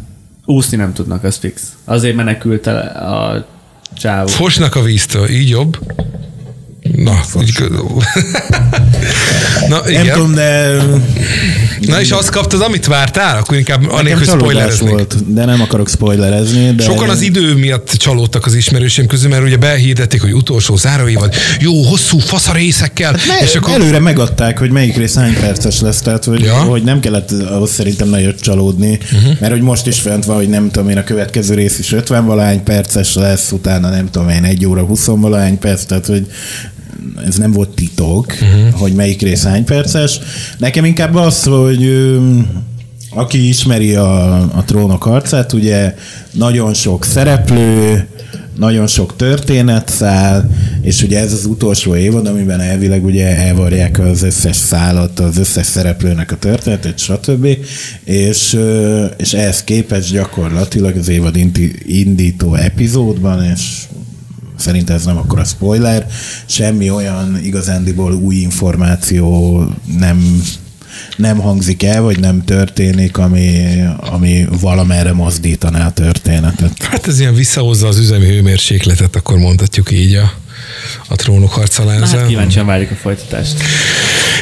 Úszni 0.46 0.78
nem 0.78 0.94
tudnak, 0.94 1.24
az 1.24 1.38
fix. 1.40 1.62
Azért 1.86 2.16
menekült 2.16 2.68
el 2.68 2.78
a 2.88 3.48
csávó. 3.98 4.28
Fosnak 4.28 4.76
a 4.76 4.82
víztől, 4.82 5.30
így 5.30 5.50
jobb. 5.50 5.80
Na, 6.96 7.20
így, 7.42 7.60
Na 9.70 9.82
Nem 9.84 9.90
igen. 9.92 10.14
tudom, 10.14 10.34
de 10.34 10.78
Na 11.88 12.02
és 12.02 12.12
azt 12.12 12.30
kaptad, 12.30 12.62
amit 12.62 12.86
vártál? 12.86 13.38
Akkor 13.38 13.58
inkább 13.58 13.90
anélkül 13.90 14.26
spoilereznék. 14.26 14.90
volt, 14.90 15.34
de 15.34 15.46
nem 15.46 15.62
akarok 15.62 15.90
spoilerezni. 15.90 16.72
De 16.76 16.84
Sokan 16.84 17.10
az 17.10 17.22
idő 17.22 17.56
miatt 17.56 17.90
csalódtak 17.92 18.46
az 18.46 18.54
ismerősém 18.54 19.06
közül, 19.08 19.30
mert 19.30 19.44
ugye 19.44 19.58
behirdették, 19.58 20.22
hogy 20.22 20.34
utolsó 20.34 20.76
záróévad, 20.76 21.34
jó, 21.60 21.82
hosszú 21.82 22.18
fasz 22.18 22.48
a 22.48 22.54
részekkel, 22.54 23.12
Ne, 23.12 23.46
és 23.46 23.56
akkor 23.56 23.74
Előre 23.74 24.00
megadták, 24.00 24.60
hogy 24.60 24.72
melyik 24.72 24.98
rész 24.98 25.16
hány 25.16 25.40
perces 25.40 25.82
lesz, 25.82 26.02
tehát 26.02 26.24
hogy, 26.26 26.42
Ja. 26.42 26.54
hogy 26.54 26.84
nem 26.84 27.00
kellett 27.00 27.32
ahhoz 27.32 27.72
szerintem 27.72 28.08
nagyot 28.08 28.40
csalódni, 28.42 29.00
uh-huh. 29.14 29.40
mert 29.40 29.52
hogy 29.52 29.62
most 29.62 29.88
is 29.88 30.00
fent 30.00 30.26
van, 30.26 30.36
hogy 30.36 30.50
nem 30.50 30.72
tudom 30.72 30.90
én, 30.90 30.98
a 30.98 31.04
következő 31.04 31.54
rész 31.54 31.80
is 31.80 31.92
50 31.92 32.26
valahány 32.26 32.64
perces 32.64 33.16
lesz, 33.16 33.52
utána 33.52 33.90
nem 33.90 34.10
tudom 34.10 34.30
én, 34.30 34.44
1 34.44 34.66
óra 34.66 34.82
20 34.82 35.06
valahány 35.06 35.60
perc, 35.60 35.84
tehát 35.84 36.06
hogy 36.06 36.28
ez 37.26 37.36
nem 37.36 37.52
volt 37.52 37.70
titok, 37.70 38.26
uh-huh. 38.26 38.80
hogy 38.80 38.94
melyik 38.94 39.22
rész 39.22 39.44
hány 39.44 39.64
perces. 39.64 40.20
Nekem 40.58 40.86
inkább 40.86 41.16
az, 41.16 41.44
hogy 41.44 41.90
aki 43.10 43.48
ismeri 43.48 43.96
a, 43.96 44.36
a 44.42 44.64
trónok 44.66 45.06
arcát, 45.06 45.54
ugye 45.54 45.96
nagyon 46.32 46.74
sok 46.74 47.06
szereplő, 47.06 48.08
nagyon 48.58 48.88
sok 48.88 49.16
történetszál, 49.16 50.50
és 50.82 51.02
ugye 51.04 51.20
ez 51.20 51.34
az 51.34 51.46
utolsó 51.46 51.96
évad, 51.96 52.28
amiben 52.28 52.60
elvileg 52.60 53.06
ugye 53.06 53.38
elvarják 53.38 54.00
az 54.00 54.24
összes 54.24 54.56
szálat, 54.56 55.20
az 55.20 55.38
összes 55.38 55.66
szereplőnek 55.66 56.32
a 56.32 56.38
történetét, 56.38 56.98
stb. 56.98 57.48
És, 58.04 58.60
és 59.18 59.34
ehhez 59.34 59.64
képest 59.64 60.12
gyakorlatilag 60.12 60.98
az 60.98 61.08
évad 61.08 61.36
indító 61.86 62.56
epizódban, 62.56 63.44
és 63.44 63.62
Szerintem 64.56 64.96
ez 64.96 65.06
nem 65.06 65.18
akkor 65.18 65.40
a 65.40 65.44
spoiler. 65.44 66.08
Semmi 66.46 66.90
olyan 66.90 67.40
igazándiból 67.44 68.14
új 68.14 68.36
információ 68.36 69.60
nem 69.98 70.42
nem 71.18 71.38
hangzik 71.38 71.84
el, 71.84 72.02
vagy 72.02 72.20
nem 72.20 72.44
történik, 72.44 73.18
ami, 73.18 73.80
ami 73.98 74.46
valamerre 74.62 75.14
mozdítaná 75.14 75.86
a 75.88 75.92
történetet. 75.92 76.84
Hát 76.84 77.08
ez 77.08 77.20
ilyen 77.20 77.34
visszahozza 77.34 77.88
az 77.88 77.98
üzemi 77.98 78.26
hőmérsékletet, 78.26 79.16
akkor 79.16 79.38
mondhatjuk 79.38 79.92
így 79.92 80.14
a, 80.16 80.32
a 81.08 81.16
trónok 81.16 81.54
harca 81.54 81.86
lenze. 81.86 82.18
hát 82.18 82.28
kíváncsian 82.28 82.66
várjuk 82.66 82.92
a 82.92 82.96
folytatást. 82.96 83.64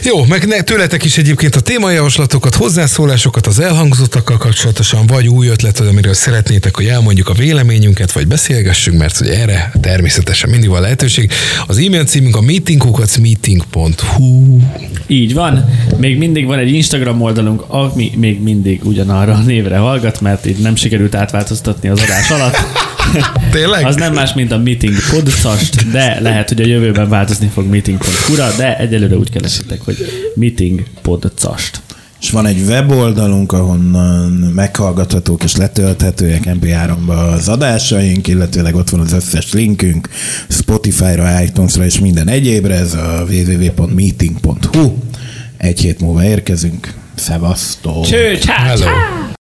Jó, 0.03 0.25
meg 0.25 0.47
ne, 0.47 0.61
tőletek 0.61 1.03
is 1.03 1.17
egyébként 1.17 1.55
a 1.55 1.59
témajavaslatokat, 1.59 2.55
hozzászólásokat 2.55 3.47
az 3.47 3.59
elhangzottakkal 3.59 4.37
kapcsolatosan, 4.37 5.05
vagy 5.05 5.27
új 5.27 5.47
ötlet, 5.47 5.77
vagy 5.77 5.87
amiről 5.87 6.13
szeretnétek, 6.13 6.75
hogy 6.75 6.85
elmondjuk 6.85 7.29
a 7.29 7.33
véleményünket, 7.33 8.11
vagy 8.11 8.27
beszélgessünk, 8.27 8.97
mert 8.97 9.17
hogy 9.17 9.27
erre 9.27 9.71
természetesen 9.81 10.49
mindig 10.49 10.69
van 10.69 10.81
lehetőség. 10.81 11.31
Az 11.67 11.77
e-mail 11.77 12.03
címünk 12.03 12.35
a 12.35 12.41
meetingkukacmeeting.hu 12.41 14.59
Így 15.07 15.33
van. 15.33 15.69
Még 15.97 16.17
mindig 16.17 16.45
van 16.45 16.59
egy 16.59 16.73
Instagram 16.73 17.21
oldalunk, 17.21 17.63
ami 17.67 18.11
még 18.15 18.41
mindig 18.41 18.81
ugyanarra 18.83 19.33
a 19.33 19.41
névre 19.41 19.77
hallgat, 19.77 20.21
mert 20.21 20.45
így 20.45 20.57
nem 20.57 20.75
sikerült 20.75 21.15
átváltoztatni 21.15 21.89
az 21.89 22.01
adás 22.01 22.29
alatt. 22.29 22.57
Tényleg? 23.51 23.85
Az 23.85 23.95
nem 23.95 24.13
más, 24.13 24.33
mint 24.33 24.51
a 24.51 24.57
Meeting 24.57 24.95
Podcast, 25.09 25.91
de 25.91 26.19
lehet, 26.19 26.47
hogy 26.47 26.61
a 26.61 26.65
jövőben 26.65 27.09
változni 27.09 27.47
fog 27.53 27.69
meeting.hu-ra, 27.69 28.47
de 28.57 28.77
egyelőre 28.77 29.15
úgy 29.15 29.29
keresitek, 29.29 29.81
hogy 29.81 29.97
Meeting 30.35 30.83
Podcast. 31.01 31.81
És 32.21 32.29
van 32.29 32.45
egy 32.45 32.61
weboldalunk, 32.67 33.51
ahonnan 33.51 34.31
meghallgathatók 34.31 35.43
és 35.43 35.55
letölthetőek 35.55 36.43
MP3-ba 36.45 37.33
az 37.33 37.47
adásaink, 37.47 38.27
illetőleg 38.27 38.75
ott 38.75 38.89
van 38.89 38.99
az 38.99 39.13
összes 39.13 39.53
linkünk 39.53 40.09
Spotify-ra, 40.49 41.41
iTunes-ra 41.41 41.85
és 41.85 41.99
minden 41.99 42.27
egyébre, 42.27 42.75
ez 42.75 42.93
a 42.93 43.25
www.meeting.hu. 43.29 44.93
Egy 45.57 45.79
hét 45.79 45.99
múlva 45.99 46.23
érkezünk. 46.23 46.93
Szevasztok! 47.15 48.05
Cső, 48.05 48.37
csá, 48.37 48.55
Hello. 48.55 48.81
csá! 48.83 49.21